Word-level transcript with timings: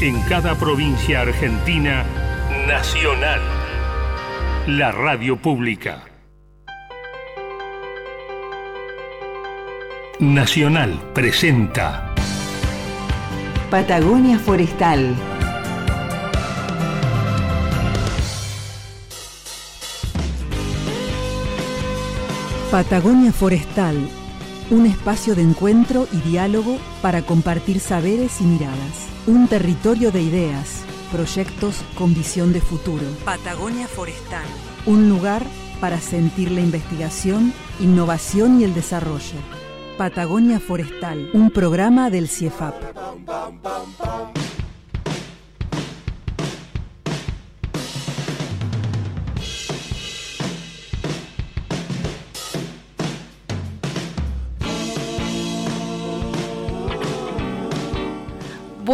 En 0.00 0.20
cada 0.22 0.56
provincia 0.56 1.20
argentina, 1.20 2.04
Nacional. 2.66 3.40
La 4.66 4.90
radio 4.90 5.36
pública. 5.36 6.02
Nacional 10.18 11.00
presenta 11.14 12.12
Patagonia 13.70 14.38
Forestal. 14.40 15.14
Patagonia 22.70 23.32
Forestal, 23.32 23.96
un 24.70 24.86
espacio 24.86 25.36
de 25.36 25.42
encuentro 25.42 26.08
y 26.12 26.16
diálogo 26.28 26.78
para 27.00 27.22
compartir 27.22 27.78
saberes 27.78 28.40
y 28.40 28.44
miradas. 28.44 29.13
Un 29.26 29.48
territorio 29.48 30.12
de 30.12 30.20
ideas, 30.20 30.84
proyectos 31.10 31.82
con 31.94 32.12
visión 32.12 32.52
de 32.52 32.60
futuro. 32.60 33.04
Patagonia 33.24 33.88
Forestal. 33.88 34.44
Un 34.84 35.08
lugar 35.08 35.42
para 35.80 35.98
sentir 35.98 36.50
la 36.50 36.60
investigación, 36.60 37.54
innovación 37.80 38.60
y 38.60 38.64
el 38.64 38.74
desarrollo. 38.74 39.38
Patagonia 39.96 40.60
Forestal, 40.60 41.30
un 41.32 41.50
programa 41.50 42.10
del 42.10 42.28
CIEFAP. 42.28 42.74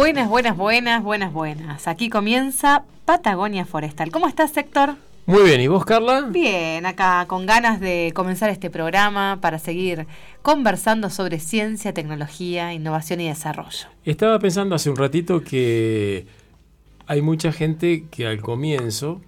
Buenas, 0.01 0.29
buenas, 0.29 0.57
buenas, 0.57 1.03
buenas, 1.03 1.31
buenas. 1.31 1.87
Aquí 1.87 2.09
comienza 2.09 2.85
Patagonia 3.05 3.65
Forestal. 3.65 4.09
¿Cómo 4.09 4.27
estás, 4.27 4.57
Héctor? 4.57 4.95
Muy 5.27 5.43
bien, 5.43 5.61
¿y 5.61 5.67
vos, 5.67 5.85
Carla? 5.85 6.21
Bien, 6.21 6.87
acá 6.87 7.25
con 7.27 7.45
ganas 7.45 7.79
de 7.79 8.11
comenzar 8.15 8.49
este 8.49 8.71
programa 8.71 9.37
para 9.41 9.59
seguir 9.59 10.07
conversando 10.41 11.11
sobre 11.11 11.39
ciencia, 11.39 11.93
tecnología, 11.93 12.73
innovación 12.73 13.21
y 13.21 13.27
desarrollo. 13.27 13.89
Estaba 14.03 14.39
pensando 14.39 14.73
hace 14.73 14.89
un 14.89 14.95
ratito 14.97 15.43
que 15.43 16.25
hay 17.05 17.21
mucha 17.21 17.51
gente 17.51 18.05
que 18.09 18.25
al 18.25 18.41
comienzo 18.41 19.21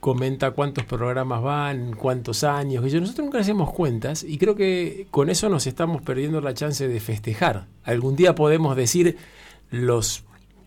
comenta 0.00 0.50
cuántos 0.50 0.84
programas 0.84 1.40
van, 1.40 1.96
cuántos 1.96 2.44
años, 2.44 2.84
y 2.92 3.00
nosotros 3.00 3.24
nunca 3.24 3.38
hacemos 3.38 3.72
cuentas 3.72 4.22
y 4.22 4.36
creo 4.36 4.54
que 4.54 5.06
con 5.10 5.30
eso 5.30 5.48
nos 5.48 5.66
estamos 5.66 6.02
perdiendo 6.02 6.42
la 6.42 6.52
chance 6.52 6.86
de 6.86 7.00
festejar. 7.00 7.64
Algún 7.84 8.16
día 8.16 8.34
podemos 8.34 8.76
decir 8.76 9.16
los 9.72 10.22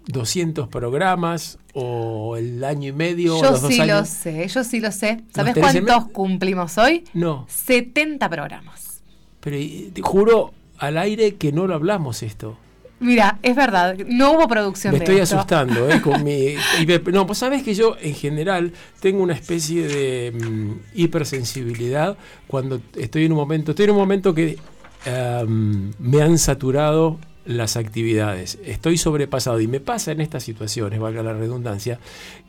200 0.07 0.67
programas 0.67 1.57
o 1.73 2.35
el 2.37 2.63
año 2.63 2.89
y 2.89 2.91
medio. 2.91 3.41
Yo 3.41 3.51
los 3.51 3.61
dos 3.61 3.71
sí 3.71 3.85
lo 3.85 4.03
sé, 4.05 4.47
yo 4.47 4.63
sí 4.63 4.79
lo 4.81 4.91
sé. 4.91 5.21
¿Sabes 5.33 5.55
cuántos 5.55 6.05
cumplimos 6.11 6.77
hoy? 6.77 7.05
No, 7.13 7.45
70 7.49 8.29
programas. 8.29 9.01
pero 9.39 9.57
te 9.93 10.01
juro 10.01 10.53
al 10.77 10.97
aire 10.97 11.35
que 11.35 11.51
no 11.53 11.67
lo 11.67 11.75
hablamos 11.75 12.21
esto. 12.23 12.57
Mira, 12.99 13.39
es 13.43 13.55
verdad, 13.55 13.97
no 14.07 14.31
hubo 14.31 14.47
producción 14.47 14.93
Me 14.93 14.99
de 14.99 15.05
estoy 15.05 15.19
esto. 15.19 15.35
asustando, 15.35 15.89
¿eh? 15.89 16.01
Con 16.01 16.23
mi, 16.23 16.55
no, 17.11 17.27
pues 17.27 17.39
sabes 17.39 17.61
que 17.61 17.75
yo 17.75 17.97
en 18.01 18.15
general 18.15 18.71
tengo 19.01 19.21
una 19.21 19.33
especie 19.33 19.85
de 19.87 20.31
mm, 20.31 20.71
hipersensibilidad 20.95 22.17
cuando 22.47 22.81
estoy 22.95 23.25
en 23.25 23.33
un 23.33 23.37
momento, 23.37 23.71
estoy 23.71 23.85
en 23.85 23.91
un 23.91 23.97
momento 23.97 24.33
que 24.33 24.57
em, 25.05 25.91
me 25.99 26.21
han 26.21 26.37
saturado 26.37 27.19
las 27.45 27.77
actividades, 27.77 28.57
estoy 28.65 28.97
sobrepasado 28.97 29.61
y 29.61 29.67
me 29.67 29.79
pasa 29.79 30.11
en 30.11 30.21
estas 30.21 30.43
situaciones, 30.43 30.99
valga 30.99 31.21
la 31.23 31.33
redundancia, 31.33 31.99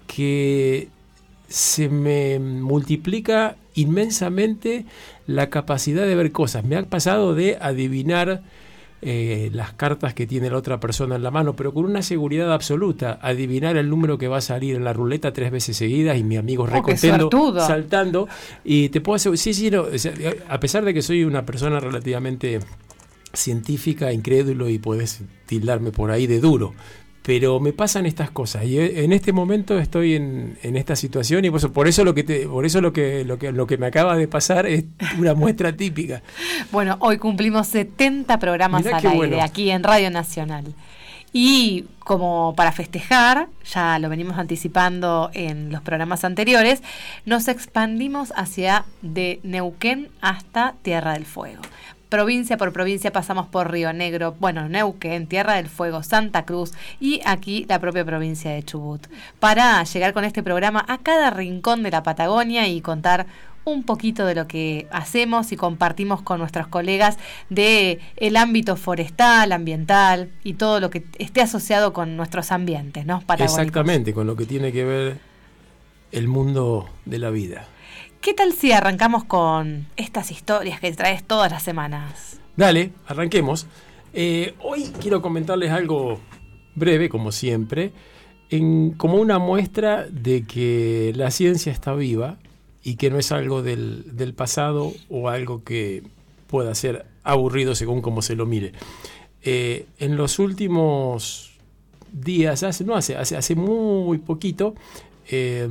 que 0.06 0.88
se 1.48 1.88
me 1.88 2.38
multiplica 2.38 3.56
inmensamente 3.74 4.84
la 5.26 5.48
capacidad 5.50 6.06
de 6.06 6.14
ver 6.14 6.32
cosas. 6.32 6.64
Me 6.64 6.76
ha 6.76 6.82
pasado 6.84 7.34
de 7.34 7.58
adivinar 7.60 8.42
eh, 9.02 9.50
las 9.52 9.72
cartas 9.74 10.14
que 10.14 10.26
tiene 10.26 10.48
la 10.50 10.56
otra 10.56 10.80
persona 10.80 11.16
en 11.16 11.22
la 11.22 11.30
mano, 11.30 11.54
pero 11.54 11.72
con 11.74 11.84
una 11.84 12.02
seguridad 12.02 12.52
absoluta, 12.52 13.18
adivinar 13.20 13.76
el 13.76 13.90
número 13.90 14.16
que 14.18 14.26
va 14.28 14.38
a 14.38 14.40
salir 14.40 14.74
en 14.74 14.84
la 14.84 14.92
ruleta 14.92 15.32
tres 15.32 15.50
veces 15.52 15.76
seguidas 15.76 16.16
y 16.18 16.24
mi 16.24 16.36
amigo 16.36 16.64
Oh, 16.64 16.66
recontento, 16.66 17.28
suertudo. 17.30 17.66
saltando. 17.66 18.28
Y 18.64 18.88
te 18.88 19.00
puedo 19.00 19.16
asegurar, 19.16 19.38
sí, 19.38 19.52
sí, 19.54 19.70
no, 19.70 19.84
a 20.48 20.58
pesar 20.60 20.84
de 20.84 20.94
que 20.94 21.02
soy 21.02 21.24
una 21.24 21.44
persona 21.44 21.78
relativamente 21.78 22.60
científica, 23.36 24.12
incrédulo 24.12 24.68
y 24.68 24.78
puedes 24.78 25.22
tildarme 25.46 25.92
por 25.92 26.10
ahí 26.10 26.26
de 26.26 26.40
duro. 26.40 26.74
Pero 27.22 27.58
me 27.58 27.72
pasan 27.72 28.06
estas 28.06 28.30
cosas 28.30 28.64
y 28.64 28.78
eh, 28.78 29.02
en 29.02 29.12
este 29.12 29.32
momento 29.32 29.78
estoy 29.80 30.14
en, 30.14 30.58
en 30.62 30.76
esta 30.76 30.94
situación 30.94 31.44
y 31.44 31.50
por 31.50 31.58
eso, 31.58 31.72
por 31.72 31.88
eso 31.88 32.04
lo 32.04 32.14
que 32.14 32.22
te, 32.22 32.46
por 32.46 32.64
eso 32.64 32.80
lo 32.80 32.92
que, 32.92 33.24
lo 33.24 33.36
que 33.36 33.50
lo 33.50 33.66
que 33.66 33.78
me 33.78 33.86
acaba 33.86 34.16
de 34.16 34.28
pasar 34.28 34.66
es 34.66 34.84
una 35.18 35.34
muestra 35.34 35.76
típica. 35.76 36.22
Bueno, 36.70 36.96
hoy 37.00 37.18
cumplimos 37.18 37.66
70 37.66 38.38
programas 38.38 38.84
Mirá 38.84 38.98
al 38.98 39.06
aire 39.06 39.16
bueno. 39.16 39.42
aquí 39.42 39.70
en 39.70 39.82
Radio 39.82 40.10
Nacional. 40.10 40.72
Y 41.32 41.84
como 41.98 42.54
para 42.56 42.72
festejar, 42.72 43.48
ya 43.70 43.98
lo 43.98 44.08
venimos 44.08 44.38
anticipando 44.38 45.30
en 45.34 45.70
los 45.70 45.82
programas 45.82 46.24
anteriores, 46.24 46.82
nos 47.26 47.48
expandimos 47.48 48.32
hacia 48.36 48.86
de 49.02 49.40
Neuquén 49.42 50.08
hasta 50.22 50.76
Tierra 50.80 51.12
del 51.12 51.26
Fuego. 51.26 51.60
Provincia 52.08 52.56
por 52.56 52.72
provincia 52.72 53.12
pasamos 53.12 53.48
por 53.48 53.70
Río 53.70 53.92
Negro, 53.92 54.36
bueno, 54.38 54.68
Neuquén, 54.68 55.26
Tierra 55.26 55.54
del 55.54 55.68
Fuego, 55.68 56.04
Santa 56.04 56.44
Cruz 56.44 56.72
y 57.00 57.20
aquí 57.24 57.66
la 57.68 57.80
propia 57.80 58.04
provincia 58.04 58.52
de 58.52 58.62
Chubut, 58.62 59.06
para 59.40 59.82
llegar 59.82 60.12
con 60.12 60.24
este 60.24 60.44
programa 60.44 60.84
a 60.86 60.98
cada 60.98 61.30
rincón 61.30 61.82
de 61.82 61.90
la 61.90 62.04
Patagonia 62.04 62.68
y 62.68 62.80
contar 62.80 63.26
un 63.64 63.82
poquito 63.82 64.24
de 64.24 64.36
lo 64.36 64.46
que 64.46 64.86
hacemos 64.92 65.50
y 65.50 65.56
compartimos 65.56 66.22
con 66.22 66.38
nuestros 66.38 66.68
colegas 66.68 67.18
de 67.50 67.98
el 68.16 68.36
ámbito 68.36 68.76
forestal, 68.76 69.50
ambiental 69.50 70.30
y 70.44 70.54
todo 70.54 70.78
lo 70.78 70.88
que 70.88 71.04
esté 71.18 71.40
asociado 71.40 71.92
con 71.92 72.16
nuestros 72.16 72.52
ambientes, 72.52 73.04
¿no? 73.04 73.24
Exactamente, 73.40 74.14
con 74.14 74.28
lo 74.28 74.36
que 74.36 74.46
tiene 74.46 74.70
que 74.70 74.84
ver 74.84 75.18
el 76.12 76.28
mundo 76.28 76.88
de 77.04 77.18
la 77.18 77.30
vida. 77.30 77.66
¿Qué 78.26 78.34
tal 78.34 78.52
si 78.52 78.72
arrancamos 78.72 79.22
con 79.22 79.86
estas 79.96 80.32
historias 80.32 80.80
que 80.80 80.90
traes 80.90 81.22
todas 81.22 81.48
las 81.48 81.62
semanas? 81.62 82.40
Dale, 82.56 82.90
arranquemos. 83.06 83.68
Eh, 84.12 84.52
hoy 84.64 84.90
quiero 85.00 85.22
comentarles 85.22 85.70
algo 85.70 86.18
breve, 86.74 87.08
como 87.08 87.30
siempre, 87.30 87.92
como 88.96 89.18
una 89.18 89.38
muestra 89.38 90.08
de 90.10 90.42
que 90.42 91.12
la 91.14 91.30
ciencia 91.30 91.70
está 91.70 91.94
viva 91.94 92.38
y 92.82 92.96
que 92.96 93.10
no 93.10 93.18
es 93.20 93.30
algo 93.30 93.62
del, 93.62 94.16
del 94.16 94.34
pasado 94.34 94.92
o 95.08 95.28
algo 95.28 95.62
que 95.62 96.02
pueda 96.48 96.74
ser 96.74 97.06
aburrido 97.22 97.76
según 97.76 98.02
como 98.02 98.22
se 98.22 98.34
lo 98.34 98.44
mire. 98.44 98.72
Eh, 99.42 99.86
en 100.00 100.16
los 100.16 100.40
últimos 100.40 101.52
días, 102.10 102.64
hace, 102.64 102.82
no 102.82 102.96
hace, 102.96 103.14
hace, 103.14 103.36
hace 103.36 103.54
muy 103.54 104.18
poquito, 104.18 104.74
eh, 105.30 105.68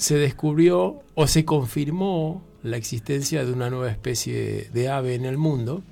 se 0.00 0.16
descubrió 0.16 1.02
o 1.14 1.26
se 1.26 1.44
confirmó 1.44 2.42
la 2.62 2.78
existencia 2.78 3.44
de 3.44 3.52
una 3.52 3.68
nueva 3.68 3.90
especie 3.90 4.70
de 4.72 4.88
ave 4.88 5.14
en 5.14 5.26
el 5.26 5.36
mundo 5.36 5.82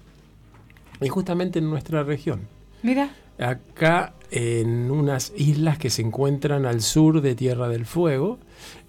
y 0.99 1.09
justamente 1.09 1.59
en 1.59 1.69
nuestra 1.69 2.03
región. 2.05 2.49
Mira, 2.83 3.15
Acá 3.39 4.15
en 4.31 4.91
unas 4.91 5.33
islas 5.37 5.79
que 5.79 5.91
se 5.91 6.01
encuentran 6.03 6.65
al 6.65 6.81
sur 6.81 7.21
de 7.21 7.35
Tierra 7.35 7.69
del 7.69 7.85
Fuego, 7.85 8.39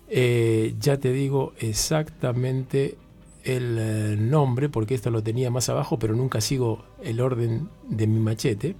eh, 0.07 0.73
ya 0.79 0.97
te 0.97 1.11
digo 1.11 1.51
exactamente 1.59 2.97
el 3.43 3.77
eh, 3.77 4.15
nombre, 4.17 4.69
porque 4.69 4.95
esto 4.95 5.11
lo 5.11 5.21
tenía 5.21 5.51
más 5.51 5.67
abajo, 5.67 5.99
pero 5.99 6.15
nunca 6.15 6.39
sigo 6.39 6.85
el 7.03 7.19
orden 7.19 7.67
de 7.89 8.07
mi 8.07 8.19
machete. 8.19 8.75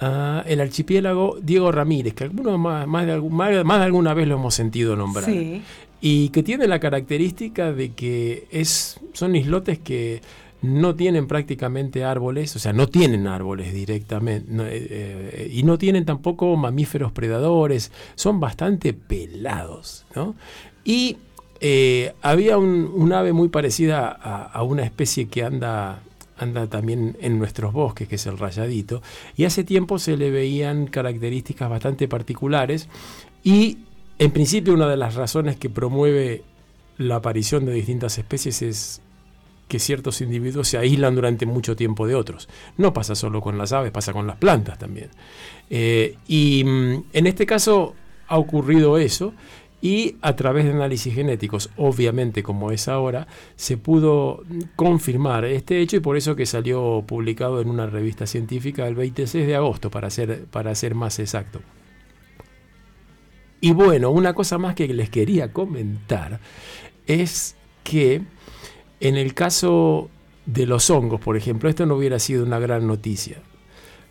El 0.00 0.60
archipiélago 0.60 1.38
Diego 1.42 1.72
Ramírez, 1.72 2.14
que 2.14 2.24
algunos 2.24 2.58
más, 2.58 2.86
más 2.86 3.06
de, 3.06 3.12
algún- 3.12 3.32
más- 3.34 3.64
más 3.64 3.78
de 3.78 3.84
alguna 3.86 4.12
vez 4.14 4.28
lo 4.28 4.34
hemos 4.34 4.54
sentido 4.54 4.94
nombrar 4.96 5.24
sí. 5.24 5.62
y 6.00 6.28
que 6.28 6.42
tiene 6.42 6.66
la 6.68 6.78
característica 6.80 7.72
de 7.72 7.92
que 7.92 8.46
es, 8.50 9.00
son 9.14 9.34
islotes 9.36 9.78
que 9.78 10.20
no 10.62 10.94
tienen 10.94 11.26
prácticamente 11.26 12.02
árboles, 12.04 12.56
o 12.56 12.58
sea, 12.58 12.72
no 12.72 12.88
tienen 12.88 13.26
árboles 13.26 13.72
directamente, 13.72 14.46
no, 14.50 14.64
eh, 14.64 14.68
eh, 14.72 15.50
y 15.52 15.62
no 15.62 15.78
tienen 15.78 16.04
tampoco 16.04 16.56
mamíferos 16.56 17.12
predadores, 17.12 17.92
son 18.16 18.40
bastante 18.40 18.92
pelados, 18.92 20.06
¿no? 20.14 20.34
Y 20.84 21.18
eh, 21.60 22.12
había 22.22 22.58
un, 22.58 22.90
un 22.94 23.12
ave 23.12 23.32
muy 23.32 23.48
parecida 23.48 24.08
a, 24.08 24.42
a 24.44 24.62
una 24.62 24.82
especie 24.82 25.26
que 25.28 25.42
anda 25.44 26.00
anda 26.38 26.66
también 26.66 27.16
en 27.20 27.38
nuestros 27.38 27.72
bosques, 27.72 28.08
que 28.08 28.16
es 28.16 28.26
el 28.26 28.38
rayadito, 28.38 29.02
y 29.36 29.44
hace 29.44 29.64
tiempo 29.64 29.98
se 29.98 30.16
le 30.16 30.30
veían 30.30 30.86
características 30.86 31.68
bastante 31.68 32.08
particulares 32.08 32.88
y 33.42 33.78
en 34.18 34.30
principio 34.30 34.74
una 34.74 34.88
de 34.88 34.96
las 34.96 35.14
razones 35.14 35.56
que 35.56 35.70
promueve 35.70 36.42
la 36.98 37.16
aparición 37.16 37.66
de 37.66 37.72
distintas 37.72 38.16
especies 38.18 38.62
es 38.62 39.02
que 39.68 39.78
ciertos 39.78 40.20
individuos 40.20 40.68
se 40.68 40.78
aíslan 40.78 41.14
durante 41.14 41.44
mucho 41.44 41.76
tiempo 41.76 42.06
de 42.06 42.14
otros. 42.14 42.48
No 42.76 42.92
pasa 42.92 43.14
solo 43.14 43.40
con 43.40 43.58
las 43.58 43.72
aves, 43.72 43.90
pasa 43.90 44.12
con 44.12 44.26
las 44.26 44.36
plantas 44.36 44.78
también. 44.78 45.10
Eh, 45.68 46.16
y 46.28 46.62
mm, 46.64 47.04
en 47.12 47.26
este 47.26 47.46
caso 47.46 47.94
ha 48.28 48.38
ocurrido 48.38 48.98
eso 48.98 49.34
y 49.82 50.16
a 50.22 50.34
través 50.36 50.64
de 50.64 50.72
análisis 50.72 51.14
genéticos, 51.14 51.70
obviamente 51.76 52.42
como 52.42 52.70
es 52.72 52.88
ahora, 52.88 53.26
se 53.56 53.76
pudo 53.76 54.42
confirmar 54.74 55.44
este 55.44 55.80
hecho 55.80 55.96
y 55.96 56.00
por 56.00 56.16
eso 56.16 56.34
que 56.34 56.46
salió 56.46 57.04
publicado 57.06 57.60
en 57.60 57.68
una 57.68 57.86
revista 57.86 58.26
científica 58.26 58.86
el 58.86 58.94
26 58.94 59.46
de 59.46 59.56
agosto, 59.56 59.90
para 59.90 60.10
ser, 60.10 60.46
para 60.46 60.74
ser 60.74 60.94
más 60.94 61.18
exacto. 61.18 61.60
Y 63.60 63.72
bueno, 63.72 64.10
una 64.10 64.34
cosa 64.34 64.58
más 64.58 64.74
que 64.74 64.88
les 64.88 65.10
quería 65.10 65.52
comentar 65.52 66.40
es 67.06 67.56
que 67.84 68.22
en 69.00 69.16
el 69.16 69.34
caso 69.34 70.10
de 70.46 70.66
los 70.66 70.88
hongos, 70.90 71.20
por 71.20 71.36
ejemplo, 71.36 71.68
esto 71.68 71.86
no 71.86 71.96
hubiera 71.96 72.18
sido 72.18 72.44
una 72.44 72.58
gran 72.58 72.86
noticia. 72.86 73.42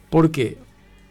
¿Por 0.10 0.32
qué? 0.32 0.58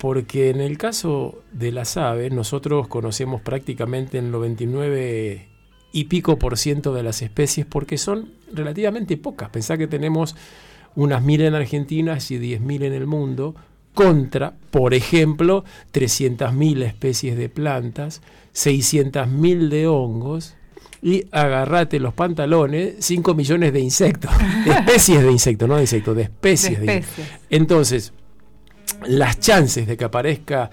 Porque 0.04 0.50
en 0.50 0.60
el 0.60 0.76
caso 0.76 1.42
de 1.50 1.72
las 1.72 1.96
aves, 1.96 2.30
nosotros 2.30 2.88
conocemos 2.88 3.40
prácticamente 3.40 4.18
el 4.18 4.30
99 4.30 5.48
y 5.92 6.04
pico 6.04 6.38
por 6.38 6.58
ciento 6.58 6.92
de 6.92 7.02
las 7.02 7.22
especies 7.22 7.64
porque 7.64 7.96
son 7.96 8.34
relativamente 8.52 9.16
pocas. 9.16 9.48
Pensá 9.48 9.78
que 9.78 9.86
tenemos 9.86 10.36
unas 10.94 11.22
mil 11.22 11.40
en 11.40 11.54
Argentina 11.54 12.18
y 12.28 12.36
diez 12.36 12.60
mil 12.60 12.82
en 12.82 12.92
el 12.92 13.06
mundo, 13.06 13.54
contra, 13.94 14.52
por 14.70 14.92
ejemplo, 14.92 15.64
300.000 15.94 16.82
especies 16.82 17.38
de 17.38 17.48
plantas, 17.48 18.20
600.000 18.52 19.70
de 19.70 19.86
hongos 19.86 20.54
y 21.00 21.24
agarrate 21.30 21.98
los 21.98 22.12
pantalones, 22.12 22.96
5 22.98 23.34
millones 23.34 23.72
de 23.72 23.80
insectos, 23.80 24.30
de 24.66 24.70
especies 24.80 25.22
de 25.22 25.32
insectos, 25.32 25.66
no 25.66 25.76
de 25.76 25.80
insectos, 25.80 26.14
de 26.14 26.22
especies 26.24 26.78
de, 26.78 26.96
insectos. 26.96 27.24
Entonces, 27.48 28.12
las 29.06 29.40
chances 29.40 29.86
de 29.86 29.96
que 29.96 30.04
aparezca, 30.04 30.70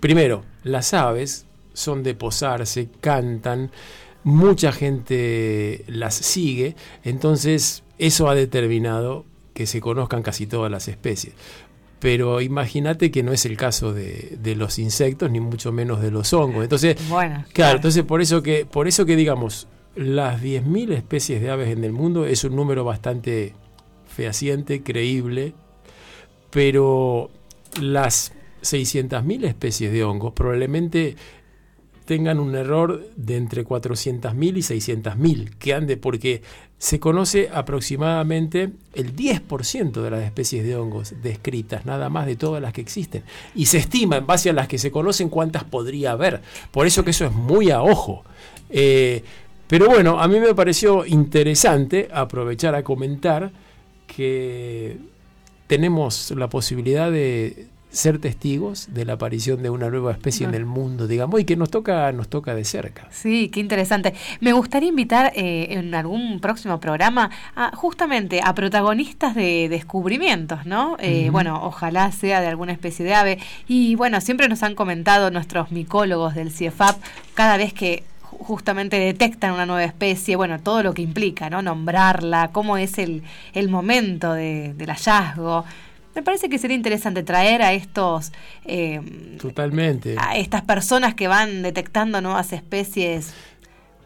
primero, 0.00 0.44
las 0.62 0.94
aves 0.94 1.46
son 1.72 2.02
de 2.02 2.14
posarse, 2.14 2.88
cantan, 3.00 3.70
mucha 4.22 4.72
gente 4.72 5.84
las 5.86 6.14
sigue, 6.14 6.76
entonces 7.02 7.82
eso 7.98 8.28
ha 8.28 8.34
determinado 8.34 9.24
que 9.52 9.66
se 9.66 9.80
conozcan 9.80 10.22
casi 10.22 10.46
todas 10.46 10.70
las 10.70 10.88
especies 10.88 11.34
pero 12.04 12.42
imagínate 12.42 13.10
que 13.10 13.22
no 13.22 13.32
es 13.32 13.46
el 13.46 13.56
caso 13.56 13.94
de, 13.94 14.36
los 14.58 14.78
insectos 14.78 15.30
ni 15.30 15.40
mucho 15.40 15.72
menos 15.72 16.02
de 16.02 16.10
los 16.10 16.34
hongos. 16.34 16.62
Entonces, 16.62 16.98
claro, 17.54 17.76
entonces 17.76 18.02
por 18.04 18.20
eso 18.20 18.42
que 18.42 18.66
por 18.66 18.86
eso 18.88 19.06
que 19.06 19.16
digamos 19.16 19.68
las 19.96 20.42
10.000 20.42 20.92
especies 20.92 21.40
de 21.40 21.48
aves 21.48 21.70
en 21.70 21.82
el 21.82 21.92
mundo 21.92 22.26
es 22.26 22.44
un 22.44 22.56
número 22.56 22.84
bastante 22.84 23.54
fehaciente, 24.06 24.82
creíble, 24.82 25.54
pero 26.54 27.30
las 27.82 28.32
600.000 28.62 29.44
especies 29.44 29.90
de 29.90 30.04
hongos 30.04 30.34
probablemente 30.34 31.16
tengan 32.04 32.38
un 32.38 32.54
error 32.54 33.08
de 33.16 33.36
entre 33.36 33.66
400.000 33.66 34.58
y 34.58 35.02
600.000 35.02 35.50
que 35.58 35.74
ande 35.74 35.96
porque 35.96 36.42
se 36.78 37.00
conoce 37.00 37.50
aproximadamente 37.52 38.70
el 38.92 39.16
10% 39.16 40.00
de 40.00 40.10
las 40.10 40.22
especies 40.22 40.64
de 40.64 40.76
hongos 40.76 41.14
descritas, 41.20 41.86
nada 41.86 42.08
más 42.08 42.24
de 42.26 42.36
todas 42.36 42.62
las 42.62 42.72
que 42.72 42.82
existen. 42.82 43.24
Y 43.56 43.66
se 43.66 43.78
estima, 43.78 44.18
en 44.18 44.26
base 44.26 44.50
a 44.50 44.52
las 44.52 44.68
que 44.68 44.78
se 44.78 44.92
conocen, 44.92 45.30
cuántas 45.30 45.64
podría 45.64 46.12
haber. 46.12 46.40
Por 46.70 46.86
eso 46.86 47.02
que 47.02 47.10
eso 47.10 47.24
es 47.24 47.32
muy 47.32 47.72
a 47.72 47.82
ojo. 47.82 48.22
Eh, 48.70 49.24
pero 49.66 49.88
bueno, 49.88 50.20
a 50.20 50.28
mí 50.28 50.38
me 50.38 50.54
pareció 50.54 51.04
interesante 51.04 52.08
aprovechar 52.12 52.76
a 52.76 52.84
comentar 52.84 53.50
que 54.06 55.13
tenemos 55.66 56.32
la 56.36 56.48
posibilidad 56.48 57.10
de 57.10 57.68
ser 57.94 58.18
testigos 58.18 58.88
de 58.92 59.04
la 59.04 59.14
aparición 59.14 59.62
de 59.62 59.70
una 59.70 59.88
nueva 59.88 60.12
especie 60.12 60.46
en 60.46 60.54
el 60.54 60.66
mundo, 60.66 61.06
digamos, 61.06 61.40
y 61.40 61.44
que 61.44 61.56
nos 61.56 61.70
toca, 61.70 62.10
nos 62.12 62.28
toca 62.28 62.54
de 62.54 62.64
cerca. 62.64 63.06
Sí, 63.10 63.48
qué 63.52 63.60
interesante. 63.60 64.14
Me 64.40 64.52
gustaría 64.52 64.88
invitar 64.88 65.32
eh, 65.36 65.68
en 65.70 65.94
algún 65.94 66.40
próximo 66.40 66.80
programa 66.80 67.30
a, 67.54 67.74
justamente 67.76 68.40
a 68.42 68.52
protagonistas 68.54 69.34
de 69.34 69.68
descubrimientos, 69.68 70.66
¿no? 70.66 70.96
Eh, 70.98 71.28
bueno, 71.30 71.60
ojalá 71.62 72.10
sea 72.10 72.40
de 72.40 72.48
alguna 72.48 72.72
especie 72.72 73.04
de 73.04 73.14
ave. 73.14 73.38
Y 73.68 73.94
bueno, 73.94 74.20
siempre 74.20 74.48
nos 74.48 74.62
han 74.64 74.74
comentado 74.74 75.30
nuestros 75.30 75.70
micólogos 75.70 76.34
del 76.34 76.50
CIEFAP, 76.50 77.00
cada 77.34 77.56
vez 77.56 77.72
que 77.72 78.02
justamente 78.40 78.98
detectan 78.98 79.52
una 79.52 79.66
nueva 79.66 79.84
especie, 79.84 80.36
bueno, 80.36 80.60
todo 80.60 80.82
lo 80.82 80.94
que 80.94 81.02
implica, 81.02 81.50
¿no? 81.50 81.62
Nombrarla, 81.62 82.50
cómo 82.52 82.76
es 82.76 82.98
el, 82.98 83.22
el 83.52 83.68
momento 83.68 84.32
de, 84.32 84.74
del 84.74 84.90
hallazgo. 84.90 85.64
Me 86.14 86.22
parece 86.22 86.48
que 86.48 86.58
sería 86.58 86.76
interesante 86.76 87.24
traer 87.24 87.62
a 87.62 87.72
estos... 87.72 88.32
Eh, 88.64 89.00
Totalmente. 89.40 90.14
A 90.16 90.36
estas 90.36 90.62
personas 90.62 91.14
que 91.14 91.26
van 91.26 91.62
detectando 91.62 92.20
nuevas 92.20 92.52
especies 92.52 93.34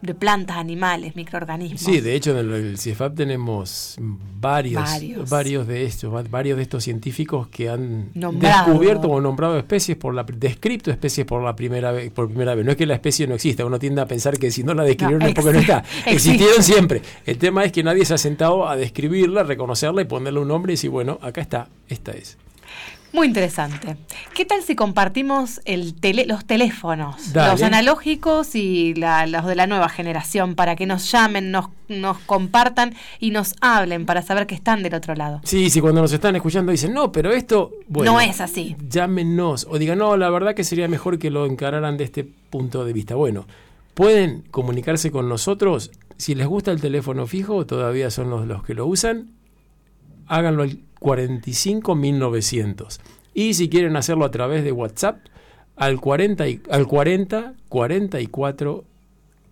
de 0.01 0.13
plantas, 0.13 0.57
animales, 0.57 1.15
microorganismos. 1.15 1.81
Sí, 1.81 1.99
de 1.99 2.15
hecho 2.15 2.37
en 2.37 2.51
el, 2.51 2.77
CIEFAP 2.77 3.15
tenemos 3.15 3.97
varios, 4.39 4.83
varios, 5.29 5.67
de 5.67 5.85
estos, 5.85 6.29
varios 6.29 6.57
de 6.57 6.63
estos 6.63 6.83
científicos 6.83 7.47
que 7.47 7.69
han 7.69 8.11
descubierto 8.13 9.09
o 9.09 9.19
nombrado 9.19 9.57
especies 9.57 9.97
por 9.97 10.13
la 10.13 10.23
descrito 10.23 10.91
especies 10.91 11.25
por 11.25 11.43
la 11.43 11.55
primera 11.55 11.91
vez, 11.91 12.11
por 12.11 12.27
primera 12.27 12.55
vez. 12.55 12.65
No 12.65 12.71
es 12.71 12.77
que 12.77 12.85
la 12.85 12.95
especie 12.95 13.27
no 13.27 13.35
exista, 13.35 13.65
uno 13.65 13.79
tiende 13.79 14.01
a 14.01 14.05
pensar 14.05 14.37
que 14.37 14.51
si 14.51 14.63
no 14.63 14.73
la 14.73 14.83
describieron 14.83 15.27
es 15.27 15.33
porque 15.33 15.53
no 15.53 15.59
está. 15.59 15.83
Existieron 16.05 16.63
siempre. 16.63 17.01
El 17.25 17.37
tema 17.37 17.63
es 17.65 17.71
que 17.71 17.83
nadie 17.83 18.05
se 18.05 18.13
ha 18.13 18.17
sentado 18.17 18.67
a 18.67 18.75
describirla, 18.75 19.43
reconocerla 19.43 20.01
y 20.01 20.05
ponerle 20.05 20.39
un 20.39 20.47
nombre 20.47 20.73
y 20.73 20.75
decir, 20.75 20.89
bueno, 20.89 21.19
acá 21.21 21.41
está, 21.41 21.67
esta 21.87 22.11
es. 22.11 22.37
Muy 23.11 23.27
interesante. 23.27 23.97
¿Qué 24.35 24.45
tal 24.45 24.61
si 24.61 24.75
compartimos 24.75 25.61
el 25.65 25.95
los 26.27 26.45
teléfonos, 26.45 27.33
los 27.33 27.61
analógicos 27.61 28.55
y 28.55 28.93
los 28.93 29.45
de 29.45 29.55
la 29.55 29.67
nueva 29.67 29.89
generación, 29.89 30.55
para 30.55 30.75
que 30.75 30.85
nos 30.85 31.11
llamen, 31.11 31.51
nos, 31.51 31.69
nos 31.87 32.19
compartan 32.19 32.93
y 33.19 33.31
nos 33.31 33.55
hablen 33.61 34.05
para 34.05 34.21
saber 34.21 34.45
que 34.45 34.55
están 34.55 34.83
del 34.83 34.93
otro 34.93 35.15
lado? 35.15 35.41
Sí, 35.43 35.69
sí, 35.69 35.81
cuando 35.81 36.01
nos 36.01 36.13
están 36.13 36.35
escuchando 36.35 36.71
dicen, 36.71 36.93
no, 36.93 37.11
pero 37.11 37.31
esto... 37.31 37.71
Bueno, 37.87 38.13
no 38.13 38.21
es 38.21 38.41
así. 38.41 38.75
Llámenos 38.87 39.65
o 39.69 39.79
digan, 39.79 39.97
no, 39.97 40.15
la 40.15 40.29
verdad 40.29 40.53
que 40.53 40.63
sería 40.63 40.87
mejor 40.87 41.17
que 41.17 41.31
lo 41.31 41.45
encararan 41.45 41.97
de 41.97 42.03
este 42.03 42.23
punto 42.23 42.85
de 42.85 42.93
vista. 42.93 43.15
Bueno, 43.15 43.47
pueden 43.95 44.43
comunicarse 44.51 45.11
con 45.11 45.27
nosotros. 45.27 45.91
Si 46.17 46.35
les 46.35 46.47
gusta 46.47 46.71
el 46.71 46.79
teléfono 46.79 47.25
fijo, 47.25 47.65
todavía 47.65 48.11
son 48.11 48.29
los, 48.29 48.45
los 48.45 48.63
que 48.63 48.75
lo 48.75 48.85
usan, 48.85 49.38
háganlo 50.29 50.63
al 50.63 50.79
45900. 50.99 53.01
Y 53.33 53.55
si 53.55 53.67
quieren 53.67 53.97
hacerlo 53.97 54.23
a 54.25 54.31
través 54.31 54.63
de 54.63 54.71
WhatsApp, 54.71 55.17
al 55.75 55.99
40, 55.99 56.45
al 56.69 56.87
40 56.87 57.53
44 57.67 58.85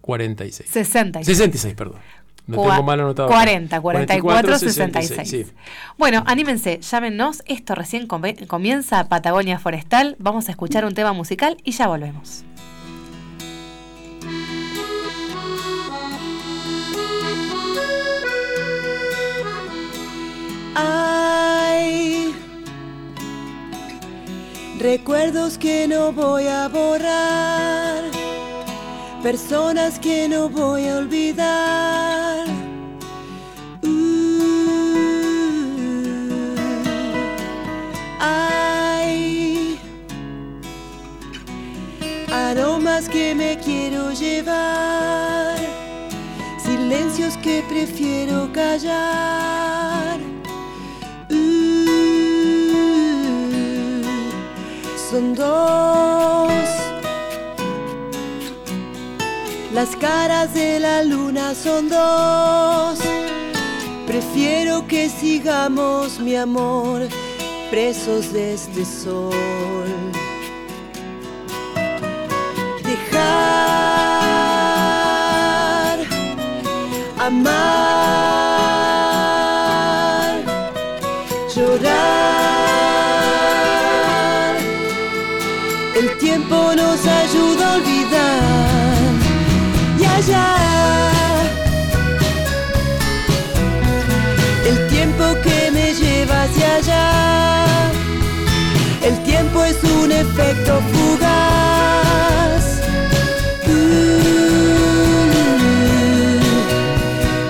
46. 0.02 0.70
66. 0.70 1.38
66, 1.38 1.76
perdón. 1.76 2.00
No 2.48 2.62
tengo 2.62 2.84
mal 2.84 3.00
anotado. 3.00 3.28
40, 3.28 3.82
44, 3.82 4.58
66. 4.58 5.54
Bueno, 5.98 6.24
anímense, 6.26 6.80
llámenos. 6.80 7.44
Esto 7.46 7.76
recién 7.76 8.08
comienza 8.08 9.10
Patagonia 9.10 9.60
Forestal. 9.60 10.16
Vamos 10.18 10.48
a 10.48 10.52
escuchar 10.52 10.86
un 10.86 10.94
tema 10.94 11.12
musical 11.12 11.58
y 11.66 11.72
ya 11.72 11.88
volvemos. 11.88 12.46
Recuerdos 24.80 25.58
que 25.58 25.88
no 25.88 26.12
voy 26.12 26.48
a 26.48 26.68
borrar, 26.68 28.04
personas 29.24 29.98
que 30.00 30.28
no 30.30 30.50
voy 30.50 30.88
a 30.88 30.98
olvidar. 30.98 32.46
Uh, 33.84 34.58
aromas 42.32 43.10
que 43.10 43.34
me 43.34 43.58
quiero 43.58 44.12
llevar, 44.12 45.58
silencios 46.64 47.36
que 47.38 47.64
prefiero 47.68 48.52
callar. 48.54 49.97
Son 55.10 55.34
dos. 55.36 56.52
Las 59.74 59.96
caras 59.96 60.54
de 60.54 60.80
la 60.80 61.04
luna 61.04 61.56
son 61.56 61.88
dos. 61.90 63.00
Prefiero 64.06 64.86
que 64.88 65.10
sigamos, 65.10 66.20
mi 66.20 66.36
amor, 66.36 67.08
presos 67.70 68.34
de 68.34 68.54
este 68.56 68.84
sol. 68.86 69.34
Dejar 72.84 73.28
amar 77.20 77.97
efecto 100.20 100.82
fugaz. 100.92 102.64
Uh, 103.66 103.70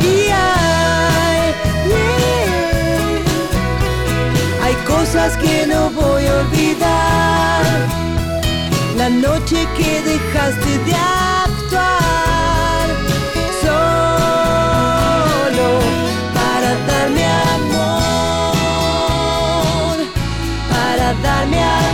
y 0.03 0.29
hay, 0.29 1.53
hay 4.63 4.75
cosas 4.86 5.38
que 5.38 5.65
no 5.67 5.89
voy 5.91 6.25
a 6.25 6.36
olvidar. 6.41 7.63
La 8.97 9.09
noche 9.09 9.67
que 9.77 10.01
dejaste 10.01 10.71
de 10.86 10.95
actuar. 11.45 12.88
Solo 13.62 14.88
para 16.33 16.69
darme 16.89 17.25
amor, 17.55 18.97
para 20.69 21.07
darme 21.21 21.59
amor, 21.63 21.87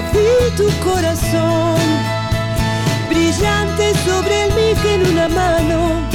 Vi 0.00 0.56
tu 0.56 0.68
corazón 0.82 1.76
brillante 3.10 3.92
sobre 4.06 4.44
el 4.44 4.54
mic 4.54 4.84
en 4.86 5.06
una 5.12 5.28
mano 5.28 6.12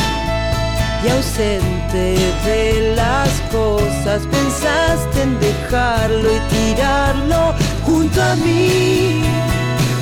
y 1.03 1.10
ausente 1.10 2.17
de 2.43 2.93
las 2.96 3.29
cosas 3.51 4.24
pensaste 4.31 5.22
en 5.22 5.39
dejarlo 5.39 6.29
y 6.36 6.39
tirarlo 6.55 7.53
junto 7.86 8.22
a 8.22 8.36
mí, 8.38 9.22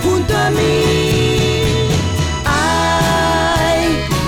junto 0.03 0.37
a 0.37 0.49
mí. 0.51 1.77
Hay 2.45 3.83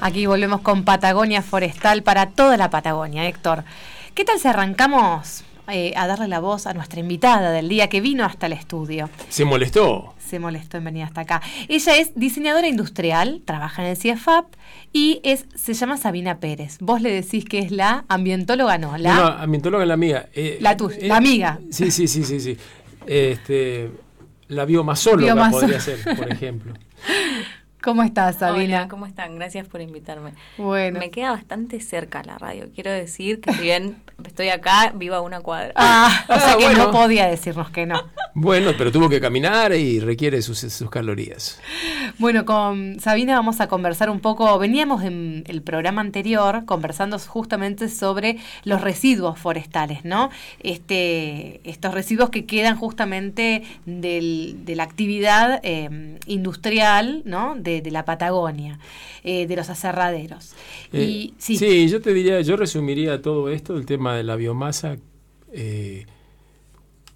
Aquí 0.00 0.24
volvemos 0.26 0.62
con 0.62 0.84
Patagonia 0.84 1.42
Forestal 1.42 2.02
para 2.02 2.30
toda 2.30 2.56
la 2.56 2.70
Patagonia, 2.70 3.28
Héctor. 3.28 3.62
¿Qué 4.16 4.24
tal 4.24 4.40
si 4.40 4.48
arrancamos 4.48 5.44
eh, 5.72 5.92
a 5.96 6.06
darle 6.06 6.28
la 6.28 6.38
voz 6.40 6.66
a 6.66 6.74
nuestra 6.74 7.00
invitada 7.00 7.50
del 7.50 7.68
día 7.68 7.88
que 7.88 8.00
vino 8.00 8.24
hasta 8.24 8.46
el 8.46 8.52
estudio? 8.52 9.08
Se 9.28 9.44
molestó. 9.44 10.14
Se 10.18 10.38
molestó 10.38 10.76
en 10.78 10.84
venir 10.84 11.02
hasta 11.04 11.22
acá. 11.22 11.42
Ella 11.68 11.96
es 11.96 12.14
diseñadora 12.14 12.66
industrial, 12.68 13.42
trabaja 13.44 13.82
en 13.82 13.88
el 13.90 13.96
CIEFAP 13.96 14.46
y 14.92 15.20
es, 15.24 15.46
se 15.54 15.74
llama 15.74 15.96
Sabina 15.96 16.38
Pérez. 16.38 16.78
Vos 16.80 17.00
le 17.02 17.10
decís 17.12 17.44
que 17.44 17.58
es 17.58 17.70
la 17.70 18.04
ambientóloga, 18.08 18.78
no, 18.78 18.96
la... 18.98 19.14
No, 19.14 19.26
ambientóloga 19.26 19.84
es 19.84 19.88
la 19.88 19.94
amiga. 19.94 20.26
Eh, 20.34 20.58
La 20.60 20.76
tuya, 20.76 20.96
eh, 21.00 21.08
la 21.08 21.16
amiga. 21.16 21.58
Sí, 21.70 21.90
sí, 21.90 22.06
sí, 22.08 22.24
sí, 22.24 22.40
sí. 22.40 22.56
Este, 23.06 23.90
la 24.48 24.64
biomasóloga 24.64 25.34
Biomaso- 25.34 25.60
podría 25.60 25.80
ser, 25.80 25.98
por 26.16 26.30
ejemplo. 26.30 26.74
¿Cómo 27.82 28.04
estás, 28.04 28.36
Sabina? 28.36 28.78
Hola, 28.80 28.88
¿cómo 28.88 29.06
están? 29.06 29.34
Gracias 29.34 29.66
por 29.66 29.80
invitarme. 29.80 30.34
Bueno. 30.56 31.00
Me 31.00 31.10
queda 31.10 31.32
bastante 31.32 31.80
cerca 31.80 32.22
la 32.22 32.38
radio. 32.38 32.68
Quiero 32.72 32.92
decir 32.92 33.40
que 33.40 33.52
si 33.52 33.60
bien 33.62 33.96
estoy 34.24 34.50
acá, 34.50 34.92
vivo 34.94 35.16
a 35.16 35.20
una 35.20 35.40
cuadra. 35.40 35.72
Ah, 35.74 36.24
o 36.28 36.34
sea 36.38 36.52
Ah, 36.52 36.56
que 36.58 36.64
bueno. 36.66 36.84
no 36.86 36.90
podía 36.92 37.26
decirnos 37.26 37.70
que 37.70 37.84
no. 37.86 38.00
Bueno, 38.34 38.70
pero 38.78 38.92
tuvo 38.92 39.08
que 39.08 39.20
caminar 39.20 39.72
y 39.74 39.98
requiere 39.98 40.42
sus, 40.42 40.60
sus 40.60 40.90
calorías. 40.90 41.60
Bueno, 42.18 42.44
con 42.44 43.00
Sabina 43.00 43.34
vamos 43.34 43.60
a 43.60 43.66
conversar 43.66 44.10
un 44.10 44.20
poco. 44.20 44.58
Veníamos 44.60 45.02
en 45.02 45.42
el 45.48 45.60
programa 45.60 46.00
anterior 46.02 46.64
conversando 46.64 47.18
justamente 47.18 47.88
sobre 47.88 48.38
los 48.64 48.80
residuos 48.80 49.38
forestales, 49.40 50.04
¿no? 50.04 50.30
Este, 50.60 51.60
estos 51.68 51.92
residuos 51.94 52.30
que 52.30 52.46
quedan 52.46 52.76
justamente 52.76 53.64
del- 53.86 54.64
de 54.64 54.76
la 54.76 54.84
actividad 54.84 55.58
eh, 55.64 56.16
industrial, 56.26 57.22
¿no? 57.24 57.54
De, 57.56 57.71
de 57.80 57.90
la 57.90 58.04
Patagonia, 58.04 58.78
eh, 59.24 59.46
de 59.46 59.56
los 59.56 59.70
aserraderos. 59.70 60.54
Eh, 60.92 61.02
y 61.02 61.34
sí, 61.38 61.56
sí, 61.56 61.88
yo 61.88 62.00
te 62.02 62.12
diría, 62.12 62.40
yo 62.40 62.56
resumiría 62.56 63.22
todo 63.22 63.48
esto, 63.48 63.76
el 63.76 63.86
tema 63.86 64.16
de 64.16 64.24
la 64.24 64.36
biomasa, 64.36 64.98
eh, 65.52 66.06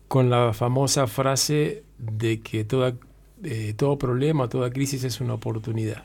con 0.08 0.30
la 0.30 0.52
famosa 0.54 1.06
frase 1.06 1.82
de 1.98 2.40
que 2.40 2.64
toda, 2.64 2.94
todo 3.76 3.98
problema, 3.98 4.48
toda 4.48 4.70
crisis 4.70 5.04
es 5.04 5.20
una 5.20 5.34
oportunidad. 5.34 6.04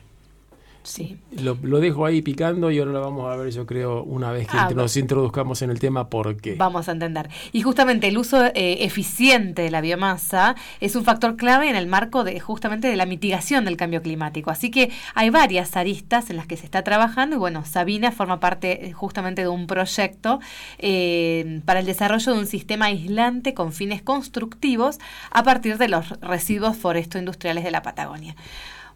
Sí. 0.83 1.17
Lo, 1.41 1.57
lo 1.61 1.79
dejo 1.79 2.05
ahí 2.05 2.21
picando 2.21 2.71
y 2.71 2.79
ahora 2.79 2.91
lo 2.91 3.01
vamos 3.01 3.31
a 3.31 3.35
ver, 3.35 3.51
yo 3.51 3.65
creo, 3.65 4.03
una 4.03 4.31
vez 4.31 4.47
que 4.47 4.57
Ah, 4.57 4.69
nos 4.75 4.95
introduzcamos 4.97 5.61
en 5.61 5.71
el 5.71 5.79
tema, 5.79 6.09
por 6.09 6.37
qué. 6.37 6.55
Vamos 6.55 6.87
a 6.89 6.91
entender. 6.91 7.29
Y 7.51 7.61
justamente 7.61 8.07
el 8.07 8.17
uso 8.17 8.45
eh, 8.45 8.83
eficiente 8.83 9.63
de 9.63 9.71
la 9.71 9.81
biomasa 9.81 10.55
es 10.79 10.95
un 10.95 11.03
factor 11.03 11.35
clave 11.35 11.69
en 11.69 11.75
el 11.75 11.87
marco 11.87 12.23
de 12.23 12.39
justamente 12.39 12.87
de 12.87 12.95
la 12.95 13.05
mitigación 13.05 13.65
del 13.65 13.77
cambio 13.77 14.01
climático. 14.01 14.51
Así 14.51 14.71
que 14.71 14.91
hay 15.15 15.29
varias 15.29 15.75
aristas 15.75 16.29
en 16.29 16.37
las 16.37 16.47
que 16.47 16.57
se 16.57 16.65
está 16.65 16.83
trabajando 16.83 17.35
y 17.35 17.39
bueno, 17.39 17.65
Sabina 17.65 18.11
forma 18.11 18.39
parte 18.39 18.87
eh, 18.87 18.93
justamente 18.93 19.41
de 19.41 19.47
un 19.47 19.67
proyecto 19.67 20.39
eh, 20.77 21.61
para 21.65 21.79
el 21.79 21.85
desarrollo 21.85 22.33
de 22.33 22.39
un 22.39 22.47
sistema 22.47 22.85
aislante 22.85 23.53
con 23.53 23.73
fines 23.73 24.01
constructivos 24.01 24.99
a 25.31 25.43
partir 25.43 25.77
de 25.77 25.87
los 25.87 26.09
residuos 26.21 26.77
foresto-industriales 26.77 27.63
de 27.63 27.71
la 27.71 27.81
Patagonia. 27.81 28.35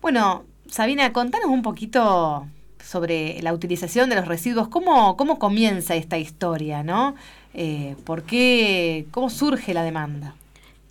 Bueno, 0.02 0.46
Sabina, 0.70 1.14
contanos 1.14 1.50
un 1.50 1.62
poquito 1.62 2.48
sobre 2.84 3.42
la 3.42 3.54
utilización 3.54 4.10
de 4.10 4.16
los 4.16 4.28
residuos. 4.28 4.68
¿Cómo, 4.68 5.18
cómo 5.18 5.40
comienza 5.40 5.96
esta 5.96 6.18
historia, 6.18 6.84
no? 6.84 7.16
Eh, 7.54 7.96
¿Por 8.04 8.24
qué? 8.24 9.08
¿Cómo 9.12 9.30
surge 9.30 9.74
la 9.74 9.84
demanda? 9.84 10.36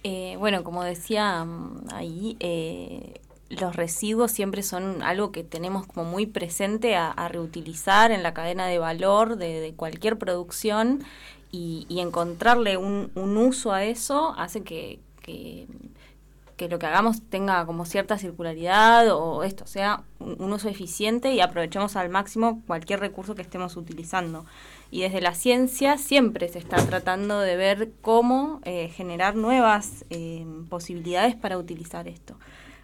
Eh, 0.03 0.37
bueno, 0.39 0.65
como 0.65 0.83
decía 0.85 1.45
mm, 1.45 1.89
ahí, 1.93 2.37
eh, 2.41 3.21
los 3.51 3.77
residuos 3.77 4.31
siempre 4.33 4.63
son 4.63 5.03
algo 5.03 5.33
que 5.33 5.45
tenemos 5.45 5.87
como 5.87 6.11
muy 6.11 6.27
presente 6.27 6.97
a, 6.97 7.13
reutilizar 7.29 8.11
en 8.11 8.23
la 8.23 8.35
cadena 8.35 8.67
de 8.67 8.79
valor 8.79 9.37
de, 9.37 9.73
cualquier 9.77 10.19
producción 10.19 11.05
y, 11.51 11.87
encontrarle 12.01 12.77
un, 12.77 13.11
uso 13.15 13.73
a 13.73 13.85
eso 13.85 14.35
hace 14.37 14.63
que, 14.63 14.99
que 16.57 16.69
lo 16.69 16.79
que 16.79 16.87
hagamos 16.87 17.23
tenga 17.29 17.65
como 17.67 17.85
cierta 17.85 18.17
circularidad 18.19 19.11
o 19.13 19.43
esto 19.43 19.67
sea 19.67 20.03
un, 20.21 20.53
uso 20.53 20.69
eficiente 20.69 21.33
y 21.33 21.41
aprovechemos 21.41 21.97
al 21.97 22.09
máximo 22.11 22.63
cualquier 22.67 23.01
recurso 23.01 23.35
que 23.35 23.43
estemos 23.43 23.77
utilizando. 23.77 24.45
Y 24.91 25.01
desde 25.03 25.21
la 25.21 25.35
ciencia 25.35 25.99
siempre 25.99 26.49
se 26.49 26.59
está 26.61 26.77
tratando 26.77 27.41
de 27.41 27.57
ver 27.57 27.91
cómo 28.03 28.61
eh, 28.65 28.89
generar 28.89 29.35
nuevas 29.35 30.05
eh, 30.11 30.47
posibilidades 30.69 31.35
para 31.35 31.59
utilizar 31.59 32.07
esto. 32.07 32.37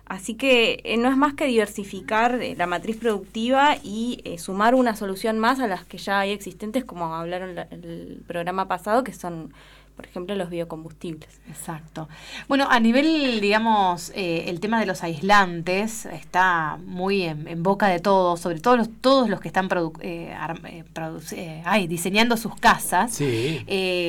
Así 0.06 0.34
que 0.34 0.80
eh, 0.82 0.96
no 0.96 1.08
es 1.08 1.16
más 1.16 1.34
que 1.34 1.46
diversificar 1.46 2.40
la 2.56 2.66
matriz 2.66 2.96
productiva 2.96 3.76
y 3.84 4.20
sumar 4.38 4.74
una 4.74 4.96
solución 4.96 5.38
más 5.38 5.60
a 5.60 5.68
las 5.68 5.84
que 5.84 5.98
ya 5.98 6.18
hay 6.18 6.32
existentes, 6.32 6.84
como 6.84 7.14
hablaron 7.14 7.54
la- 7.54 7.68
el 7.70 8.20
programa 8.26 8.66
pasado, 8.66 9.04
que 9.04 9.12
son 9.12 9.54
por 10.00 10.08
ejemplo, 10.08 10.34
los 10.34 10.48
biocombustibles. 10.48 11.28
Exacto. 11.46 12.08
Bueno, 12.48 12.66
a 12.70 12.80
nivel, 12.80 13.38
digamos, 13.42 14.12
eh, 14.14 14.44
el 14.46 14.58
tema 14.58 14.80
de 14.80 14.86
los 14.86 15.02
aislantes 15.02 16.06
está 16.06 16.78
muy 16.86 17.24
en, 17.24 17.62
boca 17.62 17.88
de 17.88 18.00
todos, 18.00 18.40
sobre 18.40 18.60
todo 18.60 18.78
los, 18.78 18.88
todos 19.02 19.28
los 19.28 19.42
que 19.42 19.48
están 19.48 19.68
eh, 20.00 20.34
eh, 21.36 21.86
diseñando 21.86 22.38
sus 22.38 22.56
casas. 22.56 23.12
Sí. 23.12 23.62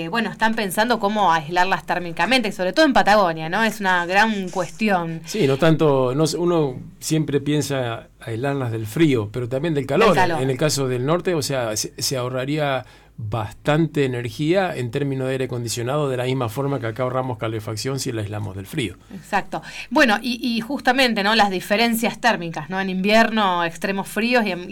bueno, 0.10 0.32
están 0.32 0.56
pensando 0.56 0.98
cómo 0.98 1.34
aislarlas 1.34 1.86
térmicamente, 1.86 2.54
sobre 2.54 2.72
todo 2.72 2.86
en 2.86 2.94
Patagonia, 2.94 3.50
¿no? 3.50 3.62
Es 3.62 3.82
una 3.82 4.06
gran 4.06 4.48
cuestión. 4.48 5.20
Sí, 5.26 5.46
no 5.46 5.58
tanto, 5.58 6.16
no, 6.16 6.24
uno 6.38 6.80
siempre 7.00 7.42
piensa 7.42 8.08
aislarlas 8.22 8.72
del 8.72 8.88
frío, 8.88 9.28
pero 9.30 9.50
también 9.50 9.74
del 9.74 9.86
calor. 9.86 10.18
En 10.18 10.50
el 10.50 10.58
caso 10.58 10.88
del 10.88 11.06
norte, 11.06 11.36
o 11.36 11.42
sea, 11.42 11.76
se 11.76 12.16
ahorraría 12.16 12.86
bastante 13.30 14.06
energía 14.06 14.76
en 14.76 14.92
términos 14.92 15.28
de 15.28 15.34
aire 15.34 15.46
acondicionado, 15.46 16.10
de 16.10 16.18
la 16.18 16.26
misma 16.26 16.50
forma 16.50 16.80
que 16.80 16.88
acá 16.88 17.04
ahorramos 17.04 17.38
calefacción 17.38 18.00
si 18.00 18.12
la 18.12 18.22
aislamos 18.22 18.56
del 18.56 18.66
frío. 18.66 18.98
Exacto. 19.14 19.62
Bueno, 19.90 20.18
y, 20.22 20.60
justamente 20.62 21.24
no 21.24 21.36
las 21.36 21.50
diferencias 21.50 22.20
térmicas, 22.20 22.70
¿no? 22.70 22.80
En 22.80 22.90
invierno 22.90 23.64
extremos 23.64 24.08
fríos 24.08 24.46
y 24.46 24.52
en, 24.52 24.70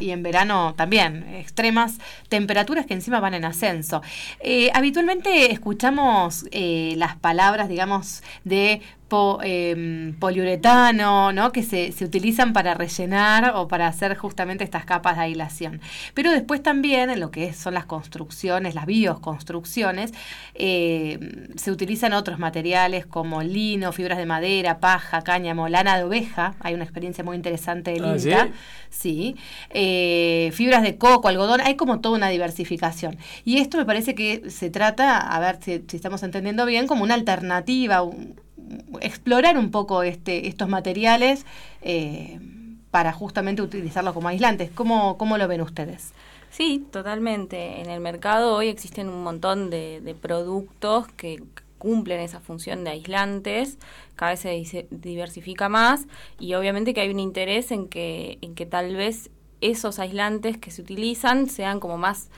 y 0.00 0.10
en, 0.10 0.22
verano 0.22 0.74
también 0.76 1.34
extremas 1.34 1.98
temperaturas 2.28 2.86
que 2.86 2.94
encima 2.94 3.20
van 3.20 3.34
en 3.34 3.44
ascenso. 3.44 4.02
Eh, 4.40 4.70
habitualmente 4.74 5.52
escuchamos 5.52 6.46
eh, 6.50 6.94
las 6.96 7.16
palabras, 7.16 7.68
digamos, 7.68 8.22
de 8.44 8.82
Em, 9.10 10.14
poliuretano, 10.18 11.32
¿no? 11.32 11.50
que 11.50 11.62
se, 11.62 11.92
se, 11.92 12.04
utilizan 12.04 12.52
para 12.52 12.74
rellenar 12.74 13.54
o 13.56 13.66
para 13.66 13.86
hacer 13.86 14.14
justamente 14.18 14.64
estas 14.64 14.84
capas 14.84 15.16
de 15.16 15.22
aislación. 15.22 15.80
Pero 16.12 16.30
después 16.30 16.62
también 16.62 17.08
en 17.08 17.18
lo 17.18 17.30
que 17.30 17.54
son 17.54 17.72
las 17.72 17.86
construcciones, 17.86 18.74
las 18.74 18.84
bioconstrucciones, 18.84 20.12
eh, 20.54 21.18
se 21.56 21.70
utilizan 21.70 22.12
otros 22.12 22.38
materiales 22.38 23.06
como 23.06 23.42
lino, 23.42 23.92
fibras 23.92 24.18
de 24.18 24.26
madera, 24.26 24.78
paja, 24.78 25.22
cáñamo, 25.22 25.68
lana 25.68 25.96
de 25.96 26.04
oveja. 26.04 26.54
Hay 26.60 26.74
una 26.74 26.84
experiencia 26.84 27.24
muy 27.24 27.36
interesante 27.36 27.92
de 27.92 28.34
ah, 28.34 28.48
¿sí? 28.90 29.36
Eh, 29.70 30.50
fibras 30.52 30.82
de 30.82 30.98
coco, 30.98 31.28
algodón, 31.28 31.62
hay 31.62 31.76
como 31.76 32.00
toda 32.00 32.16
una 32.16 32.28
diversificación. 32.28 33.16
Y 33.46 33.58
esto 33.58 33.78
me 33.78 33.86
parece 33.86 34.14
que 34.14 34.50
se 34.50 34.68
trata, 34.68 35.18
a 35.18 35.40
ver 35.40 35.58
si, 35.62 35.82
si 35.88 35.96
estamos 35.96 36.22
entendiendo 36.22 36.66
bien, 36.66 36.86
como 36.86 37.04
una 37.04 37.14
alternativa, 37.14 38.02
explorar 39.00 39.56
un 39.56 39.70
poco 39.70 40.02
este, 40.02 40.48
estos 40.48 40.68
materiales 40.68 41.44
eh, 41.82 42.38
para 42.90 43.12
justamente 43.12 43.62
utilizarlos 43.62 44.14
como 44.14 44.28
aislantes. 44.28 44.70
¿Cómo, 44.74 45.18
¿Cómo 45.18 45.38
lo 45.38 45.48
ven 45.48 45.60
ustedes? 45.60 46.12
Sí, 46.50 46.86
totalmente. 46.90 47.80
En 47.80 47.90
el 47.90 48.00
mercado 48.00 48.54
hoy 48.54 48.68
existen 48.68 49.08
un 49.08 49.22
montón 49.22 49.70
de, 49.70 50.16
productos 50.20 51.06
que 51.08 51.42
cumplen 51.78 52.20
esa 52.20 52.40
función 52.40 52.82
de 52.82 52.90
aislantes, 52.90 53.78
cada 54.16 54.32
vez 54.32 54.40
se 54.40 54.88
diversifica 54.90 55.68
más 55.68 56.06
y 56.40 56.54
obviamente 56.54 56.92
que 56.92 57.02
hay 57.02 57.10
un 57.10 57.20
interés 57.20 57.70
en 57.70 57.88
que, 57.88 58.38
en 58.40 58.56
que 58.56 58.66
tal 58.66 58.96
vez 58.96 59.30
esos 59.60 60.00
aislantes 60.00 60.58
que 60.58 60.72
se 60.72 60.82
utilizan 60.82 61.48
sean 61.48 61.78
como 61.78 61.96
más 61.96 62.30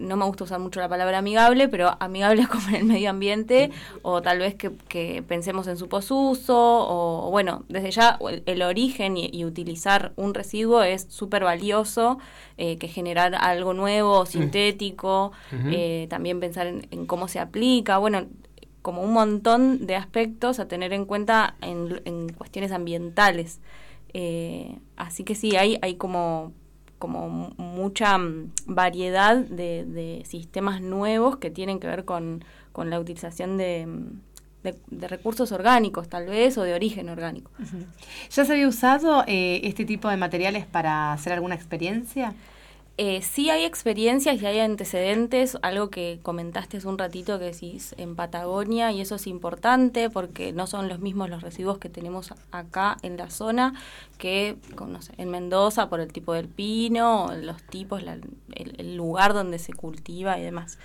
no 0.00 0.16
me 0.16 0.24
gusta 0.24 0.44
usar 0.44 0.58
mucho 0.58 0.80
la 0.80 0.88
palabra 0.88 1.18
amigable, 1.18 1.68
pero 1.68 1.96
amigable 2.00 2.46
con 2.48 2.74
el 2.74 2.84
medio 2.84 3.10
ambiente, 3.10 3.70
o 4.02 4.22
tal 4.22 4.38
vez 4.38 4.54
que, 4.54 5.22
pensemos 5.22 5.66
en 5.68 5.76
su 5.76 5.88
posuso, 5.88 6.56
o 6.56 7.30
bueno, 7.30 7.64
desde 7.68 7.90
ya 7.90 8.18
el, 8.46 8.62
origen 8.62 9.16
y, 9.16 9.44
utilizar 9.44 10.12
un 10.16 10.34
residuo 10.34 10.82
es 10.82 11.06
súper 11.08 11.44
valioso, 11.44 12.18
eh, 12.56 12.76
que 12.78 12.88
generar 12.88 13.34
algo 13.34 13.74
nuevo, 13.74 14.26
sintético, 14.26 15.32
eh, 15.70 16.06
también 16.10 16.40
pensar 16.40 16.66
en, 16.66 17.06
cómo 17.06 17.28
se 17.28 17.38
aplica, 17.38 17.98
bueno, 17.98 18.26
como 18.82 19.02
un 19.02 19.12
montón 19.12 19.86
de 19.86 19.96
aspectos 19.96 20.58
a 20.58 20.66
tener 20.66 20.92
en 20.92 21.04
cuenta 21.04 21.56
en, 21.60 22.32
cuestiones 22.32 22.72
ambientales. 22.72 23.60
Eh, 24.12 24.78
así 24.96 25.22
que 25.22 25.34
sí, 25.34 25.56
hay, 25.56 25.78
hay 25.82 25.94
como 25.94 26.52
como 27.00 27.54
mucha 27.56 28.18
mm, 28.18 28.52
variedad 28.66 29.36
de, 29.38 30.22
sistemas 30.28 30.80
nuevos 30.80 31.38
que 31.38 31.50
tienen 31.50 31.80
que 31.80 31.88
ver 31.88 32.04
con, 32.04 32.44
la 32.76 33.00
utilización 33.00 33.56
mm, 33.56 34.20
de, 34.62 35.08
recursos 35.08 35.50
orgánicos, 35.50 36.08
tal 36.08 36.26
vez, 36.26 36.56
o 36.58 36.62
de 36.62 36.74
origen 36.74 37.08
orgánico. 37.08 37.50
¿Ya 38.30 38.44
se 38.44 38.52
había 38.52 38.68
usado 38.68 39.24
eh, 39.26 39.62
este 39.64 39.84
tipo 39.84 40.08
de 40.08 40.18
materiales 40.18 40.66
para 40.66 41.12
hacer 41.12 41.32
alguna 41.32 41.56
experiencia? 41.56 42.34
Eh, 43.02 43.22
sí 43.22 43.48
hay 43.48 43.64
experiencias 43.64 44.42
y 44.42 44.44
hay 44.44 44.58
antecedentes, 44.58 45.56
algo 45.62 45.88
que 45.88 46.18
comentaste 46.22 46.76
hace 46.76 46.86
un 46.86 46.98
ratito 46.98 47.38
que 47.38 47.46
decís 47.46 47.94
en 47.96 48.14
Patagonia 48.14 48.92
y 48.92 49.00
eso 49.00 49.14
es 49.14 49.26
importante 49.26 50.10
porque 50.10 50.52
no 50.52 50.66
son 50.66 50.86
los 50.86 50.98
mismos 50.98 51.30
los 51.30 51.40
residuos 51.42 51.78
que 51.78 51.88
tenemos 51.88 52.34
acá 52.50 52.98
en 53.00 53.16
la 53.16 53.30
zona 53.30 53.72
que 54.18 54.58
en 55.16 55.30
Mendoza 55.30 55.88
por 55.88 56.00
el 56.00 56.12
tipo 56.12 56.34
del 56.34 56.46
pino, 56.48 57.32
los 57.40 57.62
tipos, 57.62 58.02
el, 58.02 58.96
lugar 58.98 59.32
donde 59.32 59.58
se 59.58 59.72
cultiva 59.72 60.38
y 60.38 60.42
demás. 60.42 60.78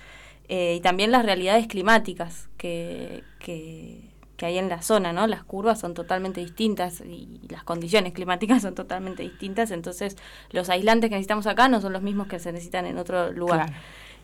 Eh, 0.48 0.76
y 0.76 0.80
también 0.80 1.10
las 1.10 1.22
realidades 1.22 1.66
climáticas 1.66 2.48
que, 2.56 3.24
que 3.40 4.15
que 4.36 4.46
hay 4.46 4.58
en 4.58 4.68
la 4.68 4.82
zona, 4.82 5.12
¿no? 5.12 5.26
Las 5.26 5.44
curvas 5.44 5.80
son 5.80 5.94
totalmente 5.94 6.40
distintas 6.40 7.00
y 7.00 7.40
las 7.48 7.64
condiciones 7.64 8.12
climáticas 8.12 8.62
son 8.62 8.74
totalmente 8.74 9.22
distintas, 9.22 9.70
entonces 9.70 10.16
los 10.50 10.68
aislantes 10.68 11.10
que 11.10 11.16
necesitamos 11.16 11.46
acá 11.46 11.68
no 11.68 11.80
son 11.80 11.92
los 11.92 12.02
mismos 12.02 12.26
que 12.26 12.38
se 12.38 12.52
necesitan 12.52 12.86
en 12.86 12.98
otro 12.98 13.32
lugar. 13.32 13.72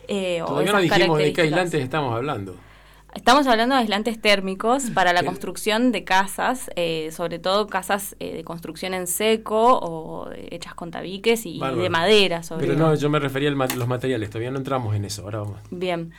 Eh, 0.09 0.43
Todavía 0.45 0.73
no 0.73 0.81
dijimos 0.81 1.19
de 1.19 1.33
qué 1.33 1.43
aislantes 1.43 1.83
estamos 1.83 2.15
hablando. 2.15 2.57
Estamos 3.15 3.47
hablando 3.47 3.75
de 3.75 3.83
aislantes 3.83 4.19
térmicos 4.19 4.85
para 4.95 5.13
la 5.13 5.23
construcción 5.23 5.93
de 5.93 6.03
casas, 6.03 6.71
eh, 6.77 7.11
sobre 7.13 7.39
todo 7.39 7.67
casas 7.67 8.17
eh, 8.21 8.35
de 8.35 8.43
construcción 8.43 8.95
en 8.95 9.07
seco 9.07 9.79
o 9.83 10.31
hechas 10.33 10.75
con 10.75 10.91
tabiques 10.91 11.45
y, 11.45 11.61
de 11.61 11.91
madera. 11.91 12.43
Sobre 12.43 12.67
Pero 12.67 12.79
no, 12.79 12.95
yo 12.95 13.11
me 13.11 13.19
refería 13.19 13.51
a 13.51 13.53
los 13.53 13.87
materiales, 13.87 14.31
todavía 14.31 14.51
no 14.51 14.57
entramos 14.57 14.97
en 14.97 15.05
eso. 15.05 15.23
Ahora 15.25 15.41
vamos. 15.41 15.61
Bien. 15.71 16.11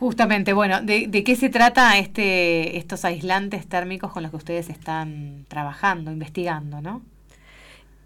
Justamente, 0.00 0.54
bueno, 0.54 0.80
¿de, 0.80 1.10
qué 1.24 1.36
se 1.36 1.50
trata 1.50 1.98
este, 1.98 2.78
estos 2.78 3.04
aislantes 3.04 3.68
térmicos 3.68 4.10
con 4.10 4.22
los 4.22 4.30
que 4.30 4.38
ustedes 4.38 4.70
están 4.70 5.44
trabajando, 5.46 6.10
investigando, 6.10 6.80
no? 6.80 7.02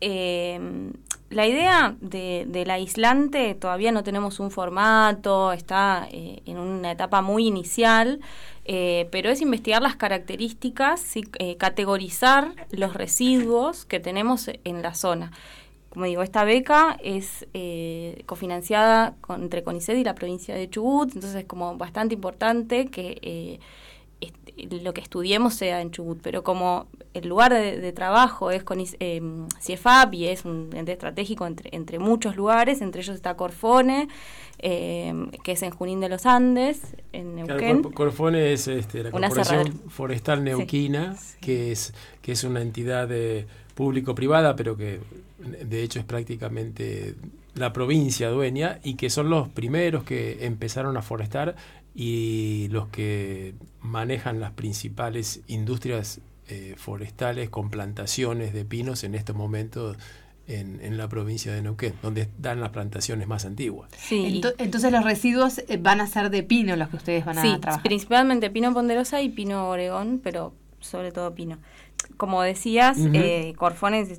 Eh, 0.00 0.58
la 1.30 1.46
idea 1.46 1.94
del 2.00 2.68
aislante 2.70 3.54
todavía 3.54 3.92
no 3.92 4.02
tenemos 4.02 4.40
un 4.40 4.50
formato, 4.50 5.52
está 5.52 6.08
eh, 6.10 6.42
en 6.46 6.58
una 6.58 6.90
etapa 6.90 7.22
muy 7.22 7.46
inicial, 7.46 8.18
eh, 8.64 9.08
pero 9.12 9.30
es 9.30 9.40
investigar 9.40 9.80
las 9.80 9.94
características, 9.94 11.14
categorizar 11.58 12.56
los 12.72 12.94
residuos 12.94 13.84
que 13.84 14.00
tenemos 14.00 14.50
en 14.64 14.82
la 14.82 14.94
zona. 14.94 15.30
Como 15.94 16.06
digo, 16.06 16.22
esta 16.22 16.42
beca 16.42 16.98
es 17.02 17.46
eh, 17.54 18.24
cofinanciada 18.26 19.14
entre 19.28 19.62
CONICET 19.62 19.96
y 19.96 20.02
la 20.02 20.16
provincia 20.16 20.52
de 20.52 20.68
Chubut, 20.68 21.14
entonces 21.14 21.36
es 21.36 21.44
como 21.44 21.76
bastante 21.76 22.14
importante 22.14 22.86
que 22.86 23.20
eh, 23.22 23.60
lo 24.82 24.92
que 24.92 25.00
estudiemos 25.00 25.54
sea 25.54 25.80
en 25.80 25.92
Chubut, 25.92 26.18
pero 26.20 26.42
como 26.42 26.88
el 27.12 27.28
lugar 27.28 27.52
de, 27.52 27.92
trabajo 27.92 28.50
es 28.50 28.64
con 28.64 28.80
eh, 28.80 29.22
CIEFAP 29.60 30.14
y 30.14 30.26
es 30.26 30.44
un 30.44 30.70
ente 30.74 30.90
estratégico 30.90 31.46
entre, 31.46 31.70
entre 31.72 32.00
muchos 32.00 32.34
lugares, 32.34 32.80
entre 32.80 33.02
ellos 33.02 33.14
está 33.14 33.36
Corfone, 33.36 34.08
eh, 34.58 35.14
que 35.44 35.52
es 35.52 35.62
en 35.62 35.70
Junín 35.70 36.00
de 36.00 36.08
los 36.08 36.26
Andes, 36.26 36.96
en 37.12 37.36
Neuquén. 37.36 37.84
Corfone 37.84 38.52
es 38.52 38.66
este, 38.66 39.04
la 39.04 39.12
Corporación 39.12 39.80
Forestal 39.90 40.42
Neuquina, 40.42 41.14
Que, 41.40 41.70
es, 41.70 41.94
que 42.20 42.32
es 42.32 42.42
una 42.42 42.62
entidad 42.62 43.08
público-privada, 43.76 44.56
pero 44.56 44.76
que 44.76 44.98
de 45.44 45.82
hecho 45.82 45.98
es 45.98 46.04
prácticamente 46.04 47.14
la 47.54 47.72
provincia 47.72 48.28
dueña 48.30 48.80
y 48.82 48.94
que 48.94 49.10
son 49.10 49.30
los 49.30 49.48
primeros 49.48 50.04
que 50.04 50.44
empezaron 50.46 50.96
a 50.96 51.02
forestar 51.02 51.56
y 51.94 52.68
los 52.70 52.88
que 52.88 53.54
manejan 53.80 54.40
las 54.40 54.52
principales 54.52 55.42
industrias 55.46 56.20
eh, 56.48 56.74
forestales 56.76 57.48
con 57.48 57.70
plantaciones 57.70 58.52
de 58.52 58.64
pinos 58.64 59.04
en 59.04 59.14
estos 59.14 59.36
momentos 59.36 59.96
en, 60.46 60.96
la 60.98 61.08
provincia 61.08 61.54
de 61.54 61.62
Neuquén, 61.62 61.94
donde 62.02 62.28
dan 62.38 62.60
las 62.60 62.70
plantaciones 62.70 63.26
más 63.26 63.46
antiguas. 63.46 63.90
Sí. 63.96 64.42
Entonces 64.58 64.92
los 64.92 65.04
residuos 65.04 65.58
eh, 65.68 65.78
van 65.80 66.00
a 66.02 66.06
ser 66.06 66.28
de 66.30 66.42
pino 66.42 66.76
los 66.76 66.88
que 66.88 66.96
ustedes 66.96 67.24
van 67.24 67.38
a 67.38 67.42
sí, 67.42 67.58
trabajar. 67.60 67.82
principalmente 67.82 68.50
pino 68.50 68.74
ponderosa 68.74 69.22
y 69.22 69.30
pino 69.30 69.68
oregón, 69.68 70.20
pero 70.22 70.54
sobre 70.80 71.12
todo 71.12 71.34
pino. 71.34 71.58
Como 72.18 72.42
decías, 72.42 72.98
uh 72.98 73.54
Corfones 73.56 74.18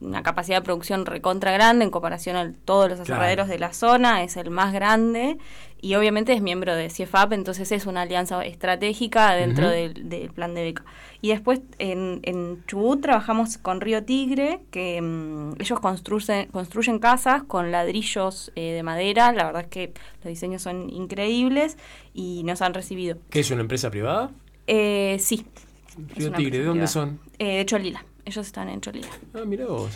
una 0.00 0.22
capacidad 0.22 0.58
de 0.58 0.62
producción 0.62 1.06
recontra 1.06 1.52
grande 1.52 1.84
en 1.84 1.90
comparación 1.90 2.36
a 2.36 2.52
todos 2.64 2.88
los 2.88 3.00
aserraderos 3.00 3.48
de 3.48 3.58
la 3.58 3.72
zona, 3.72 4.22
es 4.22 4.36
el 4.36 4.50
más 4.50 4.72
grande 4.72 5.38
y 5.82 5.94
obviamente 5.94 6.32
es 6.32 6.42
miembro 6.42 6.74
de 6.74 6.90
CIEFAP, 6.90 7.32
entonces 7.32 7.72
es 7.72 7.86
una 7.86 8.02
alianza 8.02 8.44
estratégica 8.44 9.34
dentro 9.34 9.68
del, 9.68 10.30
plan 10.34 10.54
de 10.54 10.62
beca. 10.62 10.84
Y 11.22 11.28
después 11.28 11.60
en, 11.78 12.20
en 12.22 12.64
Chubut 12.66 13.00
trabajamos 13.00 13.56
con 13.58 13.80
Río 13.80 14.04
Tigre, 14.04 14.60
que 14.70 15.00
mm, 15.00 15.60
ellos 15.60 15.80
construyen, 15.80 16.48
construyen 16.48 16.98
casas 16.98 17.42
con 17.42 17.72
ladrillos 17.72 18.52
eh, 18.56 18.72
de 18.72 18.82
madera, 18.82 19.32
la 19.32 19.44
verdad 19.44 19.62
es 19.62 19.68
que 19.68 19.92
los 20.22 20.28
diseños 20.28 20.62
son 20.62 20.90
increíbles 20.90 21.78
y 22.12 22.42
nos 22.44 22.60
han 22.62 22.74
recibido. 22.74 23.18
¿Qué 23.30 23.40
es 23.40 23.50
una 23.50 23.62
empresa 23.62 23.90
privada? 23.90 24.30
Eh, 24.66 25.16
sí. 25.18 25.46
Río 26.14 26.32
Tigre, 26.32 26.58
¿de 26.58 26.64
dónde 26.64 26.86
son? 26.86 27.20
Eh, 27.38 27.58
de 27.58 27.66
Cholila, 27.66 28.04
ellos 28.24 28.46
están 28.46 28.68
en 28.68 28.80
Cholila. 28.80 29.08
Ah, 29.34 29.44
mira 29.46 29.66
vos. 29.66 29.90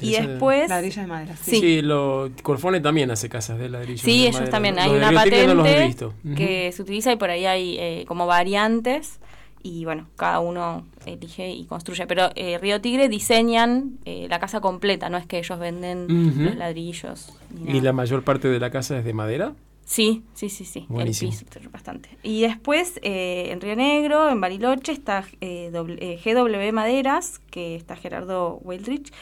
Y 0.00 0.12
después... 0.12 0.68
Ladrillo 0.68 1.02
de 1.02 1.08
madera. 1.08 1.36
Sí, 1.36 1.60
sí 1.60 1.82
lo, 1.82 2.30
Corfone 2.42 2.80
también 2.80 3.10
hace 3.10 3.28
casas 3.28 3.58
de 3.58 3.68
ladrillo. 3.68 4.02
Sí, 4.02 4.26
ellos 4.26 4.48
también. 4.48 4.78
Hay 4.78 4.90
una 4.90 5.12
patente 5.12 5.96
que 6.36 6.72
se 6.72 6.82
utiliza 6.82 7.12
y 7.12 7.16
por 7.16 7.30
ahí 7.30 7.44
hay 7.46 7.76
eh, 7.78 8.04
como 8.06 8.26
variantes 8.26 9.20
y 9.62 9.84
bueno, 9.84 10.06
cada 10.16 10.40
uno 10.40 10.86
elige 11.04 11.50
y 11.50 11.64
construye. 11.66 12.06
Pero 12.06 12.30
eh, 12.34 12.58
Río 12.58 12.80
Tigre 12.80 13.08
diseñan 13.08 13.98
eh, 14.04 14.26
la 14.28 14.38
casa 14.38 14.60
completa, 14.60 15.10
no 15.10 15.18
es 15.18 15.26
que 15.26 15.38
ellos 15.38 15.58
venden 15.58 16.06
los 16.44 16.56
ladrillos. 16.56 17.32
¿Y 17.66 17.80
la 17.80 17.92
mayor 17.92 18.22
parte 18.22 18.48
de 18.48 18.58
la 18.58 18.70
casa 18.70 18.98
es 18.98 19.04
de 19.04 19.12
madera? 19.12 19.52
Sí, 19.90 20.22
sí, 20.34 20.50
sí, 20.50 20.64
sí. 20.64 20.86
El 20.88 21.06
piso, 21.06 21.44
bastante. 21.72 22.16
Y 22.22 22.42
después 22.42 23.00
en 23.02 23.60
Río 23.60 23.74
Negro, 23.74 24.30
en 24.30 24.40
Bariloche, 24.40 24.92
está 24.92 25.26
GW 25.40 26.72
Maderas, 26.72 27.40
que 27.50 27.74
está 27.74 27.96
Gerardo 27.96 28.60
Weldrich 28.62 29.12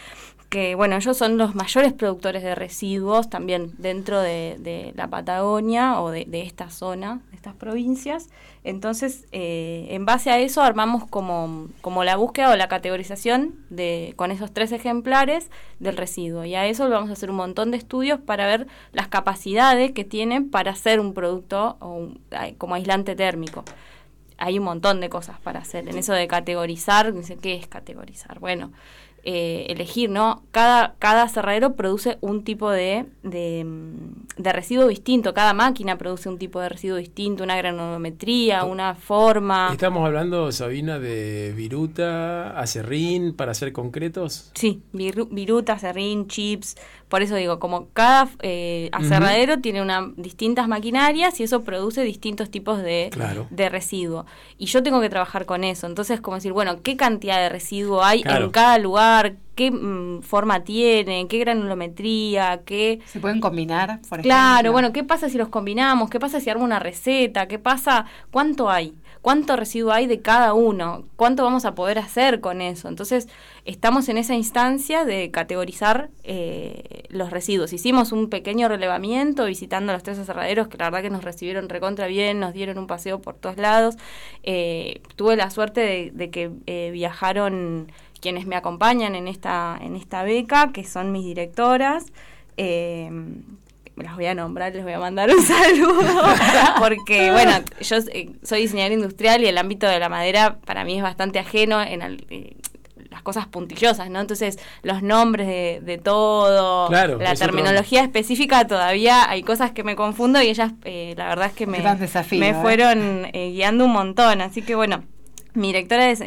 que 0.48 0.74
bueno, 0.74 0.96
ellos 0.96 1.16
son 1.16 1.36
los 1.36 1.54
mayores 1.54 1.92
productores 1.92 2.42
de 2.42 2.54
residuos 2.54 3.28
también 3.28 3.72
dentro 3.78 4.20
de, 4.20 4.92
la 4.96 5.08
Patagonia 5.08 6.00
o 6.00 6.10
de, 6.10 6.26
esta 6.32 6.70
zona, 6.70 7.20
de 7.30 7.36
estas 7.36 7.54
provincias. 7.54 8.28
Entonces, 8.64 9.26
eh, 9.32 9.86
en 9.90 10.06
base 10.06 10.30
a 10.30 10.38
eso 10.38 10.62
armamos 10.62 11.06
como, 11.06 11.68
como 11.82 12.02
la 12.02 12.16
búsqueda 12.16 12.50
o 12.50 12.56
la 12.56 12.68
categorización 12.68 13.56
de, 13.68 14.14
con 14.16 14.30
esos 14.30 14.52
tres 14.52 14.72
ejemplares 14.72 15.50
del 15.80 15.96
residuo. 15.96 16.44
Y 16.44 16.54
a 16.54 16.66
eso 16.66 16.88
vamos 16.88 17.10
a 17.10 17.12
hacer 17.12 17.30
un 17.30 17.36
montón 17.36 17.70
de 17.70 17.76
estudios 17.76 18.18
para 18.18 18.46
ver 18.46 18.66
las 18.92 19.08
capacidades 19.08 19.92
que 19.92 20.04
tienen 20.04 20.50
para 20.50 20.70
hacer 20.70 20.98
un 20.98 21.12
producto 21.12 21.76
como 22.58 22.74
aislante 22.74 23.14
térmico 23.14 23.64
hay 24.38 24.58
un 24.58 24.64
montón 24.64 25.00
de 25.00 25.08
cosas 25.08 25.38
para 25.40 25.58
hacer. 25.58 25.88
En 25.88 25.98
eso 25.98 26.12
de 26.12 26.28
categorizar, 26.28 27.12
¿qué 27.42 27.56
es 27.56 27.66
categorizar? 27.66 28.38
Bueno, 28.38 28.70
eh, 29.30 29.66
elegir, 29.68 30.08
¿no? 30.08 30.42
Cada, 30.52 30.94
cada 30.98 31.28
cerradero 31.28 31.76
produce 31.76 32.16
un 32.22 32.44
tipo 32.44 32.70
de, 32.70 33.04
de, 33.22 33.62
residuo 34.38 34.88
distinto, 34.88 35.34
cada 35.34 35.52
máquina 35.52 35.98
produce 35.98 36.30
un 36.30 36.38
tipo 36.38 36.62
de 36.62 36.70
residuo 36.70 36.96
distinto, 36.96 37.44
una 37.44 37.58
granometría, 37.58 38.64
una 38.64 38.94
forma. 38.94 39.68
¿Estamos 39.70 40.06
hablando, 40.06 40.50
Sabina, 40.50 40.98
de 40.98 41.52
viruta, 41.54 42.58
acerrín, 42.58 43.34
para 43.36 43.52
ser 43.52 43.74
concretos? 43.74 44.50
Sí, 44.54 44.80
viruta, 44.92 45.74
acerrín, 45.74 46.26
chips, 46.26 46.76
por 47.08 47.22
eso 47.22 47.34
digo, 47.36 47.58
como 47.58 47.88
cada 47.92 48.28
eh, 48.42 48.90
aserradero 48.92 49.60
tiene 49.60 49.80
una, 49.80 50.12
distintas 50.16 50.68
maquinarias 50.68 51.40
y 51.40 51.42
eso 51.42 51.62
produce 51.62 52.02
distintos 52.02 52.50
tipos 52.50 52.82
de, 52.82 53.10
de 53.50 53.68
residuo. 53.68 54.26
Y 54.58 54.66
yo 54.66 54.82
tengo 54.82 55.00
que 55.00 55.08
trabajar 55.08 55.46
con 55.46 55.64
eso. 55.64 55.86
Entonces, 55.86 56.20
como 56.20 56.36
decir, 56.36 56.52
bueno, 56.52 56.82
¿qué 56.82 56.96
cantidad 56.96 57.38
de 57.38 57.48
residuo 57.48 58.04
hay 58.04 58.22
en 58.26 58.50
cada 58.50 58.78
lugar? 58.78 59.36
¿Qué 59.54 59.70
mm, 59.70 60.22
forma 60.22 60.62
tiene? 60.64 61.26
¿Qué 61.28 61.38
granulometría? 61.38 62.60
¿Qué... 62.64 63.00
¿Se 63.06 63.20
pueden 63.20 63.40
combinar, 63.40 64.00
por 64.08 64.20
Claro, 64.20 64.72
bueno, 64.72 64.92
¿qué 64.92 65.02
pasa 65.02 65.28
si 65.28 65.38
los 65.38 65.48
combinamos? 65.48 66.10
¿Qué 66.10 66.20
pasa 66.20 66.40
si 66.40 66.50
armo 66.50 66.64
una 66.64 66.78
receta? 66.78 67.48
¿Qué 67.48 67.58
pasa? 67.58 68.04
¿Cuánto 68.30 68.70
hay? 68.70 68.94
Cuánto 69.28 69.56
residuo 69.56 69.92
hay 69.92 70.06
de 70.06 70.22
cada 70.22 70.54
uno, 70.54 71.04
cuánto 71.16 71.44
vamos 71.44 71.66
a 71.66 71.74
poder 71.74 71.98
hacer 71.98 72.40
con 72.40 72.62
eso. 72.62 72.88
Entonces, 72.88 73.28
estamos 73.66 74.08
en 74.08 74.16
esa 74.16 74.34
instancia 74.34 75.04
de 75.04 75.30
categorizar 75.30 76.08
eh, 76.24 77.02
los 77.10 77.28
residuos. 77.28 77.74
Hicimos 77.74 78.12
un 78.12 78.30
pequeño 78.30 78.68
relevamiento 78.68 79.44
visitando 79.44 79.92
los 79.92 80.02
tres 80.02 80.18
aserraderos, 80.18 80.68
que 80.68 80.78
la 80.78 80.86
verdad 80.86 81.02
que 81.02 81.10
nos 81.10 81.24
recibieron 81.24 81.68
recontra 81.68 82.06
bien, 82.06 82.40
nos 82.40 82.54
dieron 82.54 82.78
un 82.78 82.86
paseo 82.86 83.20
por 83.20 83.34
todos 83.34 83.58
lados. 83.58 83.96
Eh, 84.44 85.02
tuve 85.14 85.36
la 85.36 85.50
suerte 85.50 86.10
de, 86.10 86.30
que 86.30 86.50
eh, 86.64 86.88
viajaron 86.90 87.92
quienes 88.22 88.46
me 88.46 88.56
acompañan 88.56 89.14
en 89.14 89.28
esta, 89.28 89.78
en 89.82 89.94
esta 89.94 90.22
beca, 90.22 90.72
que 90.72 90.84
son 90.84 91.12
mis 91.12 91.26
directoras, 91.26 92.06
las 94.02 94.14
voy 94.14 94.26
a 94.26 94.34
nombrar, 94.34 94.74
les 94.74 94.84
voy 94.84 94.92
a 94.92 94.98
mandar 94.98 95.30
un 95.30 95.42
saludo, 95.42 96.22
porque 96.78 97.30
bueno, 97.30 97.52
yo 97.80 97.96
eh, 98.12 98.30
soy 98.42 98.62
diseñadora 98.62 98.94
industrial 98.94 99.42
y 99.42 99.46
el 99.46 99.58
ámbito 99.58 99.86
de 99.86 99.98
la 99.98 100.08
madera 100.08 100.58
para 100.64 100.84
mí 100.84 100.96
es 100.96 101.02
bastante 101.02 101.38
ajeno 101.38 101.82
en 101.82 102.02
eh, 102.02 102.56
las 103.10 103.22
cosas 103.22 103.46
puntillosas, 103.46 104.10
¿no? 104.10 104.20
Entonces, 104.20 104.58
los 104.82 105.02
nombres 105.02 105.84
de, 105.84 105.98
todo, 105.98 106.90
la 106.90 107.34
terminología 107.34 108.02
específica, 108.02 108.66
todavía 108.66 109.28
hay 109.28 109.42
cosas 109.42 109.72
que 109.72 109.82
me 109.82 109.96
confundo 109.96 110.42
y 110.42 110.48
ellas, 110.48 110.72
eh, 110.84 111.14
la 111.16 111.28
verdad 111.28 111.46
es 111.46 111.52
que 111.52 111.66
me, 111.66 111.82
me 112.32 112.54
fueron 112.54 113.30
guiando 113.32 113.86
un 113.86 113.92
montón, 113.92 114.40
así 114.42 114.62
que 114.62 114.74
bueno, 114.74 115.04
mi 115.54 115.68
directora 115.68 116.10
es, 116.10 116.22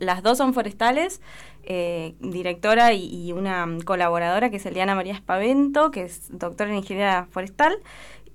las 0.00 0.22
dos 0.22 0.38
son 0.38 0.54
forestales, 0.54 1.20
eh, 1.66 2.14
directora 2.20 2.92
y, 2.92 3.32
una 3.32 3.66
colaboradora 3.84 4.50
que 4.50 4.56
es 4.56 4.66
Eliana 4.66 4.94
María 4.94 5.14
Espavento, 5.14 5.90
que 5.90 6.02
es 6.02 6.28
doctora 6.30 6.70
en 6.70 6.76
ingeniería 6.76 7.26
forestal, 7.30 7.78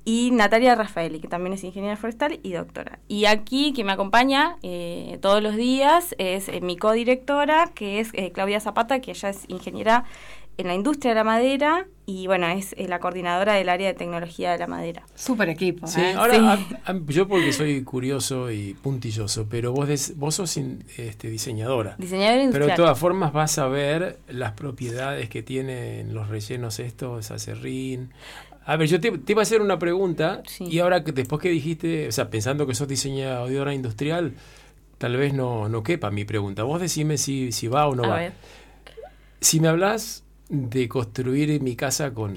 y 0.06 0.32
Natalia 0.32 0.76
Rafaeli, 0.76 1.20
que 1.20 1.28
también 1.28 1.54
es 1.54 1.63
ingeniera 1.63 1.96
forestal 1.96 2.39
y 2.42 2.54
doctora. 2.54 3.00
Y 3.08 3.26
aquí 3.26 3.74
que 3.74 3.84
me 3.84 3.92
acompaña 3.92 4.58
eh, 4.63 5.20
todos 5.22 5.44
los 5.44 5.56
días 5.56 6.15
es 6.18 6.50
eh, 6.50 6.62
mi 6.62 6.78
codirectora, 6.78 7.72
que 7.76 8.00
es 8.00 8.12
Claudia 8.34 8.60
Zapata, 8.60 9.02
que 9.02 9.12
ella 9.12 9.30
es 9.30 9.46
ingeniera 9.50 10.06
en 10.60 10.67
la 10.67 10.76
industria 10.76 11.12
de 11.12 11.15
la 11.15 11.24
madera 11.24 11.88
y 12.06 12.28
bueno, 12.28 12.48
es, 12.48 12.76
la 12.78 13.00
coordinadora 13.00 13.54
del 13.54 13.69
área 13.69 13.88
de 13.88 13.93
tecnología 13.93 14.52
de 14.52 14.58
la 14.58 14.67
madera. 14.67 15.04
Súper 15.15 15.48
equipo. 15.48 15.88
Sí, 15.88 16.02
¿eh? 16.02 16.13
ahora 16.17 16.60
yo 17.08 17.30
porque 17.30 17.54
soy 17.54 17.82
curioso 17.84 18.52
y 18.52 18.74
puntilloso, 18.74 19.48
pero 19.50 19.72
vos, 19.72 19.88
vos 20.17 20.36
sos 20.36 20.58
este, 20.98 21.30
diseñadora. 21.30 21.95
Diseñadora 21.98 22.43
industrial. 22.43 22.65
Pero 22.65 22.65
de 22.65 22.76
todas 22.76 23.00
formas 23.00 23.32
vas 23.32 23.58
a 23.58 23.67
ver 23.69 24.19
las 24.28 24.52
propiedades 24.52 25.30
que 25.30 25.43
tienen 25.43 26.13
los 26.13 26.28
rellenos 26.28 26.80
estos, 26.80 27.32
acerrín. 27.32 28.12
A 28.65 28.76
ver, 28.76 28.89
yo 28.89 29.00
te, 29.00 29.13
iba 29.28 29.41
a 29.41 29.43
hacer 29.43 29.62
una 29.62 29.80
pregunta 29.80 30.43
y 30.60 30.80
ahora 30.80 31.06
que 31.06 31.13
después 31.13 31.41
que 31.41 31.50
dijiste, 31.50 32.10
o 32.10 32.12
sea, 32.12 32.30
pensando 32.30 32.67
que 32.67 32.76
sos 32.76 32.88
diseñadora 32.88 33.74
industrial, 33.74 34.34
tal 34.98 35.15
vez 35.15 35.34
no, 35.34 35.69
no 35.69 35.84
quepa 35.84 36.12
mi 36.12 36.26
pregunta. 36.26 36.63
Vos 36.63 36.82
decime 36.82 37.17
si, 37.17 37.54
si 37.54 37.69
va 37.69 37.88
o 37.88 37.95
no 37.95 38.04
va. 38.04 38.32
Si 39.41 39.62
me 39.62 39.69
hablas 39.69 40.26
de 40.50 40.90
construir 40.90 41.62
mi 41.62 41.76
casa 41.76 42.14
con 42.14 42.36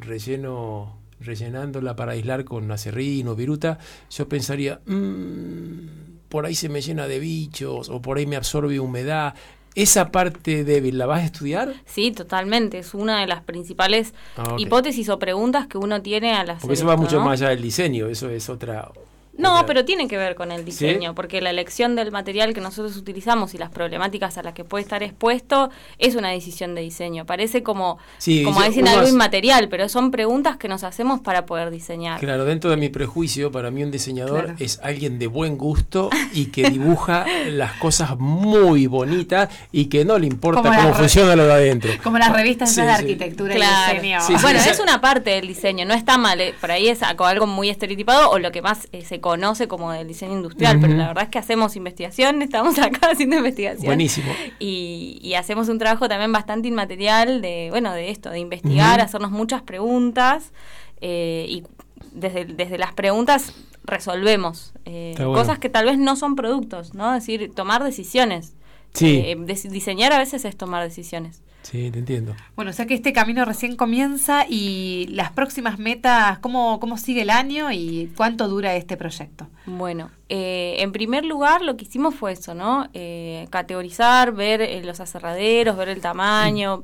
relleno, 0.00 0.98
rellenándola 1.20 1.96
para 1.96 2.12
aislar 2.12 2.44
con 2.44 2.70
acerrín 2.70 3.28
o 3.28 3.34
viruta, 3.34 3.78
yo 4.10 4.28
pensaría, 4.28 4.80
mmm, 4.86 6.04
por 6.28 6.46
ahí 6.46 6.54
se 6.54 6.68
me 6.68 6.82
llena 6.82 7.06
de 7.06 7.20
bichos 7.20 7.88
o 7.88 8.02
por 8.02 8.18
ahí 8.18 8.26
me 8.26 8.36
absorbe 8.36 8.80
humedad. 8.80 9.34
¿Esa 9.76 10.12
parte 10.12 10.62
débil 10.62 10.98
la 10.98 11.06
vas 11.06 11.22
a 11.22 11.24
estudiar? 11.24 11.74
Sí, 11.84 12.12
totalmente. 12.12 12.78
Es 12.78 12.94
una 12.94 13.20
de 13.20 13.26
las 13.26 13.42
principales 13.42 14.14
ah, 14.36 14.54
hipótesis 14.56 15.08
o 15.08 15.18
preguntas 15.18 15.66
que 15.66 15.78
uno 15.78 16.00
tiene 16.00 16.34
a 16.34 16.44
las 16.44 16.60
Porque 16.60 16.74
eso 16.74 16.86
va 16.86 16.96
mucho 16.96 17.20
más 17.20 17.40
allá 17.40 17.50
del 17.50 17.62
diseño, 17.62 18.06
eso 18.06 18.30
es 18.30 18.48
otra 18.48 18.88
no, 19.36 19.64
pero 19.66 19.84
tiene 19.84 20.06
que 20.06 20.16
ver 20.16 20.34
con 20.34 20.52
el 20.52 20.64
diseño, 20.64 21.14
porque 21.14 21.40
la 21.40 21.50
elección 21.50 21.96
del 21.96 22.12
material 22.12 22.54
que 22.54 22.60
nosotros 22.60 22.96
utilizamos 22.96 23.54
y 23.54 23.58
las 23.58 23.70
problemáticas 23.70 24.38
a 24.38 24.42
las 24.42 24.54
que 24.54 24.64
puede 24.64 24.82
estar 24.82 25.02
expuesto 25.02 25.70
es 25.98 26.14
una 26.14 26.30
decisión 26.30 26.74
de 26.74 26.82
diseño. 26.82 27.26
Parece 27.26 27.62
como, 27.62 27.98
como 28.44 28.62
dicen 28.62 28.86
algo 28.88 29.08
inmaterial, 29.08 29.68
pero 29.68 29.88
son 29.88 30.10
preguntas 30.10 30.56
que 30.56 30.68
nos 30.68 30.84
hacemos 30.84 31.20
para 31.20 31.46
poder 31.46 31.70
diseñar. 31.70 32.20
Claro, 32.20 32.44
dentro 32.44 32.70
de 32.70 32.76
mi 32.76 32.88
prejuicio, 32.88 33.50
para 33.50 33.70
mí 33.70 33.82
un 33.82 33.90
diseñador 33.90 34.54
es 34.58 34.78
alguien 34.82 35.18
de 35.18 35.26
buen 35.26 35.58
gusto 35.58 36.10
y 36.32 36.46
que 36.46 36.70
dibuja 36.70 37.26
las 37.48 37.72
cosas 37.74 38.18
muy 38.18 38.86
bonitas 38.86 39.48
y 39.72 39.86
que 39.86 40.04
no 40.04 40.18
le 40.18 40.26
importa 40.26 40.62
cómo 40.62 40.94
funciona 40.94 41.34
lo 41.34 41.46
de 41.46 41.52
adentro. 41.52 41.92
Como 42.02 42.18
las 42.18 42.32
revistas 42.32 42.74
de 42.76 42.82
arquitectura 42.82 43.54
y 43.56 43.96
diseño. 43.96 44.20
bueno, 44.42 44.60
es 44.60 44.80
una 44.80 45.00
parte 45.00 45.30
del 45.30 45.46
diseño, 45.46 45.84
no 45.86 45.94
está 45.94 46.18
mal, 46.18 46.40
eh, 46.40 46.54
por 46.60 46.70
ahí 46.70 46.88
es 46.88 47.02
algo 47.02 47.46
muy 47.46 47.70
estereotipado 47.70 48.30
o 48.30 48.38
lo 48.38 48.52
que 48.52 48.62
más 48.62 48.88
eh, 48.92 49.04
se 49.04 49.20
conoce 49.24 49.68
como 49.68 49.90
del 49.90 50.06
diseño 50.06 50.34
industrial, 50.34 50.78
pero 50.78 50.92
la 50.92 51.06
verdad 51.06 51.24
es 51.24 51.30
que 51.30 51.38
hacemos 51.38 51.76
investigación, 51.76 52.42
estamos 52.42 52.78
acá 52.78 53.12
haciendo 53.12 53.36
investigación. 53.36 53.86
Buenísimo. 53.86 54.30
Y, 54.58 55.32
hacemos 55.34 55.70
un 55.70 55.78
trabajo 55.78 56.10
también 56.10 56.30
bastante 56.30 56.68
inmaterial 56.68 57.40
de, 57.40 57.68
bueno, 57.70 57.94
de 57.94 58.10
esto, 58.10 58.28
de 58.28 58.38
investigar, 58.38 59.00
hacernos 59.00 59.30
muchas 59.30 59.62
preguntas 59.62 60.52
eh, 61.00 61.46
y 61.48 61.64
desde, 62.12 62.44
desde 62.44 62.76
las 62.76 62.92
preguntas 62.92 63.54
resolvemos 63.84 64.74
eh, 64.84 65.14
cosas 65.16 65.58
que 65.58 65.70
tal 65.70 65.86
vez 65.86 65.96
no 65.96 66.16
son 66.16 66.36
productos, 66.36 66.92
¿no? 66.92 67.14
Es 67.14 67.26
decir, 67.26 67.50
tomar 67.54 67.82
decisiones. 67.82 68.52
Sí. 68.92 69.22
Eh, 69.24 69.36
diseñar 69.70 70.12
a 70.12 70.18
veces 70.18 70.44
es 70.44 70.54
tomar 70.54 70.82
decisiones. 70.84 71.40
Sí, 71.64 71.90
te 71.90 71.98
entiendo. 71.98 72.36
Bueno, 72.56 72.70
o 72.70 72.74
sea 72.74 72.84
que 72.86 72.94
este 72.94 73.12
camino 73.12 73.44
recién 73.44 73.74
comienza 73.74 74.44
y 74.48 75.06
las 75.10 75.32
próximas 75.32 75.78
metas, 75.78 76.38
¿cómo, 76.38 76.78
cómo 76.78 76.98
sigue 76.98 77.22
el 77.22 77.30
año 77.30 77.72
y 77.72 78.12
cuánto 78.16 78.46
dura 78.48 78.76
este 78.76 78.96
proyecto? 78.96 79.48
Bueno, 79.66 80.10
eh, 80.28 80.76
en 80.80 80.92
primer 80.92 81.24
lugar 81.24 81.62
lo 81.62 81.76
que 81.76 81.84
hicimos 81.86 82.14
fue 82.14 82.32
eso, 82.32 82.54
¿no? 82.54 82.86
Eh, 82.92 83.48
categorizar, 83.50 84.32
ver 84.32 84.60
eh, 84.60 84.84
los 84.84 85.00
aserraderos, 85.00 85.76
ver 85.76 85.88
el 85.88 86.00
tamaño, 86.02 86.82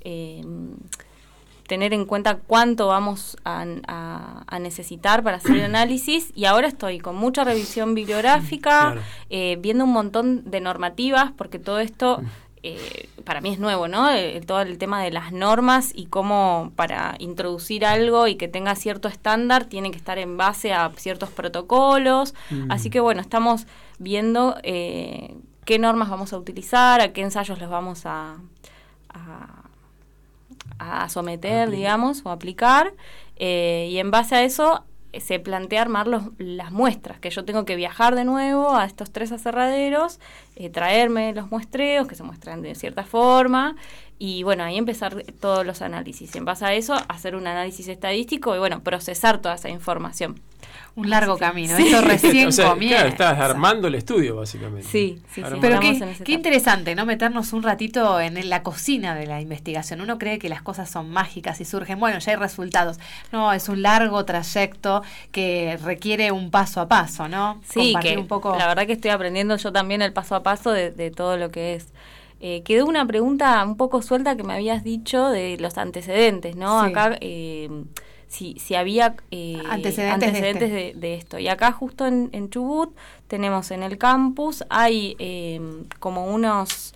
eh, 0.00 0.42
tener 1.68 1.94
en 1.94 2.04
cuenta 2.04 2.36
cuánto 2.38 2.88
vamos 2.88 3.36
a, 3.44 3.64
a- 3.86 4.44
a 4.46 4.58
necesitar 4.58 5.22
para 5.22 5.38
hacer 5.38 5.56
el 5.56 5.64
análisis 5.76 6.30
y 6.34 6.44
ahora 6.44 6.68
estoy 6.68 6.98
con 6.98 7.16
mucha 7.16 7.44
revisión 7.44 7.94
bibliográfica, 7.94 8.92
Claro. 8.92 9.00
eh, 9.30 9.56
viendo 9.60 9.84
un 9.84 9.92
montón 9.92 10.50
de 10.50 10.60
normativas, 10.60 11.32
porque 11.32 11.58
todo 11.58 11.78
esto 11.80 12.20
eh, 12.62 13.08
para 13.24 13.40
mí 13.40 13.50
es 13.52 13.58
nuevo, 13.58 13.88
¿no? 13.88 14.10
Eh, 14.10 14.40
todo 14.46 14.60
el 14.60 14.78
tema 14.78 15.02
de 15.02 15.10
las 15.10 15.32
normas 15.32 15.92
y 15.94 16.06
cómo 16.06 16.72
para 16.76 17.16
introducir 17.18 17.84
algo 17.84 18.28
y 18.28 18.36
que 18.36 18.48
tenga 18.48 18.74
cierto 18.76 19.08
estándar 19.08 19.64
tiene 19.64 19.90
que 19.90 19.96
estar 19.96 20.18
en 20.18 20.36
base 20.36 20.72
a 20.72 20.90
ciertos 20.96 21.30
protocolos. 21.30 22.34
Así 22.68 22.88
que 22.90 23.00
bueno, 23.00 23.20
estamos 23.20 23.66
viendo 23.98 24.56
eh, 24.62 25.34
qué 25.64 25.78
normas 25.78 26.08
vamos 26.08 26.32
a 26.32 26.38
utilizar, 26.38 27.00
a 27.00 27.12
qué 27.12 27.22
ensayos 27.22 27.58
los 27.60 27.70
vamos 27.70 28.06
a, 28.06 28.36
a, 29.08 31.04
a 31.04 31.08
someter, 31.08 31.70
digamos, 31.70 32.22
o 32.24 32.30
aplicar. 32.30 32.92
eh, 33.36 33.88
y 33.90 33.98
en 33.98 34.10
base 34.10 34.34
a 34.36 34.42
eso 34.44 34.84
eh, 35.12 35.20
se 35.20 35.38
plantea 35.40 35.82
armar 35.82 36.06
los, 36.06 36.22
las 36.38 36.70
muestras, 36.72 37.18
que 37.20 37.30
yo 37.30 37.44
tengo 37.44 37.64
que 37.64 37.76
viajar 37.76 38.14
de 38.14 38.24
nuevo 38.24 38.74
a 38.76 38.84
estos 38.84 39.10
tres 39.12 39.32
aserraderos, 39.32 40.20
eh, 40.56 40.70
traerme 40.70 41.32
los 41.32 41.50
muestreos, 41.50 42.06
que 42.06 42.14
se 42.14 42.22
muestran 42.22 42.62
de 42.62 42.74
cierta 42.74 43.04
forma, 43.04 43.76
y 44.18 44.44
bueno, 44.44 44.62
ahí 44.62 44.78
empezar 44.78 45.24
todos 45.40 45.66
los 45.66 45.82
análisis. 45.82 46.36
En 46.36 46.44
base 46.44 46.64
a 46.64 46.74
eso, 46.74 46.94
hacer 47.08 47.34
un 47.34 47.48
análisis 47.48 47.88
estadístico 47.88 48.54
y 48.54 48.58
bueno, 48.60 48.80
procesar 48.80 49.40
toda 49.40 49.56
esa 49.56 49.68
información. 49.68 50.40
Un 50.94 51.08
largo 51.10 51.38
camino, 51.38 51.76
esto 51.76 52.02
recién 52.02 52.48
o 52.48 52.52
sea, 52.52 52.70
comienza. 52.70 52.96
claro, 52.96 53.08
estás 53.08 53.40
armando 53.40 53.88
el 53.88 53.94
estudio, 53.94 54.36
básicamente. 54.36 54.86
Sí, 54.86 55.20
sí, 55.32 55.42
sí. 55.42 55.56
Pero 55.60 55.80
qué, 55.80 56.16
qué 56.22 56.32
interesante, 56.32 56.94
¿no? 56.94 57.06
Meternos 57.06 57.52
un 57.54 57.62
ratito 57.62 58.20
en 58.20 58.48
la 58.48 58.62
cocina 58.62 59.14
de 59.14 59.26
la 59.26 59.40
investigación. 59.40 60.02
Uno 60.02 60.18
cree 60.18 60.38
que 60.38 60.50
las 60.50 60.62
cosas 60.62 60.90
son 60.90 61.10
mágicas 61.10 61.60
y 61.60 61.64
surgen, 61.64 61.98
bueno, 61.98 62.18
ya 62.18 62.32
hay 62.32 62.36
resultados. 62.36 63.00
No, 63.32 63.52
es 63.52 63.68
un 63.70 63.82
largo 63.82 64.24
trayecto 64.24 65.02
que 65.32 65.78
requiere 65.82 66.30
un 66.30 66.50
paso 66.50 66.80
a 66.82 66.88
paso, 66.88 67.26
¿no? 67.26 67.60
Sí, 67.68 67.92
Compartir 67.92 68.12
que 68.12 68.18
un 68.20 68.28
poco. 68.28 68.54
la 68.56 68.66
verdad 68.68 68.86
que 68.86 68.92
estoy 68.92 69.10
aprendiendo 69.10 69.56
yo 69.56 69.72
también 69.72 70.02
el 70.02 70.12
paso 70.12 70.34
a 70.36 70.41
paso 70.42 70.70
de, 70.72 70.90
de 70.90 71.10
todo 71.10 71.36
lo 71.36 71.50
que 71.50 71.74
es. 71.74 71.88
Eh, 72.40 72.62
quedó 72.64 72.86
una 72.86 73.06
pregunta 73.06 73.64
un 73.64 73.76
poco 73.76 74.02
suelta 74.02 74.36
que 74.36 74.42
me 74.42 74.54
habías 74.54 74.82
dicho 74.82 75.28
de 75.28 75.56
los 75.58 75.78
antecedentes, 75.78 76.56
¿no? 76.56 76.82
Sí. 76.84 76.90
Acá, 76.90 77.16
eh, 77.20 77.70
si, 78.26 78.58
si 78.58 78.74
había 78.74 79.14
eh, 79.30 79.62
Antecedentes 79.68 80.32
de 80.32 80.50
este. 80.50 80.68
de, 80.68 80.92
de 80.96 81.14
esto. 81.14 81.38
Y 81.38 81.48
acá 81.48 81.70
justo 81.70 82.06
en, 82.06 82.30
en 82.32 82.50
Chubut 82.50 82.96
tenemos 83.28 83.70
en 83.70 83.82
el 83.82 83.96
campus, 83.98 84.64
hay 84.70 85.14
eh, 85.20 85.60
como 86.00 86.26
unos 86.26 86.94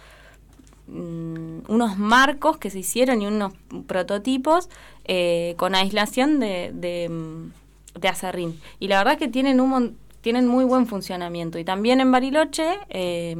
mm, 0.88 1.58
unos 1.68 1.98
marcos 1.98 2.58
que 2.58 2.70
se 2.70 2.78
hicieron 2.80 3.22
y 3.22 3.26
unos 3.26 3.52
prototipos 3.86 4.68
eh, 5.04 5.54
con 5.58 5.74
aislación 5.74 6.40
de, 6.40 6.70
de, 6.74 7.08
mm, 7.08 8.00
de 8.00 8.08
acerrín. 8.08 8.60
Y 8.80 8.88
la 8.88 8.98
verdad 8.98 9.18
que 9.18 9.28
tienen 9.28 9.60
un 9.60 9.68
mon- 9.70 9.96
tienen 10.26 10.48
muy 10.48 10.64
buen 10.64 10.88
funcionamiento. 10.88 11.56
Y 11.56 11.64
también 11.64 12.00
en 12.00 12.10
Bariloche, 12.10 12.80
eh, 12.88 13.36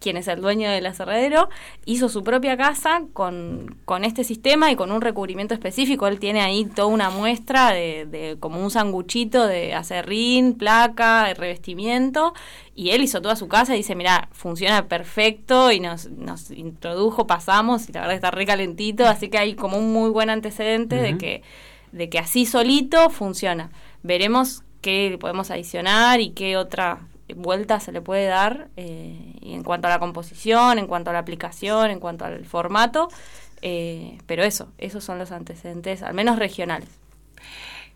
quien 0.00 0.16
es 0.16 0.26
el 0.26 0.40
dueño 0.40 0.68
del 0.68 0.84
aserradero, 0.84 1.48
hizo 1.84 2.08
su 2.08 2.24
propia 2.24 2.56
casa 2.56 3.04
con, 3.12 3.78
con 3.84 4.02
este 4.02 4.24
sistema 4.24 4.72
y 4.72 4.74
con 4.74 4.90
un 4.90 5.00
recubrimiento 5.00 5.54
específico. 5.54 6.08
Él 6.08 6.18
tiene 6.18 6.40
ahí 6.40 6.64
toda 6.64 6.88
una 6.88 7.08
muestra 7.08 7.70
de, 7.70 8.04
de 8.04 8.36
como 8.40 8.64
un 8.64 8.72
sanguchito 8.72 9.46
de 9.46 9.74
acerrín, 9.74 10.54
placa, 10.54 11.26
de 11.26 11.34
revestimiento. 11.34 12.34
Y 12.74 12.90
él 12.90 13.04
hizo 13.04 13.22
toda 13.22 13.36
su 13.36 13.46
casa 13.46 13.74
y 13.74 13.76
dice, 13.76 13.94
mira, 13.94 14.30
funciona 14.32 14.88
perfecto 14.88 15.70
y 15.70 15.78
nos, 15.78 16.10
nos 16.10 16.50
introdujo, 16.50 17.28
pasamos 17.28 17.88
y 17.88 17.92
la 17.92 18.00
verdad 18.00 18.16
está 18.16 18.32
re 18.32 18.44
calentito. 18.44 19.06
Así 19.06 19.28
que 19.28 19.38
hay 19.38 19.54
como 19.54 19.78
un 19.78 19.92
muy 19.92 20.10
buen 20.10 20.30
antecedente 20.30 20.96
de, 20.96 21.16
que, 21.16 21.42
de 21.92 22.08
que 22.08 22.18
así 22.18 22.44
solito 22.44 23.08
funciona. 23.08 23.70
Veremos 24.02 24.63
qué 24.84 25.08
le 25.10 25.18
podemos 25.18 25.50
adicionar 25.50 26.20
y 26.20 26.30
qué 26.30 26.56
otra 26.56 26.98
vuelta 27.34 27.80
se 27.80 27.90
le 27.90 28.00
puede 28.02 28.26
dar 28.26 28.68
eh, 28.76 29.16
y 29.40 29.54
en 29.54 29.64
cuanto 29.64 29.88
a 29.88 29.90
la 29.90 29.98
composición, 29.98 30.78
en 30.78 30.86
cuanto 30.86 31.08
a 31.10 31.12
la 31.14 31.20
aplicación, 31.20 31.90
en 31.90 31.98
cuanto 31.98 32.24
al 32.26 32.44
formato. 32.44 33.08
eh, 33.62 34.18
pero 34.26 34.44
eso, 34.44 34.68
esos 34.76 35.02
son 35.02 35.18
los 35.18 35.32
antecedentes, 35.32 36.02
al 36.02 36.12
menos 36.14 36.38
regionales. 36.38 36.90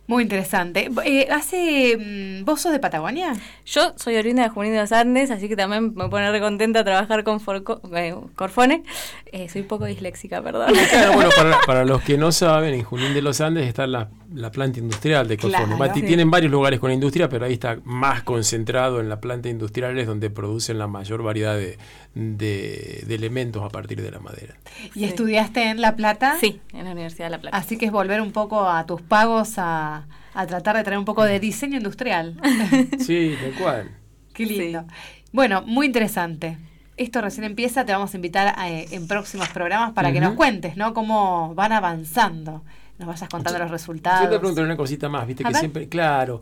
Muy 0.07 0.23
interesante. 0.23 0.89
Eh, 1.05 1.29
hace, 1.31 1.95
mm, 1.99 2.47
¿Vos 2.47 2.63
sos 2.63 2.73
de 2.73 2.79
Patagonia? 2.79 3.35
Yo 3.67 3.93
soy 3.97 4.17
oriunda 4.17 4.43
de 4.45 4.49
Junín 4.49 4.73
de 4.73 4.79
los 4.81 4.91
Andes, 4.93 5.31
así 5.31 5.51
que 5.51 5.57
también 5.57 5.95
me 5.95 6.09
pone 6.09 6.31
re 6.33 6.41
contenta 6.41 6.83
trabajar 6.83 7.25
con 7.25 7.39
Forco- 7.41 7.83
eh, 7.95 8.15
Corfone. 8.35 8.85
Eh, 9.33 9.51
soy 9.51 9.61
un 9.61 9.69
poco 9.69 9.85
disléxica, 9.85 10.41
perdón. 10.41 10.73
Claro, 10.91 11.13
bueno, 11.13 11.29
para, 11.37 11.59
para 11.67 11.85
los 11.85 12.01
que 12.01 12.17
no 12.17 12.33
saben, 12.33 12.73
en 12.73 12.85
Junín 12.85 13.13
de 13.13 13.21
los 13.21 13.43
Andes 13.43 13.67
está 13.69 13.87
la, 13.87 14.09
la 14.35 14.51
planta 14.51 14.79
industrial 14.79 15.27
de 15.29 15.37
Corfone. 15.39 15.77
Claro, 15.77 15.95
sí. 15.95 16.03
Tienen 16.03 16.31
varios 16.31 16.53
lugares 16.53 16.79
con 16.81 16.93
industria, 16.93 17.29
pero 17.29 17.47
ahí 17.47 17.55
está 17.55 17.79
más 17.85 18.23
concentrado 18.23 19.01
en 19.01 19.09
la 19.09 19.21
planta 19.21 19.49
industrial, 19.49 19.99
es 19.99 20.07
donde 20.07 20.29
producen 20.31 20.79
la 20.79 20.87
mayor 20.87 21.23
variedad 21.23 21.57
de, 21.57 21.79
de- 22.15 23.05
de 23.07 23.15
elementos 23.15 23.63
a 23.65 23.69
partir 23.71 24.03
de 24.03 24.11
la 24.11 24.19
madera. 24.21 24.55
¿Y 24.95 25.01
Sí. 25.01 25.05
estudiaste 25.05 25.71
en 25.71 25.81
La 25.81 25.97
Plata? 25.97 26.37
Sí, 26.41 26.61
en 26.73 26.85
la 26.85 26.93
Universidad 26.93 27.27
de 27.27 27.31
La 27.31 27.41
Plata. 27.41 27.57
Así 27.57 27.79
que 27.79 27.87
es 27.87 27.93
volver 27.93 28.21
un 28.21 28.33
poco 28.33 28.69
a 28.69 28.85
tus 28.87 29.01
pagos 29.03 29.55
a, 29.59 30.07
a 30.35 30.47
tratar 30.47 30.77
de 30.77 30.85
traer 30.85 30.99
un 30.99 31.05
poco 31.05 31.25
de 31.25 31.41
diseño 31.41 31.77
industrial. 31.77 32.39
Sí, 32.99 33.35
tal 33.41 33.53
cual. 33.63 33.91
Qué 34.35 34.45
lindo. 34.47 34.85
Bueno, 35.33 35.63
muy 35.63 35.87
interesante. 35.87 36.59
Esto 36.97 37.21
recién 37.21 37.45
empieza, 37.45 37.85
te 37.85 37.93
vamos 37.93 38.13
a 38.13 38.17
invitar 38.17 38.55
a, 38.59 38.71
eh, 38.71 38.87
en 38.91 39.07
próximos 39.07 39.49
programas 39.51 39.93
para 39.93 40.13
que 40.13 40.21
nos 40.21 40.35
cuentes, 40.35 40.77
¿no? 40.77 40.95
Cómo 40.95 41.55
van 41.55 41.73
avanzando. 41.73 42.63
Nos 42.99 43.07
vayas 43.09 43.29
contando 43.29 43.59
los 43.61 43.71
resultados. 43.71 44.25
Yo 44.25 44.31
te 44.31 44.39
pregunto 44.39 44.63
una 44.63 44.77
cosita 44.77 45.09
más, 45.09 45.27
viste 45.27 45.45
que 45.45 45.51
ver. 45.51 45.59
siempre, 45.61 45.89
claro, 45.89 46.41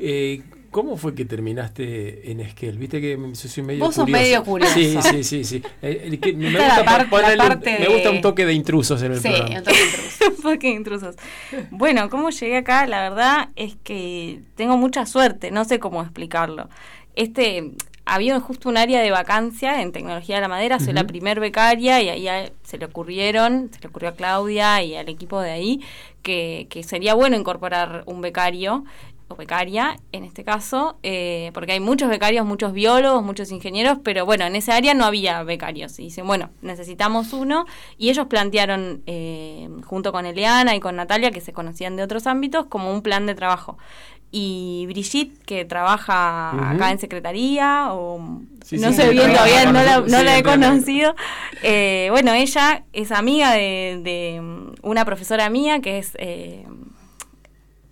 eh, 0.00 0.42
¿cómo 0.70 0.96
fue 0.96 1.14
que 1.14 1.24
terminaste 1.24 2.30
en 2.30 2.40
Esquel? 2.40 2.78
Viste 2.78 3.00
que 3.00 3.18
yo 3.18 3.34
soy 3.34 3.62
medio 3.64 3.84
Vos 3.84 3.94
sos 3.94 4.04
curioso. 4.04 4.22
medio 4.22 4.44
curioso. 4.44 4.74
Sí, 4.74 4.96
sí, 5.02 5.24
sí, 5.24 5.44
sí. 5.44 5.62
Eh, 5.82 6.18
que- 6.20 6.32
me, 6.34 6.50
gusta 6.52 6.84
par- 6.84 7.04
la 7.04 7.10
ponerle 7.10 7.42
un- 7.42 7.48
parte 7.48 7.78
me 7.80 7.86
gusta 7.88 8.10
de- 8.10 8.16
un 8.16 8.20
toque 8.22 8.46
de 8.46 8.52
intrusos 8.52 9.02
en 9.02 9.12
el 9.12 9.20
Sí, 9.20 9.28
programa. 9.28 9.56
entonces 9.56 9.84
intruso. 9.84 10.30
un 10.30 10.36
poco 10.42 10.66
intrusos. 10.66 11.16
Bueno, 11.70 12.08
¿cómo 12.10 12.30
llegué 12.30 12.56
acá? 12.58 12.86
La 12.86 13.00
verdad 13.08 13.48
es 13.56 13.76
que 13.82 14.42
tengo 14.54 14.76
mucha 14.76 15.06
suerte, 15.06 15.50
no 15.50 15.64
sé 15.64 15.78
cómo 15.80 16.02
explicarlo. 16.02 16.68
Este, 17.16 17.72
había 18.06 18.40
justo 18.40 18.68
un 18.68 18.76
área 18.76 19.00
de 19.02 19.10
vacancia 19.10 19.82
en 19.82 19.92
tecnología 19.92 20.36
de 20.36 20.40
la 20.42 20.48
madera, 20.48 20.78
soy 20.80 20.92
la 20.94 21.04
primer 21.04 21.40
becaria 21.40 22.00
y 22.00 22.08
ahí 22.08 22.28
a- 22.28 22.50
se 22.62 22.78
le 22.78 22.86
ocurrieron, 22.86 23.70
se 23.72 23.80
le 23.80 23.88
ocurrió 23.88 24.10
a 24.10 24.12
Claudia 24.12 24.82
y 24.82 24.94
al 24.96 25.08
equipo 25.08 25.40
de 25.40 25.50
ahí 25.50 25.80
que, 26.22 26.66
que 26.70 26.82
sería 26.82 27.14
bueno 27.14 27.36
incorporar 27.36 28.04
un 28.06 28.20
becario 28.20 28.84
o 29.28 29.34
becaria 29.34 29.96
en 30.12 30.22
este 30.22 30.44
caso, 30.44 30.98
eh, 31.02 31.50
porque 31.52 31.72
hay 31.72 31.80
muchos 31.80 32.08
becarios, 32.08 32.46
muchos 32.46 32.72
biólogos, 32.72 33.24
muchos 33.24 33.50
ingenieros, 33.50 33.98
pero 34.04 34.24
bueno, 34.24 34.44
en 34.44 34.54
esa 34.54 34.76
área 34.76 34.94
no 34.94 35.04
había 35.04 35.42
becarios. 35.42 35.98
Y 35.98 36.04
dicen, 36.04 36.28
bueno, 36.28 36.50
necesitamos 36.62 37.32
uno. 37.32 37.66
Y 37.98 38.10
ellos 38.10 38.26
plantearon, 38.28 39.02
eh, 39.06 39.68
junto 39.84 40.12
con 40.12 40.26
Eliana 40.26 40.76
y 40.76 40.80
con 40.80 40.94
Natalia, 40.94 41.32
que 41.32 41.40
se 41.40 41.52
conocían 41.52 41.96
de 41.96 42.04
otros 42.04 42.28
ámbitos, 42.28 42.66
como 42.66 42.92
un 42.92 43.02
plan 43.02 43.26
de 43.26 43.34
trabajo. 43.34 43.78
Y 44.30 44.84
Brigitte, 44.88 45.38
que 45.44 45.64
trabaja 45.64 46.70
acá 46.72 46.90
en 46.90 46.98
secretaría, 46.98 47.88
o 47.92 48.40
Sí, 48.64 48.76
no 48.78 48.88
sí, 48.88 48.94
sé 48.94 49.10
bien, 49.10 49.32
todavía 49.32 49.64
no 49.66 49.72
la, 49.72 49.82
nosotros, 49.82 50.10
no 50.10 50.18
sí, 50.18 50.24
la 50.24 50.38
he 50.38 50.42
conocido. 50.42 51.14
Eh, 51.62 52.08
bueno, 52.10 52.32
ella 52.34 52.84
es 52.92 53.12
amiga 53.12 53.52
de, 53.52 54.00
de, 54.02 54.40
mm, 54.42 54.74
una 54.82 55.04
profesora 55.04 55.48
mía 55.48 55.80
que 55.80 55.98
es... 55.98 56.12
eh, 56.18 56.66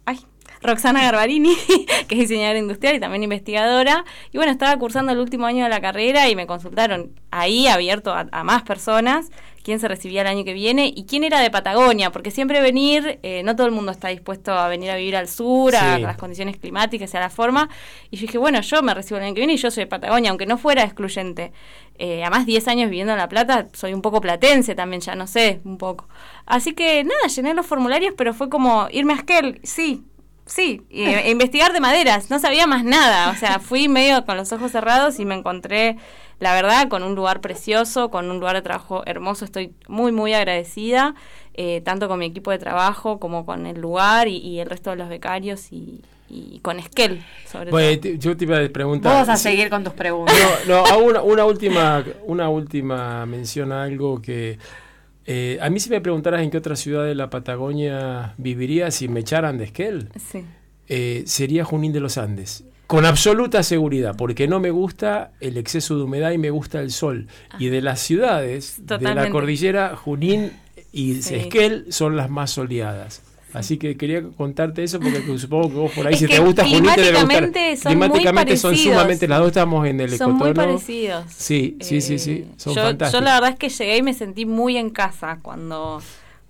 ay, 0.04 0.18
Roxana 0.62 1.02
Garbarini, 1.02 1.54
que 2.08 2.14
es 2.14 2.28
diseñadora 2.28 2.58
industrial 2.58 2.96
y 2.96 3.00
también 3.00 3.22
investigadora. 3.22 4.04
Y 4.32 4.36
bueno, 4.38 4.50
estaba 4.52 4.76
cursando 4.78 5.12
el 5.12 5.18
último 5.18 5.46
año 5.46 5.64
de 5.64 5.70
la 5.70 5.80
carrera 5.80 6.28
y 6.28 6.36
me 6.36 6.46
consultaron 6.46 7.12
ahí, 7.30 7.68
abierto 7.68 8.12
a, 8.12 8.26
a 8.32 8.44
más 8.44 8.62
personas, 8.62 9.30
quién 9.64 9.80
se 9.80 9.88
recibía 9.88 10.20
el 10.20 10.26
año 10.26 10.44
que 10.44 10.52
viene 10.52 10.92
y 10.94 11.06
quién 11.06 11.24
era 11.24 11.40
de 11.40 11.50
Patagonia, 11.50 12.12
porque 12.12 12.30
siempre 12.30 12.60
venir, 12.60 13.18
eh, 13.22 13.42
no 13.44 13.56
todo 13.56 13.66
el 13.66 13.72
mundo 13.72 13.92
está 13.92 14.08
dispuesto 14.08 14.52
a 14.52 14.68
venir 14.68 14.90
a 14.90 14.96
vivir 14.96 15.16
al 15.16 15.26
sur, 15.26 15.74
a, 15.74 15.98
las 15.98 16.18
condiciones 16.18 16.58
climáticas 16.58 17.12
y 17.14 17.16
a 17.16 17.20
la 17.20 17.30
forma. 17.30 17.70
Y 18.10 18.18
yo 18.18 18.22
dije, 18.22 18.36
bueno, 18.36 18.60
yo 18.60 18.82
me 18.82 18.92
recibo 18.92 19.16
el 19.16 19.24
año 19.24 19.34
que 19.34 19.40
viene 19.40 19.54
y 19.54 19.56
yo 19.56 19.70
soy 19.70 19.84
de 19.84 19.86
Patagonia, 19.88 20.30
aunque 20.30 20.44
no 20.44 20.58
fuera 20.58 20.84
excluyente. 20.84 21.52
Eh, 21.96 22.22
además, 22.22 22.44
10 22.44 22.68
años 22.68 22.90
viviendo 22.90 23.14
en 23.14 23.18
La 23.18 23.28
Plata, 23.28 23.68
soy 23.72 23.94
un 23.94 24.02
poco 24.02 24.20
platense 24.20 24.74
también, 24.74 25.00
ya 25.00 25.14
no 25.14 25.26
sé, 25.26 25.62
un 25.64 25.78
poco. 25.78 26.08
Así 26.44 26.74
que 26.74 27.02
nada, 27.02 27.26
llené 27.34 27.54
los 27.54 27.64
formularios, 27.64 28.12
pero 28.18 28.34
fue 28.34 28.50
como 28.50 28.88
irme 28.92 29.14
a 29.14 29.16
Esquel, 29.16 29.60
sí, 29.62 30.04
sí, 30.44 30.82
e 30.90 31.30
investigar 31.30 31.72
de 31.72 31.80
maderas, 31.80 32.28
no 32.28 32.38
sabía 32.38 32.66
más 32.66 32.84
nada. 32.84 33.30
O 33.30 33.34
sea, 33.34 33.60
fui 33.60 33.88
medio 33.88 34.26
con 34.26 34.36
los 34.36 34.52
ojos 34.52 34.72
cerrados 34.72 35.18
y 35.20 35.24
me 35.24 35.34
encontré 35.34 35.96
la 36.40 36.54
verdad, 36.54 36.88
con 36.88 37.02
un 37.02 37.14
lugar 37.14 37.40
precioso, 37.40 38.10
con 38.10 38.30
un 38.30 38.38
lugar 38.38 38.56
de 38.56 38.62
trabajo 38.62 39.02
hermoso, 39.06 39.44
estoy 39.44 39.72
muy, 39.88 40.12
muy 40.12 40.34
agradecida, 40.34 41.14
eh, 41.54 41.80
tanto 41.84 42.08
con 42.08 42.18
mi 42.18 42.26
equipo 42.26 42.50
de 42.50 42.58
trabajo 42.58 43.18
como 43.18 43.46
con 43.46 43.66
el 43.66 43.80
lugar 43.80 44.28
y, 44.28 44.58
el 44.58 44.68
resto 44.68 44.90
de 44.90 44.96
los 44.96 45.08
becarios 45.08 45.72
y, 45.72 46.02
con 46.62 46.80
Esquel, 46.80 47.22
sobre 47.46 47.70
todo. 47.70 48.12
yo 48.14 48.36
te 48.36 48.44
iba 48.44 48.58
a 48.58 48.68
preguntar. 48.68 49.12
Vamos 49.12 49.28
a 49.28 49.36
seguir 49.36 49.70
con 49.70 49.84
tus 49.84 49.92
preguntas. 49.92 50.34
No, 50.66 50.82
no, 50.82 50.98
una, 50.98 51.22
una, 51.22 51.44
última, 51.44 52.04
una 52.24 52.48
última 52.48 53.24
mención 53.24 53.70
a 53.70 53.84
algo 53.84 54.20
que 54.20 54.58
eh, 55.26 55.58
a 55.60 55.70
mí 55.70 55.80
si 55.80 55.90
me 55.90 56.00
preguntaras 56.00 56.42
en 56.42 56.50
qué 56.50 56.58
otra 56.58 56.76
ciudad 56.76 57.04
de 57.04 57.14
la 57.14 57.30
Patagonia 57.30 58.34
viviría 58.36 58.90
si 58.90 59.08
me 59.08 59.20
echaran 59.20 59.56
de 59.56 59.64
Esquel, 59.64 60.10
eh, 60.88 61.22
sería 61.26 61.64
Junín 61.64 61.92
de 61.92 62.00
los 62.00 62.18
Andes. 62.18 62.64
Con 62.86 63.06
absoluta 63.06 63.62
seguridad, 63.62 64.14
porque 64.16 64.46
no 64.46 64.60
me 64.60 64.70
gusta 64.70 65.32
el 65.40 65.56
exceso 65.56 65.96
de 65.96 66.04
humedad 66.04 66.32
y 66.32 66.38
me 66.38 66.50
gusta 66.50 66.80
el 66.80 66.90
sol. 66.90 67.28
Y 67.58 67.68
de 67.68 67.80
las 67.80 68.00
ciudades 68.00 68.76
de 68.78 69.14
la 69.14 69.30
cordillera, 69.30 69.96
Junín 69.96 70.52
y 70.92 71.18
Esquel 71.18 71.86
son 71.90 72.16
las 72.16 72.30
más 72.30 72.50
soleadas. 72.50 73.22
Así 73.54 73.78
que 73.78 73.96
quería 73.96 74.22
contarte 74.36 74.82
eso 74.82 74.98
porque 74.98 75.22
supongo 75.38 75.68
que 75.68 75.74
vos 75.76 75.92
por 75.92 76.06
ahí, 76.06 76.16
si 76.16 76.26
te 76.26 76.40
gusta 76.40 76.64
Junín, 76.64 76.90
te 76.94 77.00
debe 77.00 77.20
gustar. 77.20 77.52
Son 77.78 77.92
climáticamente 77.92 78.56
son 78.56 78.76
sumamente, 78.76 79.28
las 79.28 79.38
dos 79.38 79.48
estamos 79.48 79.86
en 79.86 80.00
el 80.00 80.18
Son 80.18 80.34
muy 80.34 80.52
parecidos. 80.52 81.24
Sí, 81.28 81.78
sí, 81.80 82.00
sí, 82.00 82.18
sí, 82.18 82.46
son 82.56 82.74
yo, 82.74 82.82
fantásticos. 82.82 83.20
Yo 83.20 83.24
la 83.24 83.34
verdad 83.34 83.50
es 83.50 83.56
que 83.56 83.68
llegué 83.68 83.96
y 83.98 84.02
me 84.02 84.12
sentí 84.12 84.44
muy 84.44 84.76
en 84.76 84.90
casa 84.90 85.38
cuando... 85.40 86.02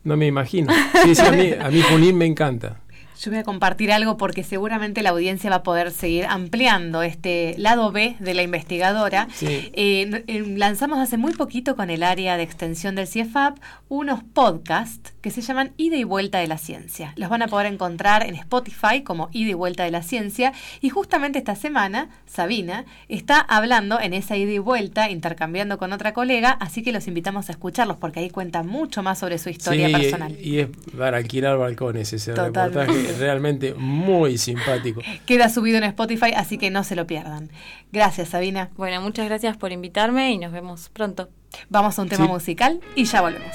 No 0.03 0.17
me 0.17 0.27
imagino. 0.27 0.73
Sí, 1.05 1.15
sí, 1.15 1.23
a 1.23 1.31
mí, 1.33 1.53
a 1.53 1.71
mí 1.71 1.83
Junín 1.83 2.17
me 2.17 2.25
encanta. 2.25 2.81
Yo 3.25 3.31
voy 3.31 3.41
a 3.41 3.45
compartir 3.45 3.91
algo 3.91 4.19
porque 4.19 4.45
seguramente 4.45 5.03
la 5.03 5.09
audiencia 5.11 5.49
va 5.49 5.57
a 5.57 5.63
poder 5.63 5.93
seguir 5.93 6.27
ampliando 6.27 7.03
este 7.03 7.55
lado 7.57 7.91
B 7.91 8.17
de 8.21 8.35
la 8.35 8.43
investigadora. 8.43 9.29
Eh, 9.41 10.45
lanzamos 10.59 10.99
hace 10.99 11.17
muy 11.17 11.33
poquito 11.33 11.75
con 11.75 11.89
el 11.89 12.03
área 12.03 12.37
de 12.37 12.43
extensión 12.43 12.97
del 12.97 13.07
CIEFAP 13.07 13.57
unos 13.89 14.23
podcasts 14.23 15.14
que 15.25 15.31
se 15.31 15.41
llaman 15.41 15.73
Ida 15.79 15.97
y 15.97 16.05
Vuelta 16.05 16.37
de 16.41 16.47
la 16.47 16.59
Ciencia. 16.59 17.15
Los 17.17 17.31
van 17.31 17.41
a 17.41 17.49
poder 17.49 17.73
encontrar 17.73 18.27
en 18.27 18.35
Spotify 18.35 19.03
como 19.03 19.31
Ida 19.33 19.53
y 19.53 19.55
Vuelta 19.55 19.83
de 19.83 19.91
la 19.91 20.03
Ciencia. 20.03 20.53
Y 20.83 20.91
justamente 20.91 21.39
esta 21.39 21.57
semana, 21.57 22.11
Sabina 22.27 22.85
está 23.09 23.41
hablando 23.41 23.99
en 23.99 24.13
esa 24.13 24.37
ida 24.37 24.53
y 24.53 24.59
vuelta, 24.59 25.09
intercambiando 25.09 25.79
con 25.79 25.95
otra 25.95 26.13
colega, 26.13 26.51
así 26.51 26.83
que 26.83 26.93
los 26.93 27.09
invitamos 27.09 27.49
a 27.49 27.53
escucharlos 27.53 27.97
porque 27.97 28.21
ahí 28.21 28.29
cuenta 28.29 28.63
mucho 28.65 29.03
más 29.03 29.19
sobre 29.19 29.39
su 29.39 29.49
historia 29.49 29.89
personal. 29.89 30.37
Y, 30.39 30.59
es 30.59 30.69
para 30.95 31.17
alquilar 31.17 31.57
balcones 31.57 32.13
ese 32.13 32.35
reportaje 32.35 33.15
realmente 33.19 33.73
muy 33.73 34.37
simpático. 34.37 35.01
Queda 35.25 35.49
subido 35.49 35.79
en 35.79 35.85
Spotify, 35.85 36.33
así 36.37 36.59
que 36.59 36.69
no 36.69 36.85
se 36.85 36.97
lo 36.97 37.07
pierdan. 37.07 37.49
Gracias, 37.93 38.29
Sabina. 38.29 38.69
Bueno, 38.77 39.01
muchas 39.01 39.25
gracias 39.25 39.57
por 39.57 39.73
invitarme 39.73 40.33
y 40.33 40.37
nos 40.37 40.53
vemos 40.53 40.91
pronto. 40.91 41.31
Vamos 41.71 41.99
a 41.99 42.03
un 42.03 42.11
tema 42.11 42.27
musical 42.27 42.83
y 42.95 43.05
ya 43.05 43.23
volvemos. 43.23 43.55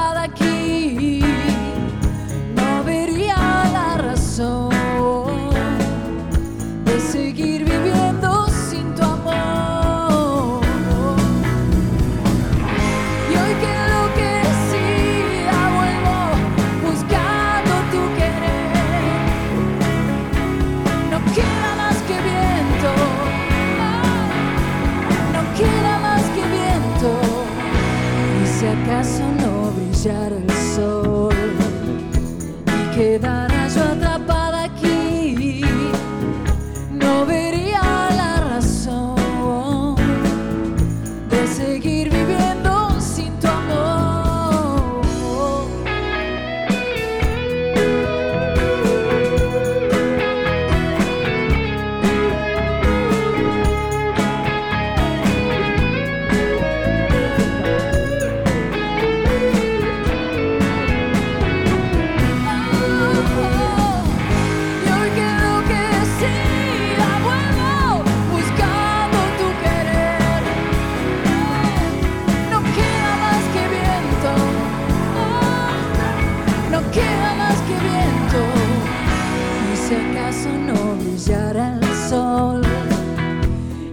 no 81.31 81.37
brillara 81.37 81.79
el 81.81 82.09
sol 82.09 82.61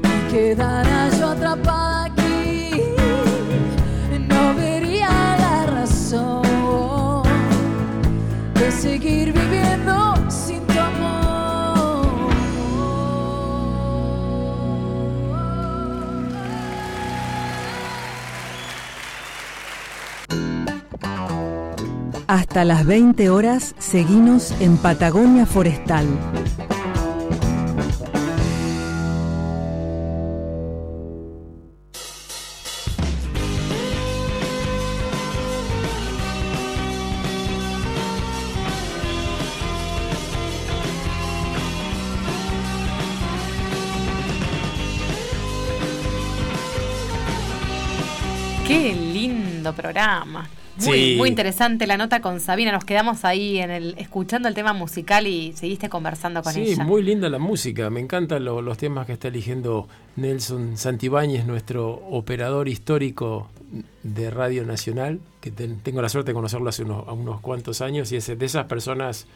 y 0.03 0.33
quedara 0.33 1.09
yo 1.19 1.29
atrapada 1.29 2.05
aquí, 2.07 2.83
no 4.29 4.55
vería 4.55 5.09
la 5.39 5.67
razón 5.67 7.23
de 8.55 8.73
seguir 8.73 9.33
viviendo 9.33 10.15
sin 10.29 10.61
tu 10.67 10.81
amor. 10.81 12.07
Hasta 22.27 22.65
las 22.65 22.85
20 22.85 23.31
horas 23.31 23.75
seguimos 23.79 24.53
en 24.61 24.77
Patagonia 24.77 25.47
Forestal. 25.47 26.07
Programa. 49.93 50.49
Muy, 50.87 50.97
Sí. 50.97 51.15
muy 51.19 51.29
interesante 51.29 51.87
la 51.89 51.97
nota 51.97 52.21
con 52.21 52.39
Sabina. 52.39 52.71
Nos 52.71 52.85
quedamos 52.85 53.25
ahí 53.25 53.59
en 53.59 53.71
el 53.73 53.95
escuchando 53.99 54.47
el 54.49 54.55
tema 54.55 54.73
musical 54.73 55.27
y 55.27 55.53
seguiste 55.57 55.89
conversando 55.89 56.41
con 56.43 56.53
sí, 56.53 56.61
ella. 56.63 56.85
muy 56.85 57.03
linda 57.03 57.29
la 57.29 57.39
música. 57.41 57.91
Me 57.91 57.99
encantan 58.01 58.45
lo- 58.45 58.63
los 58.63 58.79
temas 58.79 59.05
que 59.07 59.15
está 59.15 59.27
eligiendo 59.29 59.89
Nelson 60.17 60.77
Santibáñez, 60.77 61.47
nuestro 61.47 61.91
operador 62.11 62.69
histórico 62.69 63.49
de 64.05 64.31
Radio 64.31 64.65
Nacional, 64.65 65.19
que 65.41 65.51
ten- 65.51 65.81
tengo 65.81 66.01
la 66.01 66.09
suerte 66.09 66.31
de 66.31 66.35
conocerlo 66.35 66.69
hace 66.69 66.85
unos, 66.85 67.05
unos 67.09 67.41
cuantos 67.41 67.81
años 67.81 68.13
y 68.13 68.17
es 68.17 68.27
de 68.39 68.47
esas 68.47 68.67
personas 68.67 69.27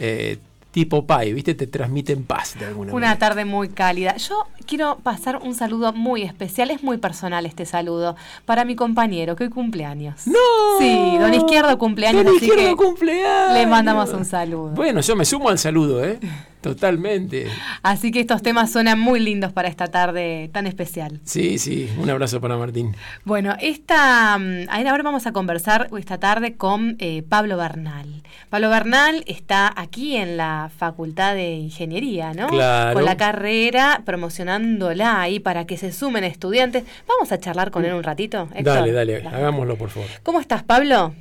eh, 0.00 0.38
tipo 0.70 1.06
pie, 1.06 1.32
¿viste? 1.32 1.54
Te 1.54 1.66
transmiten 1.66 2.24
paz 2.24 2.54
de 2.58 2.66
alguna 2.66 2.92
Una 2.92 3.06
manera. 3.08 3.18
tarde 3.18 3.44
muy 3.44 3.68
cálida. 3.70 4.16
Yo 4.16 4.46
quiero 4.66 4.98
pasar 5.02 5.38
un 5.42 5.54
saludo 5.54 5.92
muy 5.92 6.22
especial, 6.22 6.70
es 6.70 6.82
muy 6.82 6.98
personal 6.98 7.46
este 7.46 7.64
saludo, 7.66 8.16
para 8.44 8.64
mi 8.64 8.76
compañero 8.76 9.34
que 9.34 9.44
hoy 9.44 9.50
cumpleaños. 9.50 10.26
¡No! 10.26 10.34
Sí, 10.78 11.16
don 11.18 11.32
Izquierdo 11.34 11.78
cumpleaños, 11.78 12.24
Don 12.24 12.36
así 12.36 12.46
Izquierdo 12.46 12.76
que 12.76 12.84
cumpleaños. 12.84 13.54
le 13.54 13.66
mandamos 13.66 14.10
un 14.12 14.24
saludo. 14.24 14.70
Bueno, 14.70 15.00
yo 15.00 15.16
me 15.16 15.24
sumo 15.24 15.48
al 15.48 15.58
saludo, 15.58 16.04
¿eh? 16.04 16.18
Totalmente. 16.60 17.46
Así 17.82 18.10
que 18.10 18.20
estos 18.20 18.42
temas 18.42 18.72
suenan 18.72 18.98
muy 18.98 19.20
lindos 19.20 19.52
para 19.52 19.68
esta 19.68 19.86
tarde 19.88 20.50
tan 20.52 20.66
especial. 20.66 21.20
Sí, 21.24 21.58
sí, 21.58 21.88
un 21.98 22.10
abrazo 22.10 22.40
para 22.40 22.56
Martín. 22.56 22.96
Bueno, 23.24 23.54
esta, 23.60 24.36
mm, 24.38 24.68
ahora 24.68 25.02
vamos 25.02 25.26
a 25.26 25.32
conversar 25.32 25.88
esta 25.96 26.18
tarde 26.18 26.56
con 26.56 26.96
eh, 26.98 27.22
Pablo 27.28 27.56
Bernal. 27.56 28.22
Pablo 28.50 28.70
Bernal 28.70 29.22
está 29.26 29.72
aquí 29.76 30.16
en 30.16 30.36
la 30.36 30.70
Facultad 30.76 31.34
de 31.34 31.50
Ingeniería, 31.50 32.32
¿no? 32.32 32.48
Claro. 32.48 32.94
Con 32.94 33.04
la 33.04 33.16
carrera, 33.16 34.02
promocionándola 34.04 35.20
ahí 35.20 35.38
para 35.38 35.64
que 35.66 35.76
se 35.76 35.92
sumen 35.92 36.24
estudiantes. 36.24 36.84
Vamos 37.06 37.30
a 37.30 37.38
charlar 37.38 37.70
con 37.70 37.84
él 37.84 37.94
un 37.94 38.02
ratito. 38.02 38.48
Héctor. 38.54 38.74
Dale, 38.74 38.92
dale, 38.92 39.16
hagámoslo 39.26 39.76
por 39.76 39.90
favor. 39.90 40.08
¿Cómo 40.22 40.40
estás, 40.40 40.64
Pablo? 40.64 41.14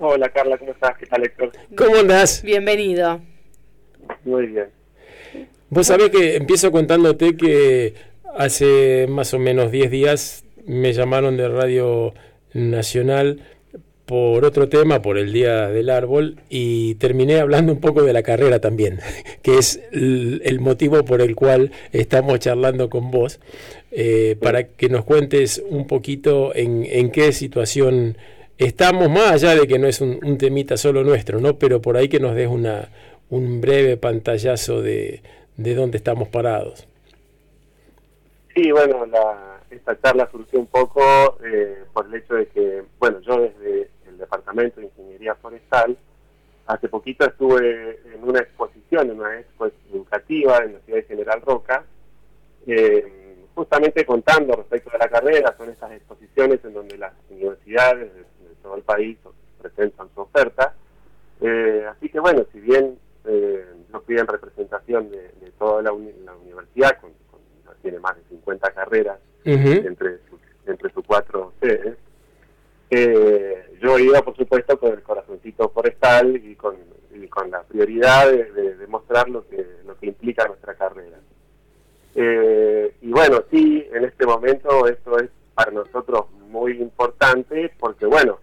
Hola 0.00 0.28
Carla, 0.28 0.58
¿cómo 0.58 0.72
estás? 0.72 0.96
¿Qué 0.98 1.06
tal 1.06 1.24
Héctor? 1.24 1.52
¿Cómo 1.76 1.96
andás? 1.98 2.42
Bienvenido. 2.42 3.20
Muy 4.24 4.46
bien. 4.46 4.66
Vos 5.70 5.86
sabés 5.86 6.10
que 6.10 6.36
empiezo 6.36 6.70
contándote 6.70 7.36
que 7.36 7.94
hace 8.36 9.06
más 9.08 9.34
o 9.34 9.38
menos 9.38 9.70
10 9.70 9.90
días 9.90 10.44
me 10.66 10.92
llamaron 10.92 11.36
de 11.36 11.48
Radio 11.48 12.14
Nacional 12.52 13.40
por 14.06 14.44
otro 14.44 14.68
tema, 14.68 15.00
por 15.00 15.16
el 15.16 15.32
Día 15.32 15.68
del 15.68 15.88
Árbol, 15.88 16.36
y 16.50 16.96
terminé 16.96 17.40
hablando 17.40 17.72
un 17.72 17.80
poco 17.80 18.02
de 18.02 18.12
la 18.12 18.22
carrera 18.22 18.60
también, 18.60 19.00
que 19.42 19.58
es 19.58 19.80
el, 19.92 20.60
motivo 20.60 21.04
por 21.04 21.22
el 21.22 21.34
cual 21.34 21.72
estamos 21.92 22.38
charlando 22.38 22.90
con 22.90 23.10
vos, 23.10 23.40
eh, 23.90 24.36
para 24.40 24.64
que 24.64 24.88
nos 24.88 25.04
cuentes 25.04 25.62
un 25.70 25.86
poquito 25.86 26.54
en, 26.54 26.86
en 26.86 27.10
qué 27.10 27.32
situación 27.32 28.18
estamos, 28.58 29.08
más 29.08 29.32
allá 29.32 29.54
de 29.54 29.66
que 29.66 29.78
no 29.78 29.86
es 29.86 30.00
un, 30.00 30.20
un 30.22 30.36
temita 30.36 30.76
solo 30.76 31.02
nuestro, 31.02 31.40
¿no? 31.40 31.58
pero 31.58 31.80
por 31.80 31.96
ahí 31.96 32.08
que 32.08 32.20
nos 32.20 32.34
des 32.34 32.48
una, 32.48 32.90
un 33.34 33.60
breve 33.60 33.96
pantallazo 33.96 34.82
de, 34.82 35.22
de 35.56 35.74
dónde 35.74 35.98
estamos 35.98 36.28
parados. 36.28 36.86
Sí, 38.54 38.70
bueno, 38.70 39.04
la, 39.06 39.60
esta 39.70 40.00
charla 40.00 40.28
surgió 40.30 40.60
un 40.60 40.66
poco 40.66 41.02
eh, 41.44 41.84
por 41.92 42.06
el 42.06 42.14
hecho 42.14 42.34
de 42.34 42.46
que, 42.46 42.84
bueno, 42.98 43.20
yo 43.20 43.40
desde 43.40 43.90
el 44.06 44.18
Departamento 44.18 44.80
de 44.80 44.86
Ingeniería 44.86 45.34
Forestal, 45.34 45.96
hace 46.66 46.88
poquito 46.88 47.26
estuve 47.26 48.00
en 48.14 48.22
una 48.22 48.40
exposición, 48.40 49.10
en 49.10 49.18
una 49.18 49.38
expo 49.40 49.66
educativa 49.92 50.58
en 50.58 50.74
la 50.74 50.80
ciudad 50.80 50.98
de 51.00 51.06
General 51.06 51.42
Roca, 51.42 51.84
eh, 52.66 53.36
justamente 53.54 54.06
contando 54.06 54.56
respecto 54.56 54.90
de 54.90 54.98
la 54.98 55.08
carrera, 55.08 55.54
son 55.56 55.70
estas 55.70 55.92
exposiciones 55.92 56.64
en 56.64 56.74
donde 56.74 56.96
las 56.96 57.12
universidades 57.30 58.14
de, 58.14 58.24
todo 58.62 58.76
el 58.76 58.82
país 58.82 59.18
presentan 59.60 60.08
su 60.14 60.22
oferta. 60.22 60.74
Eh, 61.40 61.84
así 61.90 62.08
que 62.08 62.18
bueno, 62.18 62.46
si 62.50 62.60
bien 62.60 62.98
eh, 63.26 63.64
yo 63.92 64.00
fui 64.00 64.16
en 64.16 64.26
representación 64.26 65.10
de, 65.10 65.28
de 65.40 65.50
toda 65.58 65.82
la, 65.82 65.92
uni 65.92 66.12
la 66.24 66.34
universidad, 66.36 66.98
con, 67.00 67.10
con, 67.30 67.40
tiene 67.82 67.98
más 67.98 68.16
de 68.16 68.22
50 68.30 68.70
carreras 68.72 69.18
Uh 69.46 69.50
-huh. 69.50 69.86
entre, 69.86 70.20
sus, 70.30 70.40
entre 70.64 70.90
sus 70.90 71.04
cuatro 71.04 71.52
sedes, 71.60 71.98
eh, 72.88 73.76
yo 73.82 73.98
iba 73.98 74.22
por 74.22 74.34
supuesto 74.34 74.78
con 74.78 74.92
el 74.92 75.02
corazoncito 75.02 75.68
forestal 75.68 76.36
y 76.36 76.54
con, 76.54 76.76
y 77.14 77.28
con 77.28 77.50
la 77.50 77.62
prioridad 77.62 78.30
de, 78.30 78.50
de, 78.52 78.76
de, 78.76 78.86
mostrar 78.86 79.28
lo 79.28 79.46
que, 79.48 79.66
lo 79.84 79.98
que 79.98 80.06
implica 80.06 80.46
nuestra 80.48 80.74
carrera. 80.74 81.18
Eh, 82.14 82.94
y 83.02 83.10
bueno, 83.10 83.42
sí, 83.50 83.86
en 83.92 84.04
este 84.06 84.24
momento 84.24 84.86
esto 84.86 85.18
es 85.18 85.28
para 85.54 85.72
nosotros 85.72 86.30
muy 86.48 86.80
importante 86.80 87.70
porque 87.78 88.06
bueno, 88.06 88.38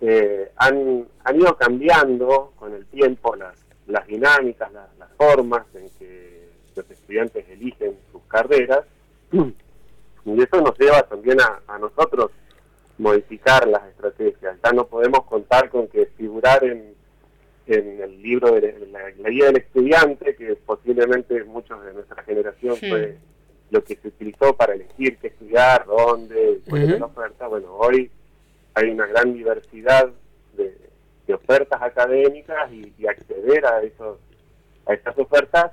eh, 0.00 0.50
han, 0.56 1.06
han 1.22 1.36
ido 1.36 1.56
cambiando 1.56 2.52
con 2.56 2.74
el 2.74 2.86
tiempo 2.86 3.36
las, 3.36 3.63
las 3.86 4.06
dinámicas, 4.06 4.72
las, 4.72 4.88
las 4.98 5.10
formas 5.16 5.66
en 5.74 5.88
que 5.98 6.48
los 6.74 6.90
estudiantes 6.90 7.48
eligen 7.48 7.96
sus 8.10 8.22
carreras 8.24 8.84
y 9.32 10.42
eso 10.42 10.60
nos 10.60 10.78
lleva 10.78 11.02
también 11.02 11.40
a, 11.40 11.60
a 11.66 11.78
nosotros 11.78 12.30
modificar 12.98 13.66
las 13.66 13.84
estrategias. 13.88 14.56
Ya 14.62 14.72
no 14.72 14.86
podemos 14.86 15.24
contar 15.24 15.68
con 15.68 15.88
que 15.88 16.06
figurar 16.16 16.64
en, 16.64 16.94
en 17.66 18.00
el 18.00 18.22
libro 18.22 18.52
de 18.52 18.88
la, 18.90 19.10
la, 19.18 19.30
guía 19.30 19.46
del 19.46 19.58
estudiante, 19.58 20.34
que 20.36 20.54
posiblemente 20.56 21.42
muchos 21.44 21.84
de 21.84 21.92
nuestra 21.92 22.22
generación 22.22 22.76
sí. 22.76 22.88
fue 22.88 23.18
lo 23.70 23.82
que 23.82 23.96
se 23.96 24.08
utilizó 24.08 24.54
para 24.56 24.74
elegir 24.74 25.18
qué 25.18 25.28
estudiar, 25.28 25.84
dónde, 25.86 26.60
cuál 26.68 26.84
uh 26.84 26.86
-huh. 26.88 26.98
la 27.00 27.06
oferta. 27.06 27.48
Bueno, 27.48 27.74
hoy 27.76 28.10
hay 28.74 28.90
una 28.90 29.06
gran 29.06 29.34
diversidad 29.34 30.10
de, 30.56 30.76
de 31.26 31.34
ofertas 31.34 31.80
académicas 31.80 32.70
y, 32.72 32.92
y, 32.98 33.06
acceder 33.06 33.66
a 33.66 33.82
esos 33.82 34.18
a 34.86 34.92
estas 34.92 35.16
ofertas 35.18 35.72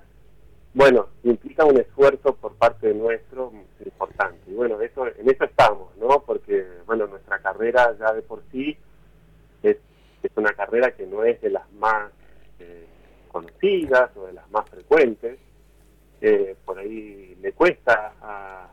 bueno, 0.74 1.10
implica 1.24 1.66
un 1.66 1.78
esfuerzo 1.78 2.36
por 2.36 2.56
parte 2.56 2.94
nuestro 2.94 3.52
importante. 3.84 4.40
Y 4.50 4.54
bueno, 4.54 4.80
eso, 4.80 5.06
en 5.08 5.30
eso 5.30 5.44
estamos, 5.44 5.96
¿no? 5.98 6.24
Porque, 6.26 6.66
bueno, 6.86 7.08
nuestra 7.08 7.40
carrera 7.40 7.94
ya 8.00 8.14
de 8.14 8.22
por 8.22 8.42
sí 8.52 8.78
es, 9.64 9.78
es 10.24 10.32
una 10.36 10.54
carrera 10.54 10.92
que 10.92 11.06
no 11.06 11.26
es 11.26 11.42
de 11.42 11.50
las 11.50 11.70
más 11.74 12.10
eh, 12.60 12.86
conocidas 13.28 14.16
o 14.16 14.28
de 14.28 14.34
las 14.34 14.50
más 14.50 14.70
frecuentes. 14.70 15.40
Eh, 16.22 16.56
por 16.64 16.80
ahí 16.80 17.38
le 17.42 17.52
cuesta 17.52 18.14
a, 18.22 18.68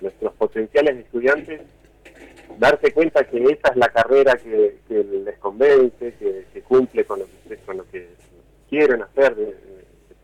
nuestros 0.00 0.32
potenciales 0.34 0.96
estudiantes 0.96 1.60
darse 2.58 2.92
cuenta 2.92 3.24
que 3.24 3.42
esa 3.44 3.68
es 3.70 3.76
la 3.76 3.88
carrera 3.88 4.36
que, 4.36 4.78
que 4.88 5.04
les 5.04 5.38
convence, 5.38 6.14
que, 6.14 6.46
que, 6.52 6.62
cumple 6.62 7.04
con 7.04 7.20
lo 7.20 7.26
que, 7.48 7.56
con 7.58 7.76
lo 7.76 7.84
que 7.90 8.08
quieren 8.68 9.02
hacer 9.02 9.34
de, 9.34 9.56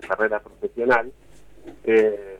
su 0.00 0.08
carrera 0.08 0.40
profesional. 0.40 1.12
Eh, 1.84 2.38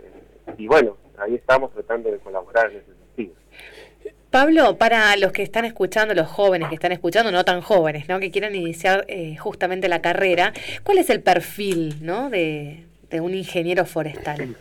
y 0.56 0.66
bueno, 0.66 0.96
ahí 1.18 1.34
estamos 1.34 1.72
tratando 1.72 2.10
de 2.10 2.18
colaborar 2.18 2.70
en 2.70 2.78
ese 2.78 2.92
sentido. 2.94 3.34
Pablo, 4.30 4.76
para 4.76 5.16
los 5.16 5.32
que 5.32 5.42
están 5.42 5.64
escuchando, 5.64 6.14
los 6.14 6.28
jóvenes 6.28 6.68
que 6.68 6.74
están 6.74 6.92
escuchando, 6.92 7.32
no 7.32 7.44
tan 7.44 7.60
jóvenes, 7.60 8.08
¿no? 8.08 8.20
que 8.20 8.30
quieran 8.30 8.54
iniciar 8.54 9.04
eh, 9.08 9.36
justamente 9.36 9.88
la 9.88 10.02
carrera, 10.02 10.52
¿cuál 10.84 10.98
es 10.98 11.08
el 11.10 11.22
perfil 11.22 11.96
¿no? 12.02 12.28
de, 12.28 12.84
de 13.10 13.20
un 13.20 13.34
ingeniero 13.34 13.86
forestal? 13.86 14.56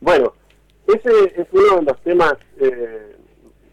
Bueno, 0.00 0.34
ese 0.86 1.40
es 1.40 1.46
uno 1.52 1.76
de 1.76 1.82
los 1.82 2.00
temas, 2.02 2.34
eh, 2.60 3.16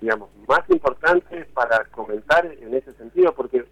digamos, 0.01 0.29
más 0.47 0.69
importantes 0.69 1.47
para 1.47 1.85
comentar 1.85 2.45
en 2.45 2.73
ese 2.73 2.93
sentido, 2.93 3.33
porque, 3.33 3.65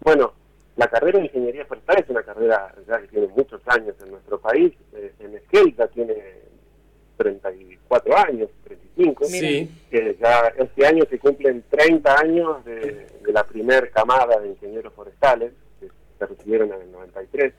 bueno, 0.00 0.32
la 0.76 0.88
carrera 0.88 1.18
de 1.18 1.26
ingeniería 1.26 1.64
forestal 1.64 1.98
es 2.02 2.10
una 2.10 2.22
carrera 2.22 2.74
ya 2.86 3.00
que 3.00 3.08
tiene 3.08 3.28
muchos 3.28 3.60
años 3.66 3.94
en 4.02 4.10
nuestro 4.10 4.38
país. 4.38 4.72
Eh, 4.94 5.12
en 5.20 5.34
Esquel 5.34 5.74
ya 5.74 5.88
tiene 5.88 6.14
34 7.16 8.16
años, 8.16 8.50
35. 8.64 9.24
Sí. 9.24 9.70
Que 9.90 10.16
ya 10.20 10.52
este 10.58 10.86
año 10.86 11.04
se 11.08 11.18
cumplen 11.18 11.64
30 11.70 12.20
años 12.20 12.64
de, 12.64 13.06
de 13.24 13.32
la 13.32 13.44
primer 13.44 13.90
camada 13.90 14.38
de 14.38 14.48
ingenieros 14.48 14.92
forestales, 14.92 15.52
que 15.80 15.88
se 16.18 16.26
recibieron 16.26 16.72
en 16.72 16.82
el 16.82 16.92
93. 16.92 17.54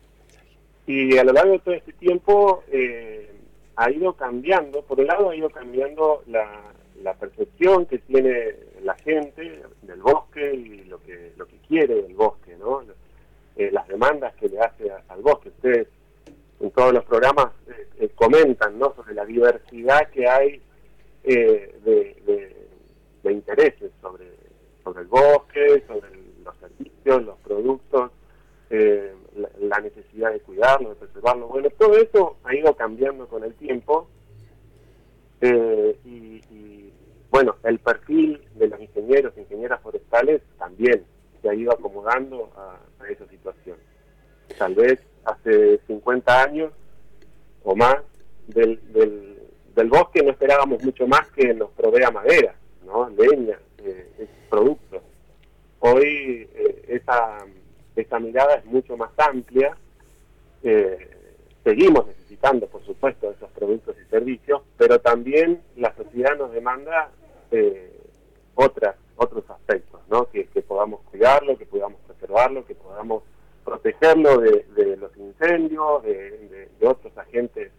Y 0.85 1.17
a 1.17 1.23
lo 1.23 1.33
largo 1.33 1.53
de 1.53 1.59
todo 1.59 1.73
este 1.73 1.93
tiempo 1.93 2.63
eh, 2.71 3.31
ha 3.75 3.91
ido 3.91 4.13
cambiando, 4.13 4.83
por 4.83 4.99
un 4.99 5.07
lado 5.07 5.31
ha 5.31 5.35
ido 5.35 5.49
cambiando 5.49 6.23
la, 6.27 6.61
la 7.01 7.13
percepción 7.13 7.85
que 7.85 7.99
tiene 7.99 8.55
la 8.83 8.95
gente 8.95 9.61
del 9.81 10.01
bosque 10.01 10.53
y 10.53 10.83
lo 10.85 11.01
que, 11.01 11.33
lo 11.37 11.47
que 11.47 11.57
quiere 11.67 12.01
del 12.01 12.15
bosque, 12.15 12.55
¿no? 12.57 12.81
Eh, 13.57 13.71
las 13.71 13.87
demandas 13.87 14.35
que 14.35 14.49
le 14.49 14.59
hace 14.59 14.91
al 15.07 15.21
bosque. 15.21 15.49
Ustedes 15.49 15.87
en 16.59 16.69
todos 16.69 16.93
los 16.93 17.03
programas 17.05 17.47
eh, 17.67 17.87
eh, 18.01 18.09
comentan 18.13 18.77
¿no? 18.77 18.93
sobre 18.95 19.15
la 19.15 19.25
diversidad 19.25 20.09
que 20.11 20.27
hay 20.27 20.61
de, 21.23 21.75
de, 21.83 22.55
de, 23.23 23.33
intereses 23.33 23.91
sobre, 23.99 24.25
sobre 24.83 25.01
el 25.01 25.07
bosque, 25.07 25.83
sobre 25.87 26.07
los 26.45 26.55
servicios, 26.57 27.23
los 27.23 27.37
productos, 27.39 28.11
la, 28.69 29.49
la, 29.59 29.79
necesidad 29.79 30.31
de 30.31 30.39
cuidarlo, 30.39 30.89
de 30.89 30.95
preservarlo. 30.95 31.47
Bueno, 31.47 31.69
todo 31.77 31.97
eso 31.97 32.37
ha 32.43 32.55
ido 32.55 32.75
cambiando 32.75 33.27
con 33.27 33.43
el 33.43 33.53
tiempo 33.55 34.07
y, 35.41 36.41
y, 36.49 36.86
bueno, 37.29 37.55
el 37.63 37.79
perfil 37.79 38.41
de 38.55 38.67
los 38.67 38.79
ingenieros 38.79 39.33
e 39.35 39.41
ingenieras 39.41 39.81
forestales 39.81 40.41
también 40.57 41.03
se 41.41 41.49
ha 41.49 41.53
ido 41.53 41.71
acomodando 41.71 42.49
a, 42.55 42.79
esa 43.09 43.27
situación. 43.27 43.77
Tal 44.57 44.75
vez 44.75 44.99
hace 45.23 45.79
50 45.87 46.43
años 46.43 46.73
o 47.63 47.75
más 47.75 47.97
del, 48.47 48.79
del, 48.91 49.37
del, 49.75 49.89
bosque 49.89 50.23
no 50.23 50.31
esperábamos 50.31 50.83
mucho 50.83 51.07
más 51.07 51.29
que 51.31 51.53
nos 51.53 51.69
provea 51.71 52.11
madera, 52.11 52.55
¿no? 52.85 53.09
leña, 53.09 53.59
eh, 53.79 54.27
productos. 54.49 55.01
Hoy 55.79 56.49
eh, 56.53 56.85
esa, 56.87 57.45
esta 57.95 58.19
mirada 58.19 58.55
es 58.55 58.65
mucho 58.65 58.97
más 58.97 59.11
amplia. 59.17 59.75
Eh, 60.63 61.16
seguimos 61.67 62.07
necesitando, 62.07 62.65
por 62.67 62.81
supuesto, 62.85 63.29
esos 63.29 63.51
productos 63.51 63.97
y 63.99 64.09
servicios, 64.09 64.61
pero 64.77 64.99
también 64.99 65.61
la 65.75 65.93
sociedad 65.95 66.37
nos 66.37 66.53
demanda 66.53 67.09
eh, 67.51 67.91
otras, 68.55 68.95
otros 69.17 69.43
aspectos, 69.49 69.99
¿no? 70.09 70.29
Que, 70.29 70.47
podamos 70.65 71.01
cuidarlo, 71.11 71.57
que 71.57 71.65
podamos 71.65 71.99
preservarlo, 72.07 72.65
que 72.65 72.75
podamos 72.75 73.23
protegerlo 73.65 74.37
de, 74.37 74.95
los 74.97 75.15
incendios, 75.17 76.03
de, 76.03 76.69
otros 76.83 77.17
agentes 77.17 77.71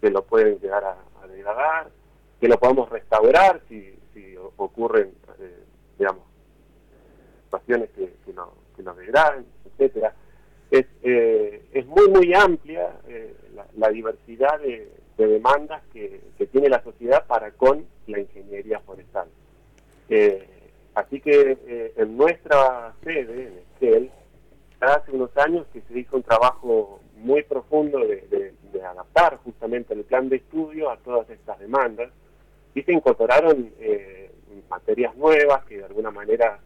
que 0.00 0.10
lo 0.10 0.22
pueden 0.24 0.58
llegar 0.58 0.84
a, 0.84 1.26
degradar, 1.28 1.90
que 2.40 2.48
lo 2.48 2.58
podamos 2.58 2.90
restaurar 2.90 3.60
si, 3.68 3.94
ocurren, 4.56 5.12
eh, 5.38 5.62
digamos, 5.96 6.24
situaciones 7.44 7.90
que, 7.90 8.12
que, 8.24 8.82
degraden, 8.82 9.46
etcétera. 9.64 10.12
Es, 10.70 10.84
eh, 11.02 11.62
es 11.72 11.86
muy, 11.86 12.08
muy 12.08 12.34
amplia 12.34 12.90
eh, 13.08 13.34
la, 13.76 13.88
diversidad 13.88 14.60
de, 14.60 14.88
demandas 15.16 15.82
que, 15.92 16.20
tiene 16.52 16.68
la 16.68 16.82
sociedad 16.82 17.26
para 17.26 17.50
con 17.52 17.86
la 18.06 18.20
ingeniería 18.20 18.80
forestal. 18.80 19.28
Eh, 20.10 20.46
así 20.94 21.20
que 21.20 21.92
en 21.96 22.16
nuestra 22.16 22.94
sede, 23.02 23.46
en 23.46 23.58
Esquel, 23.58 24.10
hace 24.80 25.12
unos 25.12 25.36
años 25.36 25.66
que 25.72 25.80
se 25.82 25.98
hizo 25.98 26.16
un 26.16 26.22
trabajo 26.22 27.00
muy 27.16 27.42
profundo 27.42 27.98
de, 27.98 28.54
adaptar 28.78 29.36
justamente 29.38 29.92
el 29.92 30.04
plan 30.04 30.28
de 30.28 30.36
estudio 30.36 30.88
a 30.88 30.96
todas 30.98 31.28
estas 31.28 31.58
demandas 31.58 32.10
y 32.74 32.82
se 32.82 32.92
incorporaron 32.92 33.70
materias 34.70 35.14
nuevas 35.16 35.64
que 35.64 35.78
de 35.78 35.84
alguna 35.84 36.10
manera 36.10 36.60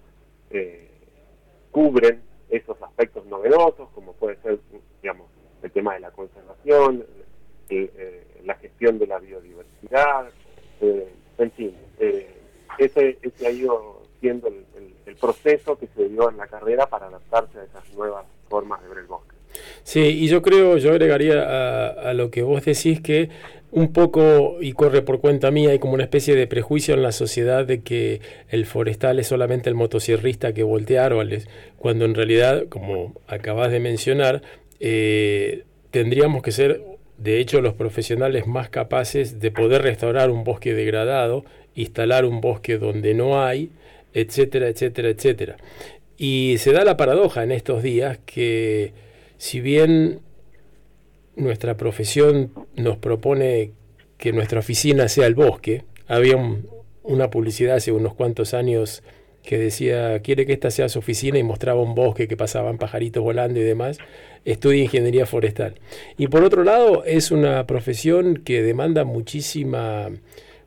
cubren 1.72 2.20
esos 2.52 2.80
aspectos 2.82 3.24
novedosos, 3.26 3.88
como 3.94 4.12
puede 4.12 4.36
ser, 4.42 4.60
digamos, 5.02 5.26
el 5.62 5.70
tema 5.72 5.94
de 5.94 6.00
la 6.00 6.10
conservación, 6.10 7.04
eh, 7.70 8.26
la 8.44 8.54
gestión 8.56 8.98
de 8.98 9.06
la 9.06 9.18
biodiversidad, 9.18 10.28
eh, 10.82 11.08
en 11.38 11.50
fin, 11.52 11.74
eh, 11.98 12.28
ese, 12.78 13.18
ese 13.22 13.46
ha 13.46 13.50
ido 13.50 14.02
siendo 14.20 14.48
el, 14.48 14.62
proceso 15.20 15.78
que 15.78 15.86
se 15.88 16.08
dio 16.08 16.30
en 16.30 16.36
la 16.36 16.48
carrera 16.48 16.86
para 16.86 17.06
adaptarse 17.06 17.60
a 17.60 17.64
esas 17.64 17.94
nuevas 17.94 18.26
formas 18.48 18.82
de 18.82 18.88
ver 18.88 18.98
el 18.98 19.06
bosque. 19.06 19.36
Sí, 19.84 20.00
y 20.00 20.28
yo 20.28 20.42
creo, 20.42 20.78
yo 20.78 20.90
agregaría 20.90 21.88
a, 21.88 22.14
lo 22.14 22.30
que 22.30 22.42
vos 22.42 22.64
decís 22.64 23.00
que 23.00 23.30
un 23.70 23.92
poco, 23.92 24.58
y 24.60 24.72
corre 24.72 25.00
por 25.00 25.20
cuenta 25.20 25.50
mía, 25.50 25.70
hay 25.70 25.78
como 25.78 25.94
una 25.94 26.02
especie 26.04 26.36
de 26.36 26.46
prejuicio 26.46 26.94
en 26.94 27.02
la 27.02 27.10
sociedad 27.10 27.64
de 27.64 27.80
que 27.80 28.20
el 28.50 28.66
forestal 28.66 29.18
es 29.18 29.28
solamente 29.28 29.70
el 29.70 29.74
motosierrista 29.74 30.52
que 30.52 30.62
voltea 30.62 31.06
árboles, 31.06 31.48
cuando 31.78 32.04
en 32.04 32.14
realidad, 32.14 32.66
como 32.68 33.14
acabas 33.26 33.72
de 33.72 33.80
mencionar, 33.80 34.42
eh, 34.78 35.64
tendríamos 35.90 36.42
que 36.42 36.52
ser, 36.52 36.82
de 37.16 37.40
hecho, 37.40 37.62
los 37.62 37.72
profesionales 37.72 38.46
más 38.46 38.68
capaces 38.68 39.40
de 39.40 39.50
poder 39.50 39.82
restaurar 39.82 40.30
un 40.30 40.44
bosque 40.44 40.74
degradado, 40.74 41.44
instalar 41.74 42.26
un 42.26 42.42
bosque 42.42 42.76
donde 42.76 43.14
no 43.14 43.42
hay, 43.42 43.70
etcétera, 44.12 44.68
etcétera, 44.68 45.08
etcétera. 45.08 45.56
Y 46.18 46.56
se 46.58 46.72
da 46.72 46.84
la 46.84 46.96
paradoja 46.96 47.42
en 47.42 47.52
estos 47.52 47.82
días 47.82 48.18
que 48.26 48.92
si 49.42 49.60
bien 49.60 50.20
nuestra 51.34 51.76
profesión 51.76 52.52
nos 52.76 52.96
propone 52.98 53.72
que 54.16 54.32
nuestra 54.32 54.60
oficina 54.60 55.08
sea 55.08 55.26
el 55.26 55.34
bosque. 55.34 55.82
Había 56.06 56.36
una 57.02 57.28
publicidad 57.28 57.74
hace 57.74 57.90
unos 57.90 58.14
cuantos 58.14 58.54
años 58.54 59.02
que 59.42 59.58
decía, 59.58 60.20
quiere 60.20 60.46
que 60.46 60.52
esta 60.52 60.70
sea 60.70 60.88
su 60.88 61.00
oficina 61.00 61.38
y 61.38 61.42
mostraba 61.42 61.82
un 61.82 61.96
bosque 61.96 62.28
que 62.28 62.36
pasaban 62.36 62.78
pajaritos 62.78 63.20
volando 63.20 63.58
y 63.58 63.64
demás, 63.64 63.98
estudia 64.44 64.84
ingeniería 64.84 65.26
forestal. 65.26 65.74
Y 66.16 66.28
por 66.28 66.44
otro 66.44 66.62
lado, 66.62 67.04
es 67.04 67.32
una 67.32 67.66
profesión 67.66 68.42
que 68.44 68.62
demanda 68.62 69.02
muchísima, 69.02 70.08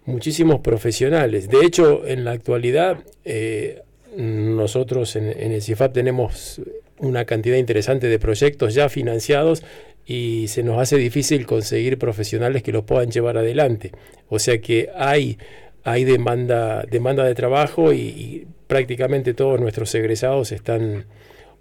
muchísimos 0.04 0.60
profesionales. 0.60 1.48
De 1.48 1.66
hecho, 1.66 2.06
en 2.06 2.26
la 2.26 2.32
actualidad, 2.32 3.06
eh, 3.24 3.84
nosotros 4.18 5.16
en, 5.16 5.30
en 5.30 5.54
el 5.54 5.62
CIFAP 5.62 5.94
tenemos 5.94 6.60
una 7.00 7.26
cantidad 7.26 7.58
interesante 7.58 8.08
de 8.08 8.20
proyectos 8.20 8.74
ya 8.74 8.90
financiados 8.90 9.64
y 10.06 10.48
se 10.48 10.64
nos 10.64 10.80
hace 10.80 10.98
difícil 10.98 11.46
conseguir 11.46 11.98
profesionales 11.98 12.64
que 12.64 12.72
los 12.72 12.84
puedan 12.84 13.10
llevar 13.10 13.38
adelante. 13.38 13.92
O 14.30 14.40
sea 14.40 14.60
que 14.60 14.90
hay, 14.96 15.38
hay 15.84 16.04
demanda, 16.04 16.84
demanda 16.84 17.24
de 17.24 17.36
trabajo 17.36 17.92
y, 17.94 18.48
prácticamente 18.68 19.36
todos 19.36 19.60
nuestros 19.60 19.94
egresados 19.94 20.52
están, 20.52 21.06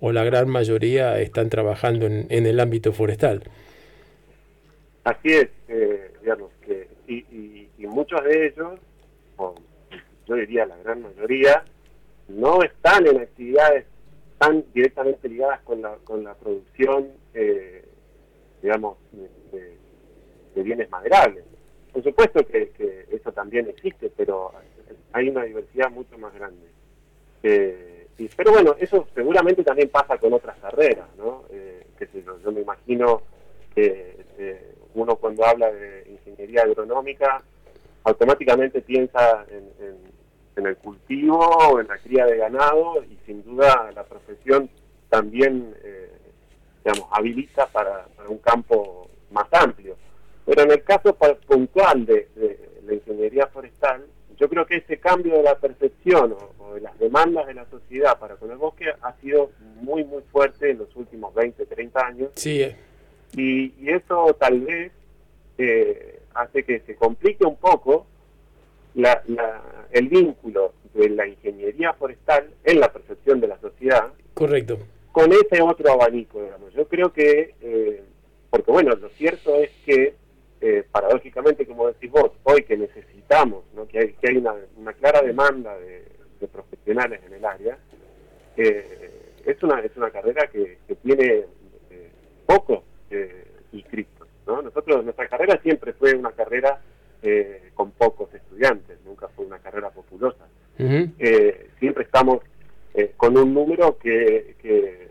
o 0.00 0.12
la 0.12 0.24
gran 0.24 0.48
mayoría, 0.48 1.20
están 1.20 1.50
trabajando 1.50 2.06
en, 2.06 2.46
el 2.46 2.60
ámbito 2.60 2.92
forestal. 2.92 3.42
Así 5.04 5.28
es, 5.28 5.48
eh, 5.68 6.12
digamos, 6.22 6.50
que, 6.64 6.88
y, 7.06 7.16
y, 7.78 7.86
muchos 7.86 8.24
de 8.24 8.46
ellos, 8.46 8.80
o 9.36 9.54
yo 10.26 10.34
diría 10.34 10.64
la 10.64 10.76
gran 10.78 11.02
mayoría, 11.02 11.62
no 12.28 12.62
están 12.62 13.06
en 13.06 13.18
actividades 13.18 13.84
tan 14.44 14.64
directamente 14.74 15.28
ligadas 15.28 15.60
con 15.60 15.80
la, 15.80 15.96
con 16.04 16.22
la 16.22 16.34
producción 16.34 17.08
eh, 17.32 17.84
digamos, 18.64 18.96
de, 19.52 20.62
bienes 20.62 20.88
maderables. 20.88 21.44
Por 21.92 22.02
supuesto 22.02 22.46
que, 22.46 23.06
eso 23.10 23.30
también 23.32 23.68
existe, 23.68 24.10
pero 24.16 24.52
hay 25.12 25.28
una 25.28 25.44
diversidad 25.44 25.90
mucho 25.90 26.16
más 26.16 26.32
grande. 26.34 26.66
Eh, 27.42 28.06
pero 28.36 28.52
bueno, 28.52 28.74
eso 28.78 29.06
seguramente 29.14 29.62
también 29.62 29.90
pasa 29.90 30.16
con 30.16 30.32
otras 30.32 30.56
carreras, 30.60 31.06
¿no? 31.18 31.44
Eh, 31.50 31.86
que 31.98 32.08
yo, 32.22 32.52
me 32.52 32.62
imagino 32.62 33.22
que 33.74 34.16
eh, 34.38 34.74
uno 34.94 35.16
cuando 35.16 35.44
habla 35.44 35.70
de 35.70 36.06
ingeniería 36.08 36.62
agronómica 36.62 37.42
automáticamente 38.04 38.80
piensa 38.80 39.44
en, 39.50 40.14
el 40.56 40.76
cultivo 40.76 41.80
en 41.80 41.88
la 41.88 41.98
cría 41.98 42.26
de 42.26 42.36
ganado 42.36 43.02
y 43.04 43.18
sin 43.26 43.42
duda 43.44 43.90
la 43.94 44.04
profesión 44.04 44.70
también 45.08 45.74
digamos, 46.84 47.08
habilita 47.10 47.66
para, 47.66 48.06
un 48.28 48.38
campo 48.38 49.08
más 49.30 49.46
amplio. 49.52 49.96
Pero 50.44 50.62
en 50.62 50.72
el 50.72 50.84
caso 50.84 51.16
puntual 51.46 52.04
de, 52.04 52.28
la 52.84 52.94
ingeniería 52.94 53.46
forestal, 53.46 54.04
yo 54.36 54.48
creo 54.48 54.66
que 54.66 54.76
ese 54.76 54.98
cambio 54.98 55.36
de 55.36 55.42
la 55.42 55.58
percepción 55.58 56.36
o, 56.58 56.74
de 56.74 56.80
las 56.80 56.98
demandas 56.98 57.46
de 57.46 57.54
la 57.54 57.64
sociedad 57.66 58.18
para 58.18 58.36
con 58.36 58.50
el 58.50 58.58
bosque 58.58 58.86
ha 59.00 59.14
sido 59.20 59.52
muy, 59.80 60.04
muy 60.04 60.22
fuerte 60.30 60.70
en 60.70 60.78
los 60.78 60.94
últimos 60.96 61.32
20, 61.34 61.64
30 61.64 62.06
años. 62.06 62.30
Sí. 62.34 62.62
Eh. 62.62 62.76
Y, 63.36 63.88
eso 63.88 64.36
tal 64.38 64.60
vez 64.60 64.92
eh, 65.56 66.20
hace 66.34 66.64
que 66.64 66.80
se 66.80 66.96
complique 66.96 67.44
un 67.44 67.56
poco 67.56 68.06
la, 68.94 69.22
el 69.90 70.08
vínculo 70.08 70.72
de 70.94 71.08
la 71.10 71.26
ingeniería 71.26 71.92
forestal 71.94 72.50
en 72.64 72.80
la 72.80 72.92
percepción 72.92 73.40
de 73.40 73.48
la 73.48 73.58
sociedad. 73.58 74.12
Correcto 74.34 74.78
con 75.14 75.30
ese 75.32 75.62
otro 75.62 75.92
abanico, 75.92 76.42
digamos. 76.42 76.74
Yo 76.74 76.88
creo 76.88 77.12
que, 77.12 77.54
eh, 77.60 78.02
porque 78.50 78.72
bueno, 78.72 78.96
lo 78.96 79.08
cierto 79.10 79.54
es 79.54 79.70
que, 79.86 80.16
eh, 80.60 80.84
paradójicamente, 80.90 81.64
como 81.66 81.86
decís 81.86 82.10
vos, 82.10 82.32
hoy 82.42 82.64
que 82.64 82.76
necesitamos, 82.76 83.62
¿no? 83.76 83.86
que 83.86 84.00
hay, 84.00 84.12
que 84.14 84.30
hay 84.30 84.38
una, 84.38 84.92
clara 84.94 85.22
demanda 85.22 85.78
de, 85.78 86.02
profesionales 86.52 87.20
en 87.24 87.32
el 87.32 87.44
área, 87.44 87.78
eh, 88.56 89.38
es, 89.46 89.62
una, 89.62 89.78
es 89.80 89.96
una 89.96 90.10
carrera 90.10 90.48
que, 90.48 90.78
tiene 91.04 91.44
pocos 92.44 92.82
inscritos. 93.70 94.26
¿no? 94.48 94.62
Nosotros, 94.62 95.04
nuestra 95.04 95.28
carrera 95.28 95.60
siempre 95.62 95.92
fue 95.92 96.14
una 96.14 96.32
carrera 96.32 96.80
con 97.74 97.90
pocos 97.92 98.32
estudiantes, 98.34 98.98
nunca 99.04 99.28
fue 99.28 99.46
una 99.46 99.58
carrera 99.58 99.90
populosa. 99.90 100.44
siempre 100.76 102.04
estamos 102.04 102.42
con 103.16 103.36
un 103.36 103.54
número 103.54 103.98
que, 103.98 104.56
que 104.60 105.04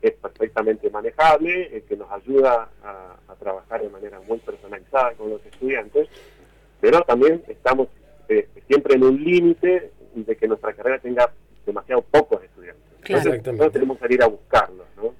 es 0.00 0.12
perfectamente 0.14 0.90
manejable, 0.90 1.76
eh, 1.76 1.84
que 1.88 1.96
nos 1.96 2.10
ayuda 2.10 2.68
a, 2.82 3.14
trabajar 3.38 3.80
de 3.80 3.88
manera 3.88 4.20
muy 4.26 4.38
personalizada 4.38 5.12
con 5.12 5.30
los 5.30 5.46
estudiantes, 5.46 6.08
pero 6.80 7.00
también 7.02 7.40
estamos 7.46 7.86
eh, 8.28 8.48
siempre 8.66 8.96
en 8.96 9.04
un 9.04 9.22
límite 9.22 9.92
de 10.12 10.36
que 10.36 10.48
nuestra 10.48 10.72
carrera 10.72 10.98
tenga 10.98 11.30
demasiado 11.64 12.02
pocos 12.02 12.42
estudiantes. 12.42 12.82
Entonces, 13.04 13.72
tenemos 13.72 13.96
que 13.96 14.02
salir 14.02 14.22
a 14.24 14.26
buscarlos, 14.26 14.86
¿no? 14.96 15.14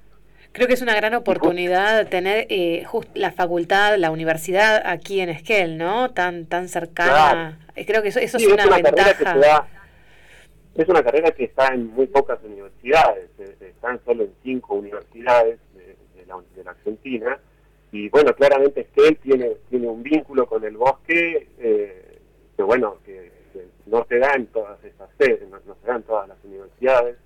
Creo 0.58 0.66
que 0.66 0.74
es 0.74 0.82
una 0.82 0.96
gran 0.96 1.14
oportunidad 1.14 2.08
tener 2.08 2.48
eh, 2.50 2.84
la 3.14 3.30
facultad, 3.30 3.96
la 3.96 4.10
universidad 4.10 4.82
aquí 4.84 5.20
en 5.20 5.28
Esquel, 5.28 5.78
¿no? 5.78 6.10
Tan 6.10 6.46
tan 6.46 6.68
cercana. 6.68 7.60
Creo 7.86 8.02
que 8.02 8.08
eso, 8.08 8.18
eso 8.18 8.38
es 8.38 8.46
una, 8.48 8.66
ventaja. 8.66 9.68
es 10.74 10.88
una 10.88 11.04
carrera 11.04 11.30
que 11.30 11.44
está 11.44 11.68
en 11.68 11.86
muy 11.86 12.08
pocas 12.08 12.40
universidades, 12.42 13.30
eh, 13.38 13.54
están 13.60 14.00
solo 14.04 14.24
en 14.24 14.32
cinco 14.42 14.74
universidades 14.74 15.60
de, 15.74 16.26
la, 16.26 16.70
Argentina, 16.72 17.38
y 17.92 18.08
bueno, 18.08 18.34
claramente 18.34 18.80
es 18.80 18.88
que 18.88 19.06
él 19.06 19.16
tiene, 19.22 19.52
tiene 19.70 19.86
un 19.86 20.02
vínculo 20.02 20.46
con 20.46 20.64
el 20.64 20.76
bosque 20.76 21.50
eh, 21.60 22.18
que 22.56 22.62
bueno, 22.64 22.96
que, 23.06 23.30
no 23.86 24.04
se 24.08 24.18
da 24.18 24.32
en 24.34 24.48
todas 24.48 24.82
esas 24.82 25.08
sedes, 25.20 25.48
no, 25.48 25.60
se 25.60 25.86
da 25.86 25.94
en 25.94 26.02
todas 26.02 26.28
las 26.28 26.38
universidades, 26.42 27.16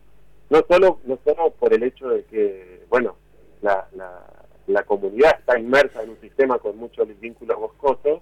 no 0.50 0.62
solo, 0.68 1.00
no 1.06 1.18
solo 1.24 1.50
por 1.52 1.72
el 1.72 1.82
hecho 1.82 2.10
de 2.10 2.24
que, 2.24 2.82
bueno, 2.90 3.16
la, 3.62 3.88
la, 4.66 4.82
comunidad 4.84 5.38
está 5.38 5.58
inmersa 5.58 6.02
en 6.02 6.10
un 6.10 6.20
sistema 6.20 6.58
con 6.58 6.76
muchos 6.76 7.08
vínculos 7.20 7.58
boscosos, 7.58 8.20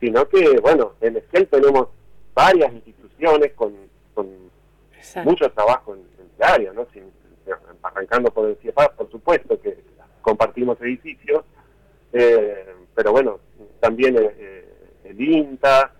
sino 0.00 0.28
que, 0.28 0.58
bueno, 0.60 0.92
en 1.00 1.16
Esquel 1.16 1.48
tenemos 1.48 1.88
varias 2.34 2.72
instituciones 2.72 3.52
con, 3.54 3.74
con 4.14 4.28
mucho 5.24 5.50
trabajo 5.52 5.94
en, 5.94 6.00
el 6.00 6.42
área, 6.42 6.72
¿no? 6.72 6.86
arrancando 7.82 8.30
por 8.30 8.48
el 8.48 8.56
CIEPAS, 8.56 8.88
por 8.96 9.10
supuesto 9.10 9.60
que 9.60 9.78
compartimos 10.22 10.80
edificios, 10.80 11.44
eh, 12.12 12.74
pero 12.94 13.12
bueno, 13.12 13.40
también 13.80 14.16
eh, 14.18 14.64
el 15.04 15.20
INTA, 15.20 15.92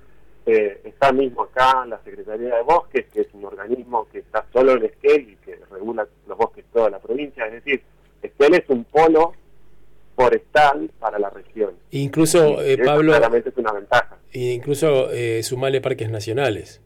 eh, 0.46 0.80
está 0.84 1.10
mismo 1.10 1.42
acá 1.42 1.86
la 1.86 1.98
Secretaría 2.02 2.56
de 2.56 2.62
Bosques, 2.62 3.06
que 3.06 3.22
es 3.22 3.28
un 3.32 3.46
organismo 3.46 4.06
que 4.10 4.18
está 4.18 4.44
solo 4.52 4.72
en 4.72 4.84
Esquel 4.84 5.30
y 5.30 5.36
que 5.36 5.58
regula 5.70 6.06
los 6.26 6.36
bosques 6.36 6.64
de 6.66 6.70
toda 6.70 6.90
la 6.90 6.98
provincia, 6.98 7.46
es 7.46 7.64
decir, 7.64 7.82
Esquel 8.24 8.54
es 8.54 8.64
un 8.68 8.84
polo 8.84 9.34
forestal 10.16 10.90
para 10.98 11.18
la 11.18 11.30
región. 11.30 11.74
Incluso, 11.90 12.56
Pablo... 12.84 13.12
Claramente 13.12 13.50
es 13.50 13.56
una 13.56 13.72
ventaja. 13.72 14.16
Incluso 14.32 15.10
eh, 15.10 15.42
sumarle 15.42 15.80
parques 15.80 16.10
nacionales. 16.10 16.80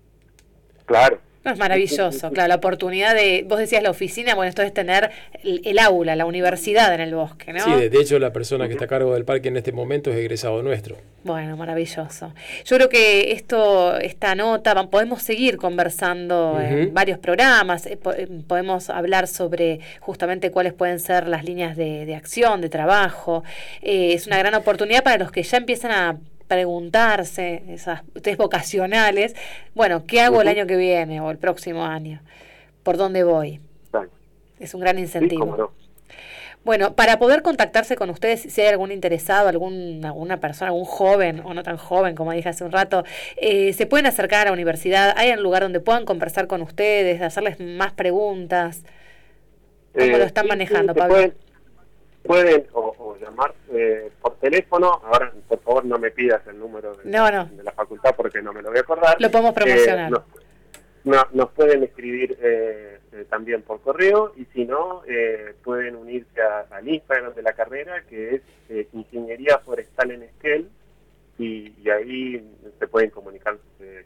Claro, 0.86 1.20
es 1.44 1.58
maravilloso, 1.58 2.30
claro, 2.30 2.48
la 2.48 2.56
oportunidad 2.56 3.14
de, 3.14 3.44
vos 3.48 3.58
decías 3.58 3.82
la 3.82 3.90
oficina, 3.90 4.34
bueno, 4.34 4.48
esto 4.48 4.62
es 4.62 4.72
tener 4.74 5.10
el, 5.42 5.78
aula, 5.78 6.16
la 6.16 6.26
universidad 6.26 6.94
en 6.94 7.00
el 7.00 7.14
bosque, 7.14 7.52
¿no? 7.52 7.64
Sí, 7.64 7.88
de 7.88 8.00
hecho 8.00 8.18
la 8.18 8.32
persona 8.32 8.66
que 8.66 8.74
está 8.74 8.84
a 8.84 8.88
cargo 8.88 9.14
del 9.14 9.24
parque 9.24 9.48
en 9.48 9.56
este 9.56 9.72
momento 9.72 10.10
es 10.10 10.16
egresado 10.16 10.62
nuestro. 10.62 10.96
Bueno, 11.24 11.56
maravilloso. 11.56 12.32
Yo 12.64 12.76
creo 12.76 12.88
que 12.88 13.32
esto, 13.32 13.96
esta 13.98 14.34
nota, 14.34 14.88
podemos 14.88 15.22
seguir 15.22 15.56
conversando 15.56 16.60
en 16.60 16.92
varios 16.94 17.18
programas, 17.18 17.86
eh, 17.86 17.98
eh, 18.16 18.28
podemos 18.46 18.90
hablar 18.90 19.26
sobre 19.26 19.80
justamente 20.00 20.50
cuáles 20.50 20.72
pueden 20.72 21.00
ser 21.00 21.28
las 21.28 21.44
líneas 21.44 21.76
de, 21.76 22.14
acción, 22.14 22.60
de 22.60 22.68
trabajo. 22.68 23.44
Eh, 23.82 24.12
es 24.12 24.26
una 24.26 24.38
gran 24.38 24.54
oportunidad 24.54 25.02
para 25.02 25.18
los 25.18 25.32
que 25.32 25.42
ya 25.42 25.58
empiezan 25.58 25.90
a 25.90 26.18
preguntarse, 26.48 27.62
esas 27.68 28.02
test 28.22 28.38
vocacionales, 28.38 29.36
bueno, 29.74 30.04
¿qué 30.06 30.20
hago 30.20 30.42
el 30.42 30.48
año 30.48 30.66
que 30.66 30.76
viene 30.76 31.20
o 31.20 31.30
el 31.30 31.38
próximo 31.38 31.84
año? 31.84 32.20
¿Por 32.82 32.96
dónde 32.96 33.22
voy? 33.22 33.60
Es 34.58 34.74
un 34.74 34.80
gran 34.80 34.98
incentivo. 34.98 35.72
Bueno, 36.64 36.94
para 36.94 37.18
poder 37.18 37.42
contactarse 37.42 37.96
con 37.96 38.10
ustedes, 38.10 38.42
si 38.42 38.60
hay 38.60 38.68
algún 38.68 38.90
interesado, 38.90 39.48
algún, 39.48 40.04
alguna 40.04 40.38
persona, 40.40 40.70
algún 40.70 40.84
joven 40.84 41.40
o 41.44 41.54
no 41.54 41.62
tan 41.62 41.76
joven, 41.76 42.14
como 42.14 42.32
dije 42.32 42.48
hace 42.48 42.64
un 42.64 42.72
rato, 42.72 43.04
eh, 43.36 43.72
se 43.72 43.86
pueden 43.86 44.06
acercar 44.06 44.42
a 44.42 44.44
la 44.46 44.52
universidad, 44.52 45.14
hay 45.16 45.30
un 45.30 45.42
lugar 45.42 45.62
donde 45.62 45.80
puedan 45.80 46.04
conversar 46.04 46.46
con 46.46 46.60
ustedes, 46.60 47.22
hacerles 47.22 47.60
más 47.60 47.92
preguntas. 47.92 48.82
¿Cómo 49.94 50.06
lo 50.06 50.24
eh, 50.24 50.26
están 50.26 50.46
manejando, 50.46 50.94
Pablo? 50.94 51.32
pueden 52.28 52.66
o, 52.74 53.16
llamar 53.20 53.54
eh, 53.80 54.10
por 54.20 54.36
teléfono. 54.38 55.00
Ahora, 55.04 55.32
por 55.46 55.60
favor, 55.60 55.84
no 55.84 55.98
me 55.98 56.10
pidas 56.10 56.44
el 56.48 56.58
número 56.58 56.94
de, 56.96 57.10
la 57.10 57.72
facultad 57.72 58.14
porque 58.16 58.42
no 58.42 58.52
me 58.52 58.60
lo 58.60 58.70
voy 58.70 58.78
a 58.78 58.80
acordar. 58.80 59.20
Lo 59.20 59.30
podemos 59.30 59.54
promocionar. 59.54 60.12
Eh, 60.12 61.16
nos, 61.32 61.50
pueden 61.50 61.84
escribir 61.84 62.36
eh, 62.42 62.98
también 63.30 63.62
por 63.62 63.80
correo 63.80 64.32
y 64.36 64.46
si 64.46 64.64
no, 64.64 65.02
pueden 65.62 65.96
unirse 65.96 66.40
al 66.70 66.88
Instagram 66.88 67.34
de 67.34 67.42
la 67.42 67.52
carrera 67.52 68.02
que 68.02 68.42
es 68.68 68.86
Ingeniería 68.92 69.58
Forestal 69.58 70.10
en 70.10 70.24
Esquel 70.24 70.68
y, 71.38 71.72
ahí 71.88 72.44
se 72.78 72.88
pueden 72.88 73.10
comunicar 73.10 73.56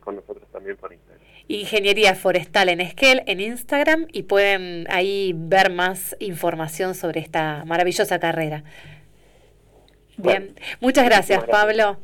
con 0.01 0.16
nosotros 0.16 0.47
también 0.53 0.77
por 0.77 0.93
Instagram. 0.93 1.23
Ingeniería 1.49 2.14
Forestal 2.14 2.68
en 2.68 2.81
Esquel 2.81 3.23
en 3.27 3.41
Instagram 3.41 4.07
y 4.12 4.25
pueden 4.25 4.87
ahí 4.91 5.33
ver 5.35 5.73
más 5.73 6.14
información 6.20 6.95
sobre 6.95 7.20
esta 7.20 7.64
maravillosa 7.64 8.20
carrera. 8.20 8.64
Bien, 10.23 10.55
muchas 10.81 11.05
gracias, 11.05 11.45
Pablo. 11.45 11.99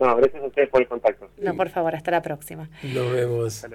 No, 0.00 0.16
gracias 0.16 0.42
a 0.42 0.46
ustedes 0.46 0.68
por 0.68 0.82
el 0.82 0.88
contacto. 0.88 1.30
No, 1.38 1.54
por 1.54 1.68
favor, 1.68 1.94
hasta 1.94 2.10
la 2.10 2.22
próxima. 2.22 2.68
Nos 2.82 3.12
vemos. 3.12 3.66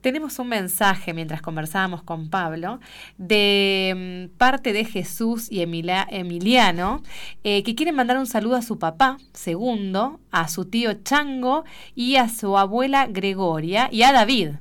Tenemos 0.00 0.38
un 0.38 0.48
mensaje 0.48 1.12
mientras 1.12 1.42
conversábamos 1.42 2.02
con 2.02 2.30
Pablo 2.30 2.80
de 3.18 4.28
mm, 4.32 4.38
parte 4.38 4.72
de 4.72 4.86
Jesús 4.86 5.52
y 5.52 5.60
Emiliano 5.60 7.02
eh, 7.44 7.62
que 7.62 7.74
quieren 7.74 7.94
mandar 7.94 8.16
un 8.16 8.26
saludo 8.26 8.56
a 8.56 8.62
su 8.62 8.78
papá, 8.78 9.18
segundo, 9.34 10.18
a 10.30 10.48
su 10.48 10.64
tío 10.64 10.94
Chango 10.94 11.64
y 11.94 12.16
a 12.16 12.30
su 12.30 12.56
abuela 12.56 13.08
Gregoria 13.08 13.88
y 13.92 14.02
a 14.02 14.12
David 14.12 14.52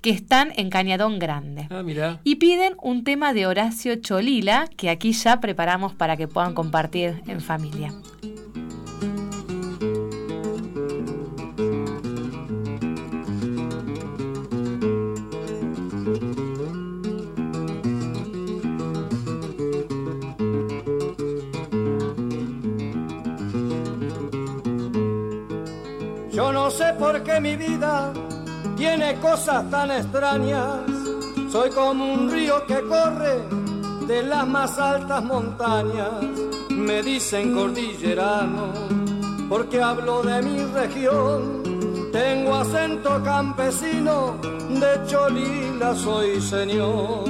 que 0.00 0.10
están 0.10 0.52
en 0.56 0.70
Cañadón 0.70 1.18
Grande. 1.18 1.66
Ah, 1.70 1.82
mira. 1.82 2.20
Y 2.24 2.36
piden 2.36 2.74
un 2.82 3.04
tema 3.04 3.32
de 3.32 3.46
Horacio 3.46 3.96
Cholila 3.96 4.68
que 4.76 4.90
aquí 4.90 5.12
ya 5.12 5.40
preparamos 5.40 5.94
para 5.94 6.16
que 6.16 6.28
puedan 6.28 6.54
compartir 6.54 7.22
en 7.26 7.40
familia. 7.40 7.92
Yo 26.32 26.52
no 26.52 26.70
sé 26.70 26.92
por 26.98 27.24
qué 27.24 27.40
mi 27.40 27.56
vida 27.56 28.12
tiene 28.78 29.16
cosas 29.16 29.68
tan 29.70 29.90
extrañas. 29.90 30.82
Soy 31.50 31.70
como 31.70 32.12
un 32.14 32.30
río 32.30 32.64
que 32.66 32.80
corre 32.82 33.42
de 34.06 34.22
las 34.22 34.46
más 34.46 34.78
altas 34.78 35.22
montañas. 35.24 36.22
Me 36.70 37.02
dicen 37.02 37.54
cordillerano 37.54 38.72
porque 39.48 39.82
hablo 39.82 40.22
de 40.22 40.42
mi 40.42 40.64
región. 40.66 41.62
Tengo 42.12 42.54
acento 42.54 43.20
campesino, 43.24 44.38
de 44.40 45.06
Cholila 45.06 45.94
soy 45.94 46.40
señor. 46.40 47.27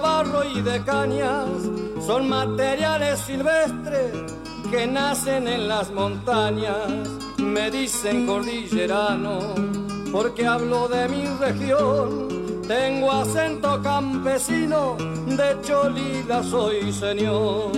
Barro 0.00 0.44
y 0.44 0.60
de 0.60 0.82
cañas 0.84 1.48
son 2.06 2.28
materiales 2.28 3.20
silvestres 3.20 4.12
que 4.70 4.86
nacen 4.86 5.48
en 5.48 5.68
las 5.68 5.90
montañas. 5.90 6.88
Me 7.38 7.70
dicen 7.70 8.26
cordillerano 8.26 9.38
porque 10.12 10.46
hablo 10.46 10.88
de 10.88 11.08
mi 11.08 11.26
región. 11.26 12.62
Tengo 12.66 13.12
acento 13.12 13.80
campesino, 13.82 14.96
de 15.26 15.60
Cholila 15.62 16.42
soy 16.42 16.92
señor. 16.92 17.75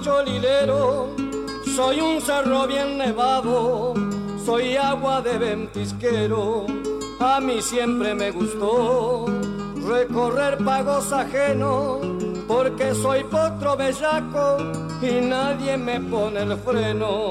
Cholilero, 0.00 1.08
soy 1.74 2.00
un 2.00 2.20
cerro 2.20 2.66
bien 2.66 2.98
nevado, 2.98 3.94
soy 4.44 4.76
agua 4.76 5.20
de 5.20 5.38
ventisquero. 5.38 6.66
A 7.20 7.40
mí 7.40 7.60
siempre 7.60 8.14
me 8.14 8.30
gustó 8.30 9.26
recorrer 9.86 10.58
pagos 10.64 11.12
ajenos, 11.12 11.98
porque 12.46 12.94
soy 12.94 13.24
potro 13.24 13.76
bellaco 13.76 14.58
y 15.02 15.20
nadie 15.26 15.76
me 15.76 16.00
pone 16.00 16.40
el 16.40 16.56
freno. 16.58 17.28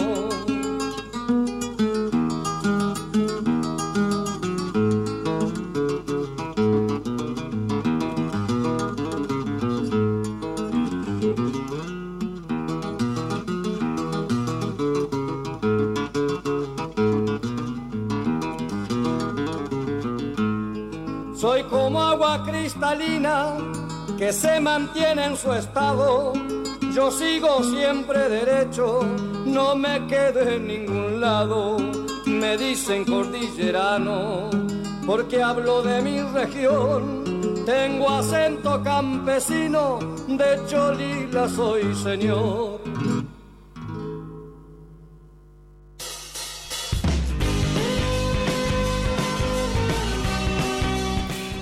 Que 24.17 24.33
se 24.33 24.59
mantiene 24.59 25.25
en 25.25 25.37
su 25.37 25.53
estado. 25.53 26.33
Yo 26.91 27.11
sigo 27.11 27.63
siempre 27.63 28.27
derecho, 28.29 29.01
no 29.45 29.75
me 29.75 30.07
quedo 30.07 30.41
en 30.41 30.67
ningún 30.67 31.21
lado. 31.21 31.77
Me 32.25 32.57
dicen 32.57 33.05
cordillerano 33.05 34.49
porque 35.05 35.43
hablo 35.43 35.83
de 35.83 36.01
mi 36.01 36.19
región. 36.21 37.23
Tengo 37.65 38.09
acento 38.09 38.81
campesino, 38.83 39.99
de 40.27 40.59
Cholila 40.67 41.47
soy 41.47 41.93
señor. 41.93 42.68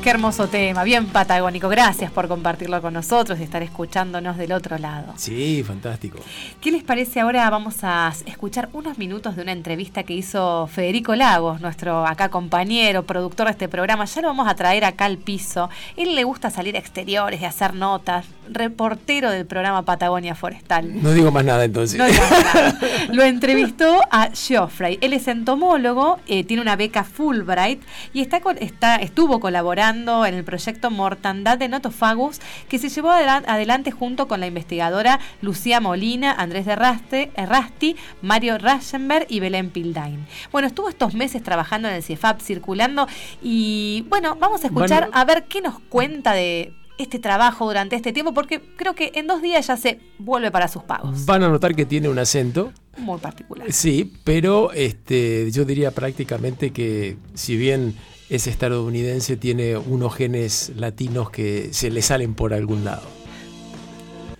Qué 0.07 0.11
hermoso 0.11 0.47
tema, 0.47 0.85
bien 0.85 1.07
patagónico. 1.07 1.67
Gracias 1.67 2.09
por 2.09 2.29
compartirlo 2.29 2.81
con 2.81 2.93
nosotros 2.93 3.41
y 3.41 3.43
estar 3.43 3.61
escuchándonos 3.61 4.37
del 4.37 4.53
otro 4.53 4.77
lado. 4.77 5.13
Sí, 5.17 5.65
fantástico. 5.67 6.19
¿Qué 6.61 6.71
les 6.71 6.81
parece 6.81 7.19
ahora? 7.19 7.49
Vamos 7.49 7.79
a 7.81 8.13
escuchar 8.25 8.69
unos 8.71 8.97
minutos 8.97 9.35
de 9.35 9.41
una 9.41 9.51
entrevista 9.51 10.03
que 10.03 10.13
hizo 10.13 10.67
Federico 10.67 11.13
Lagos, 11.13 11.59
nuestro 11.59 12.07
acá 12.07 12.29
compañero, 12.29 13.03
productor 13.03 13.47
de 13.47 13.51
este 13.51 13.67
programa. 13.67 14.05
Ya 14.05 14.21
lo 14.21 14.29
vamos 14.29 14.47
a 14.47 14.55
traer 14.55 14.85
acá 14.85 15.03
al 15.03 15.17
piso. 15.17 15.69
Él 15.97 16.15
le 16.15 16.23
gusta 16.23 16.51
salir 16.51 16.77
a 16.77 16.79
exteriores 16.79 17.41
y 17.41 17.43
hacer 17.43 17.73
notas. 17.73 18.27
Reportero 18.49 19.29
del 19.29 19.45
programa 19.45 19.83
Patagonia 19.83 20.35
Forestal. 20.35 21.03
No 21.03 21.11
digo 21.11 21.31
más 21.31 21.43
nada 21.43 21.65
entonces. 21.65 21.99
No 21.99 22.05
digo 22.05 22.23
más 22.31 22.55
nada. 22.55 22.79
Lo 23.11 23.23
entrevistó 23.23 23.99
a 24.09 24.29
Geoffrey. 24.33 24.99
Él 25.01 25.11
es 25.11 25.27
entomólogo, 25.27 26.21
eh, 26.27 26.45
tiene 26.45 26.61
una 26.61 26.77
beca 26.77 27.03
Fulbright 27.03 27.81
y 28.13 28.21
está, 28.21 28.39
está, 28.61 28.95
estuvo 28.95 29.41
colaborando 29.41 29.96
en 29.97 30.33
el 30.35 30.43
proyecto 30.43 30.91
Mortandad 30.91 31.57
de 31.57 31.67
Notofagus, 31.67 32.39
que 32.69 32.77
se 32.77 32.89
llevó 32.89 33.09
adelante 33.11 33.89
junto 33.91 34.27
con 34.27 34.39
la 34.39 34.47
investigadora 34.47 35.19
Lucía 35.41 35.81
Molina, 35.81 36.33
Andrés 36.33 36.65
de 36.65 36.75
Raste, 36.75 37.31
Rasti, 37.35 37.95
Mario 38.21 38.57
Raschenberg 38.59 39.25
y 39.27 39.39
Belén 39.39 39.71
Pildain. 39.71 40.27
Bueno, 40.51 40.67
estuvo 40.67 40.87
estos 40.87 41.15
meses 41.15 41.41
trabajando 41.41 41.87
en 41.87 41.95
el 41.95 42.03
CIEFAP, 42.03 42.41
circulando, 42.41 43.07
y 43.41 44.05
bueno, 44.09 44.35
vamos 44.39 44.63
a 44.63 44.67
escuchar 44.67 45.09
a 45.11 45.25
ver 45.25 45.45
qué 45.45 45.61
nos 45.61 45.79
cuenta 45.79 46.33
de 46.33 46.73
este 46.99 47.19
trabajo 47.19 47.65
durante 47.65 47.95
este 47.95 48.13
tiempo, 48.13 48.33
porque 48.33 48.61
creo 48.75 48.93
que 48.93 49.11
en 49.15 49.27
dos 49.27 49.41
días 49.41 49.67
ya 49.67 49.77
se 49.77 49.99
vuelve 50.19 50.51
para 50.51 50.67
sus 50.67 50.83
pagos. 50.83 51.25
Van 51.25 51.43
a 51.43 51.49
notar 51.49 51.75
que 51.75 51.85
tiene 51.85 52.07
un 52.07 52.19
acento. 52.19 52.71
Muy 52.97 53.19
particular. 53.19 53.71
Sí, 53.71 54.13
pero 54.23 54.71
este, 54.71 55.51
yo 55.51 55.65
diría 55.65 55.91
prácticamente 55.91 56.71
que 56.71 57.17
si 57.35 57.55
bien 57.55 57.95
ese 58.29 58.49
estadounidense 58.49 59.37
tiene 59.37 59.77
unos 59.77 60.15
genes 60.15 60.73
latinos 60.75 61.29
que 61.29 61.73
se 61.73 61.89
le 61.89 62.01
salen 62.01 62.35
por 62.35 62.53
algún 62.53 62.83
lado. 62.83 63.03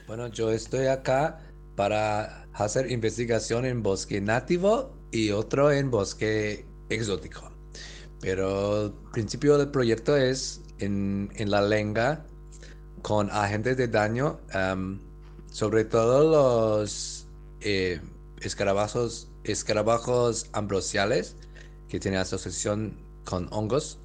Bueno, 0.07 0.27
yo 0.27 0.51
estoy 0.51 0.87
acá 0.87 1.39
para 1.75 2.47
hacer 2.53 2.91
investigación 2.91 3.65
en 3.65 3.83
bosque 3.83 4.19
nativo 4.19 4.91
y 5.11 5.31
otro 5.31 5.71
en 5.71 5.89
bosque 5.89 6.65
exótico. 6.89 7.51
Pero 8.19 8.87
el 8.87 8.93
principio 9.13 9.57
del 9.57 9.69
proyecto 9.69 10.17
es 10.17 10.61
en, 10.79 11.29
la 11.37 11.61
lenga 11.61 12.25
con 13.03 13.29
agentes 13.31 13.77
de 13.77 13.87
daño, 13.87 14.39
sobre 15.51 15.85
todo 15.85 16.29
los 16.29 17.27
eh, 17.61 18.01
escarabajos, 18.41 19.29
escarabajos 19.43 20.49
ambrosiales 20.51 21.35
que 21.87 21.99
tienen 21.99 22.19
asociación 22.19 23.06
con 23.27 23.47
hongos 23.51 23.99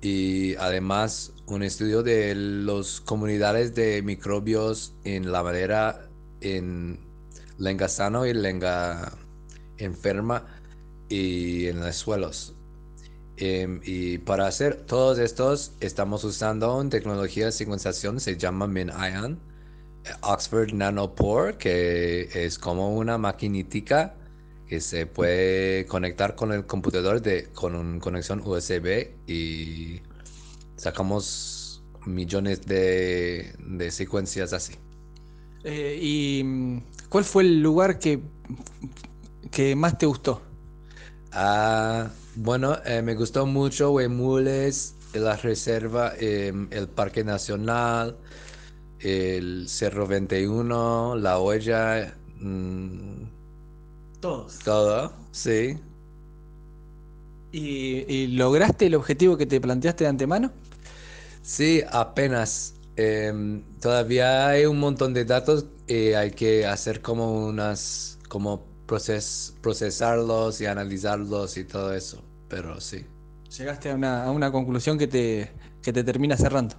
y 0.00 0.54
además 0.56 1.32
un 1.46 1.62
estudio 1.62 2.02
de 2.02 2.34
las 2.34 3.00
comunidades 3.00 3.74
de 3.74 4.00
microbios 4.02 4.94
en 5.04 5.30
la 5.30 5.42
madera 5.42 6.08
en 6.40 6.98
lenga 7.58 7.88
sano 7.88 8.24
y 8.24 8.32
lenga 8.32 9.12
enferma 9.76 10.46
y 11.10 11.66
en 11.66 11.80
los 11.80 11.96
suelos. 11.96 12.54
Em, 13.36 13.80
y 13.84 14.18
para 14.18 14.46
hacer 14.46 14.86
todos 14.86 15.18
estos 15.18 15.72
estamos 15.80 16.24
usando 16.24 16.76
una 16.78 16.88
tecnología 16.88 17.46
de 17.46 17.52
secuenciación, 17.52 18.20
se 18.20 18.36
llama 18.38 18.66
MinION, 18.66 19.38
Oxford 20.22 20.72
Nanopore, 20.72 21.58
que 21.58 22.28
es 22.32 22.58
como 22.58 22.96
una 22.96 23.18
maquinítica 23.18 24.14
que 24.70 24.80
se 24.80 25.04
puede 25.04 25.84
conectar 25.86 26.36
con 26.36 26.52
el 26.52 26.64
computador 26.64 27.20
de, 27.20 27.48
con 27.52 27.74
una 27.74 27.98
conexión 27.98 28.40
USB 28.46 29.08
y 29.26 30.00
sacamos 30.76 31.82
millones 32.06 32.64
de, 32.66 33.52
de 33.58 33.90
secuencias 33.90 34.52
así. 34.52 34.74
Eh, 35.64 35.98
¿Y 36.00 36.44
mm, 36.44 36.82
cuál 37.08 37.24
fue 37.24 37.42
el 37.42 37.60
lugar 37.60 37.98
que, 37.98 38.20
que 39.50 39.74
más 39.74 39.98
te 39.98 40.06
gustó? 40.06 40.40
Ah, 41.32 42.08
bueno, 42.36 42.78
eh, 42.86 43.02
me 43.02 43.16
gustó 43.16 43.46
mucho 43.46 43.90
Huemules, 43.90 44.94
la 45.14 45.34
reserva, 45.34 46.12
em, 46.16 46.68
el 46.70 46.86
Parque 46.86 47.24
Nacional, 47.24 48.16
el 49.00 49.68
Cerro 49.68 50.06
21, 50.06 51.16
la 51.16 51.38
Olla. 51.40 52.14
Mmm, 52.38 53.29
todos. 54.20 54.58
Todo, 54.60 55.12
sí. 55.32 55.78
¿Y, 57.52 58.28
lograste 58.28 58.86
el 58.86 58.94
objetivo 58.94 59.36
que 59.36 59.46
te 59.46 59.60
planteaste 59.60 60.04
de 60.04 60.10
antemano? 60.10 60.52
Sí, 61.42 61.82
apenas. 61.90 62.74
Em, 62.96 63.62
todavía 63.80 64.48
hay 64.48 64.66
un 64.66 64.78
montón 64.78 65.14
de 65.14 65.24
datos 65.24 65.66
y 65.86 66.12
hay 66.12 66.30
que 66.32 66.66
hacer 66.66 67.00
como 67.00 67.46
unas, 67.46 68.18
como 68.28 68.66
proces, 68.86 69.54
procesarlos 69.62 70.60
y 70.60 70.66
analizarlos 70.66 71.56
y 71.56 71.64
todo 71.64 71.94
eso, 71.94 72.22
pero 72.48 72.80
sí. 72.80 73.06
Llegaste 73.56 73.90
a 73.90 73.94
una, 73.94 74.24
a 74.24 74.30
una 74.30 74.52
conclusión 74.52 74.98
que 74.98 75.06
te, 75.06 75.50
que 75.82 75.92
te 75.92 76.04
termina 76.04 76.36
cerrando, 76.36 76.76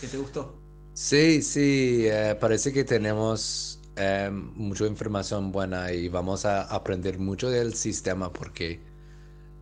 que 0.00 0.06
te 0.06 0.16
gustó. 0.16 0.54
Sí, 0.94 1.42
sí, 1.42 2.04
eh, 2.06 2.36
parece 2.40 2.72
que 2.72 2.84
tenemos 2.84 3.75
Em, 3.98 4.52
mucha 4.56 4.86
información 4.86 5.52
buena 5.52 5.90
y 5.90 6.08
vamos 6.08 6.44
a 6.44 6.62
aprender 6.64 7.18
mucho 7.18 7.48
del 7.48 7.72
sistema 7.72 8.30
porque 8.30 8.78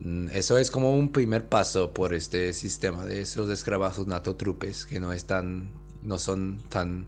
mm, 0.01 0.31
eso 0.33 0.59
es 0.59 0.73
como 0.73 0.93
un 0.93 1.13
primer 1.13 1.49
paso 1.49 1.93
por 1.93 2.13
este 2.13 2.53
sistema 2.53 3.07
de 3.07 3.21
esos 3.21 3.49
escarabajos 3.49 4.09
natotrupes 4.09 4.87
que 4.87 4.99
no 4.99 5.13
están 5.13 5.71
no 6.03 6.19
son 6.19 6.65
tan 6.69 7.07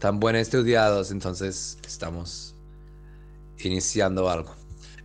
tan 0.00 0.18
buen 0.18 0.34
estudiados 0.34 1.12
entonces 1.12 1.78
estamos 1.86 2.56
iniciando 3.58 4.28
algo 4.28 4.52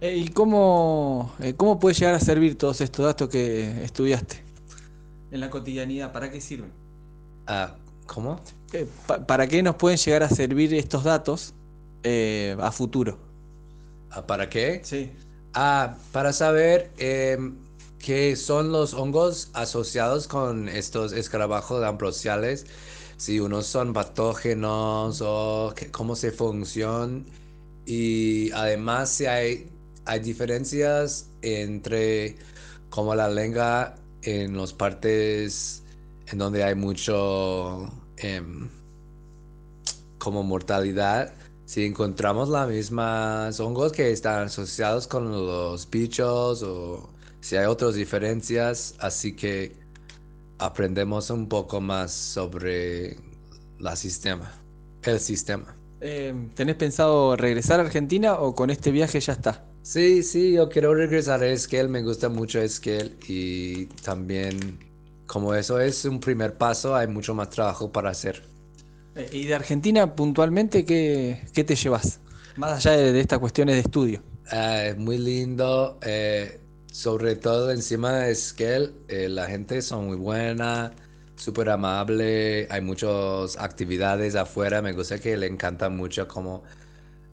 eh, 0.01 0.17
¿Y 0.17 0.29
cómo, 0.29 1.35
eh, 1.39 1.53
cómo 1.53 1.77
puede 1.77 1.93
llegar 1.93 2.15
a 2.15 2.19
servir 2.19 2.57
todos 2.57 2.81
estos 2.81 3.05
datos 3.05 3.29
que 3.29 3.83
estudiaste 3.83 4.43
en 5.29 5.39
la 5.39 5.51
cotidianidad? 5.51 6.11
¿Para 6.11 6.31
qué 6.31 6.41
sirven? 6.41 6.71
Ah, 7.45 7.75
¿Cómo? 8.07 8.41
Eh, 8.73 8.87
¿Para 9.27 9.45
qué 9.45 9.61
nos 9.61 9.75
pueden 9.75 9.99
llegar 9.99 10.23
a 10.23 10.29
servir 10.29 10.73
estos 10.73 11.03
datos 11.03 11.53
eh, 12.03 12.55
a 12.59 12.71
futuro. 12.71 13.17
¿Ah, 14.11 14.25
¿Para 14.25 14.49
qué? 14.49 14.81
Sí. 14.83 15.11
Ah, 15.53 15.97
para 16.11 16.33
saber 16.33 16.91
em, 16.97 17.55
qué 17.99 18.35
son 18.35 18.71
los 18.71 18.93
hongos 18.93 19.49
asociados 19.53 20.27
con 20.27 20.69
estos 20.69 21.11
escarabajos 21.11 21.83
ambrosiales, 21.83 22.65
si 23.17 23.39
unos 23.39 23.65
son 23.67 23.93
patógenos 23.93 25.21
o 25.21 25.73
cómo 25.91 26.15
se 26.15 26.31
funcionan 26.31 27.25
y 27.85 28.51
además 28.51 29.09
si 29.09 29.25
hay, 29.25 29.69
hay 30.05 30.19
diferencias 30.19 31.29
entre 31.41 32.37
como 32.89 33.15
la 33.15 33.29
lengua 33.29 33.95
en 34.21 34.55
las 34.55 34.73
partes 34.73 35.83
en 36.27 36.37
donde 36.37 36.63
hay 36.63 36.75
mucho 36.75 37.91
em, 38.17 38.69
como 40.19 40.43
mortalidad 40.43 41.33
si 41.69 41.85
encontramos 41.85 42.49
las 42.49 42.67
mismas 42.67 43.59
hongos 43.59 43.91
que 43.91 44.09
están 44.09 44.45
asociados 44.45 45.05
con 45.05 45.31
los 45.31 45.87
bichos 45.87 46.63
o 46.63 47.11
si 47.41 47.57
hay 47.57 47.67
otras 47.67 47.93
diferencias, 47.93 48.95
así 48.97 49.35
que 49.35 49.77
aprendemos 50.57 51.29
un 51.29 51.47
poco 51.47 51.79
más 51.79 52.11
sobre 52.11 53.17
la 53.77 53.95
sistema, 53.95 54.51
el 55.03 55.19
sistema. 55.19 55.77
Eh, 56.01 56.33
¿Tenés 56.55 56.75
pensado 56.75 57.35
regresar 57.35 57.79
a 57.79 57.83
Argentina 57.83 58.39
o 58.39 58.55
con 58.55 58.71
este 58.71 58.89
viaje 58.89 59.19
ya 59.19 59.33
está? 59.33 59.63
Sí, 59.83 60.23
sí, 60.23 60.53
yo 60.53 60.69
quiero 60.69 60.95
regresar 60.95 61.43
a 61.43 61.47
Esquel, 61.49 61.87
me 61.87 62.01
gusta 62.01 62.29
mucho 62.29 62.59
Esquel 62.59 63.15
y 63.27 63.85
también 64.01 64.79
como 65.27 65.53
eso 65.53 65.79
es 65.79 66.03
un 66.03 66.19
primer 66.19 66.57
paso, 66.57 66.95
hay 66.95 67.05
mucho 67.05 67.35
más 67.35 67.51
trabajo 67.51 67.91
para 67.91 68.09
hacer. 68.09 68.48
Eh, 69.15 69.29
¿Y 69.31 69.45
de 69.45 69.55
Argentina 69.55 70.15
puntualmente 70.15 70.85
qué, 70.85 71.47
qué 71.53 71.63
te 71.63 71.75
llevas? 71.75 72.19
Más 72.55 72.85
allá 72.85 72.97
de, 72.97 73.19
estas 73.19 73.39
cuestiones 73.39 73.75
de 73.75 73.81
estudio. 73.81 74.21
Eh, 74.51 74.95
muy 74.97 75.17
lindo. 75.17 75.99
Eh, 76.01 76.59
sobre 76.91 77.35
todo 77.35 77.71
encima 77.71 78.13
de 78.13 78.31
Esquel, 78.31 78.93
eh, 79.07 79.29
la 79.29 79.45
gente 79.45 79.81
son 79.81 80.07
muy 80.07 80.17
buena, 80.17 80.91
súper 81.35 81.69
amable, 81.69 82.67
hay 82.69 82.81
muchas 82.81 83.57
actividades 83.57 84.35
afuera, 84.35 84.81
me 84.81 84.93
gusta 84.93 85.19
que 85.19 85.37
le 85.37 85.47
encanta 85.47 85.89
mucho 85.89 86.27
como 86.27 86.63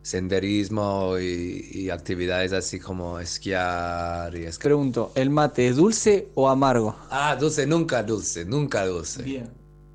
senderismo 0.02 1.18
y, 1.18 1.68
y 1.72 1.90
actividades 1.90 2.52
así 2.52 2.78
como 2.78 3.18
esquiar 3.18 4.36
y 4.36 4.44
esquiar. 4.44 4.68
Pregunto, 4.68 5.10
¿el 5.14 5.30
mate 5.30 5.68
es 5.68 5.76
dulce 5.76 6.28
o 6.34 6.48
amargo? 6.48 6.94
Ah, 7.10 7.34
dulce, 7.34 7.66
nunca 7.66 8.02
dulce, 8.02 8.44
nunca 8.44 8.86
dulce. 8.86 9.22
Bien. 9.22 9.50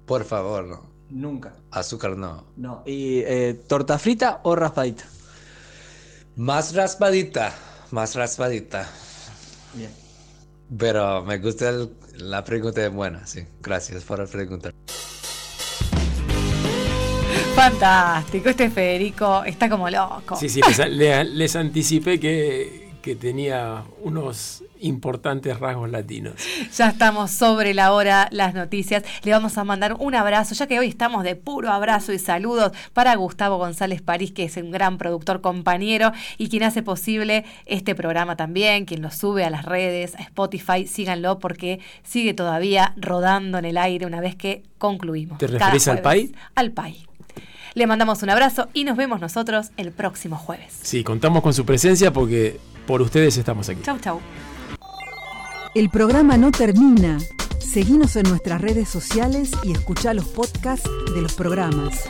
Por 0.06 0.26
favor, 0.26 0.66
no. 0.66 0.91
Nunca. 1.12 1.54
Azúcar 1.72 2.18
no. 2.18 2.46
No. 2.58 2.84
¿Y 2.86 3.20
eh, 3.20 3.54
torta 3.68 4.00
frita 4.00 4.40
o 4.44 4.56
raspadita? 4.56 5.04
Más 6.38 6.74
raspadita, 6.74 7.54
más 7.92 8.16
raspadita. 8.16 8.90
Bien. 9.74 9.92
Pero 10.78 11.24
me 11.24 11.38
gusta 11.40 11.70
el- 11.70 11.92
la 12.16 12.44
pregunta 12.44 12.86
es 12.86 12.94
buena, 12.94 13.28
sí. 13.28 13.46
Gracias 13.62 14.04
por 14.04 14.20
la 14.20 14.26
pregunta. 14.26 14.72
Fantástico, 17.56 18.50
este 18.50 18.70
Federico 18.70 19.44
está 19.44 19.70
como 19.70 19.90
loco. 19.90 20.36
Sí, 20.38 20.48
sí, 20.50 20.62
les, 20.66 20.78
le- 20.90 21.24
les 21.26 21.56
anticipé 21.56 22.20
que, 22.20 22.81
que 23.02 23.16
tenía 23.16 23.84
unos 24.04 24.64
importantes 24.80 25.60
rasgos 25.60 25.90
latinos. 25.90 26.36
Ya 26.76 26.90
estamos 26.90 27.32
sobre 27.32 27.74
la 27.74 27.94
hora, 27.94 28.28
las 28.32 28.54
noticias. 28.54 29.04
Le 29.24 29.32
vamos 29.32 29.58
a 29.58 29.64
mandar 29.64 29.96
un 30.00 30.16
abrazo, 30.16 30.56
ya 30.56 30.68
que 30.68 30.80
hoy 30.80 30.88
estamos 30.88 31.24
de 31.24 31.36
puro 31.36 31.72
abrazo 31.72 32.14
y 32.14 32.20
saludos 32.20 32.72
para 32.94 33.16
Gustavo 33.16 33.58
González 33.58 34.02
París, 34.02 34.32
que 34.32 34.44
es 34.44 34.58
un 34.58 34.72
gran 34.72 34.98
productor 34.98 35.42
compañero 35.42 36.12
y 36.38 36.50
quien 36.50 36.64
hace 36.64 36.84
posible 36.84 37.46
este 37.66 37.96
programa 37.96 38.36
también, 38.36 38.86
quien 38.86 39.02
lo 39.02 39.12
sube 39.12 39.44
a 39.44 39.50
las 39.50 39.66
redes, 39.66 40.16
a 40.16 40.20
Spotify, 40.20 40.88
síganlo 40.88 41.40
porque 41.40 41.80
sigue 42.04 42.34
todavía 42.34 42.94
rodando 42.98 43.58
en 43.58 43.66
el 43.66 43.78
aire 43.78 44.06
una 44.06 44.22
vez 44.22 44.36
que 44.36 44.64
concluimos. 44.78 45.38
¿Te 45.38 45.48
referís 45.48 45.88
al. 45.88 46.02
PAI? 46.02 46.32
Al 46.56 46.72
PAI. 46.72 47.06
Le 47.74 47.88
mandamos 47.88 48.22
un 48.22 48.30
abrazo 48.30 48.68
y 48.74 48.84
nos 48.84 48.98
vemos 48.98 49.22
nosotros 49.22 49.72
el 49.78 49.92
próximo 49.92 50.36
jueves. 50.36 50.78
Sí, 50.82 51.04
contamos 51.04 51.42
con 51.42 51.54
su 51.54 51.66
presencia 51.66 52.12
porque 52.12 52.60
por 52.86 53.02
ustedes 53.02 53.38
estamos 53.38 53.70
aquí. 53.70 53.82
Chau, 53.84 54.00
chau. 54.00 54.20
El 55.74 55.90
programa 55.90 56.38
no 56.38 56.52
termina. 56.52 57.18
Seguinos 57.60 58.18
en 58.18 58.28
nuestras 58.28 58.60
redes 58.60 58.90
sociales 58.90 59.52
y 59.64 59.72
escucha 59.72 60.14
los 60.14 60.26
podcasts 60.26 60.90
de 61.16 61.22
los 61.22 61.34
programas. 61.34 62.10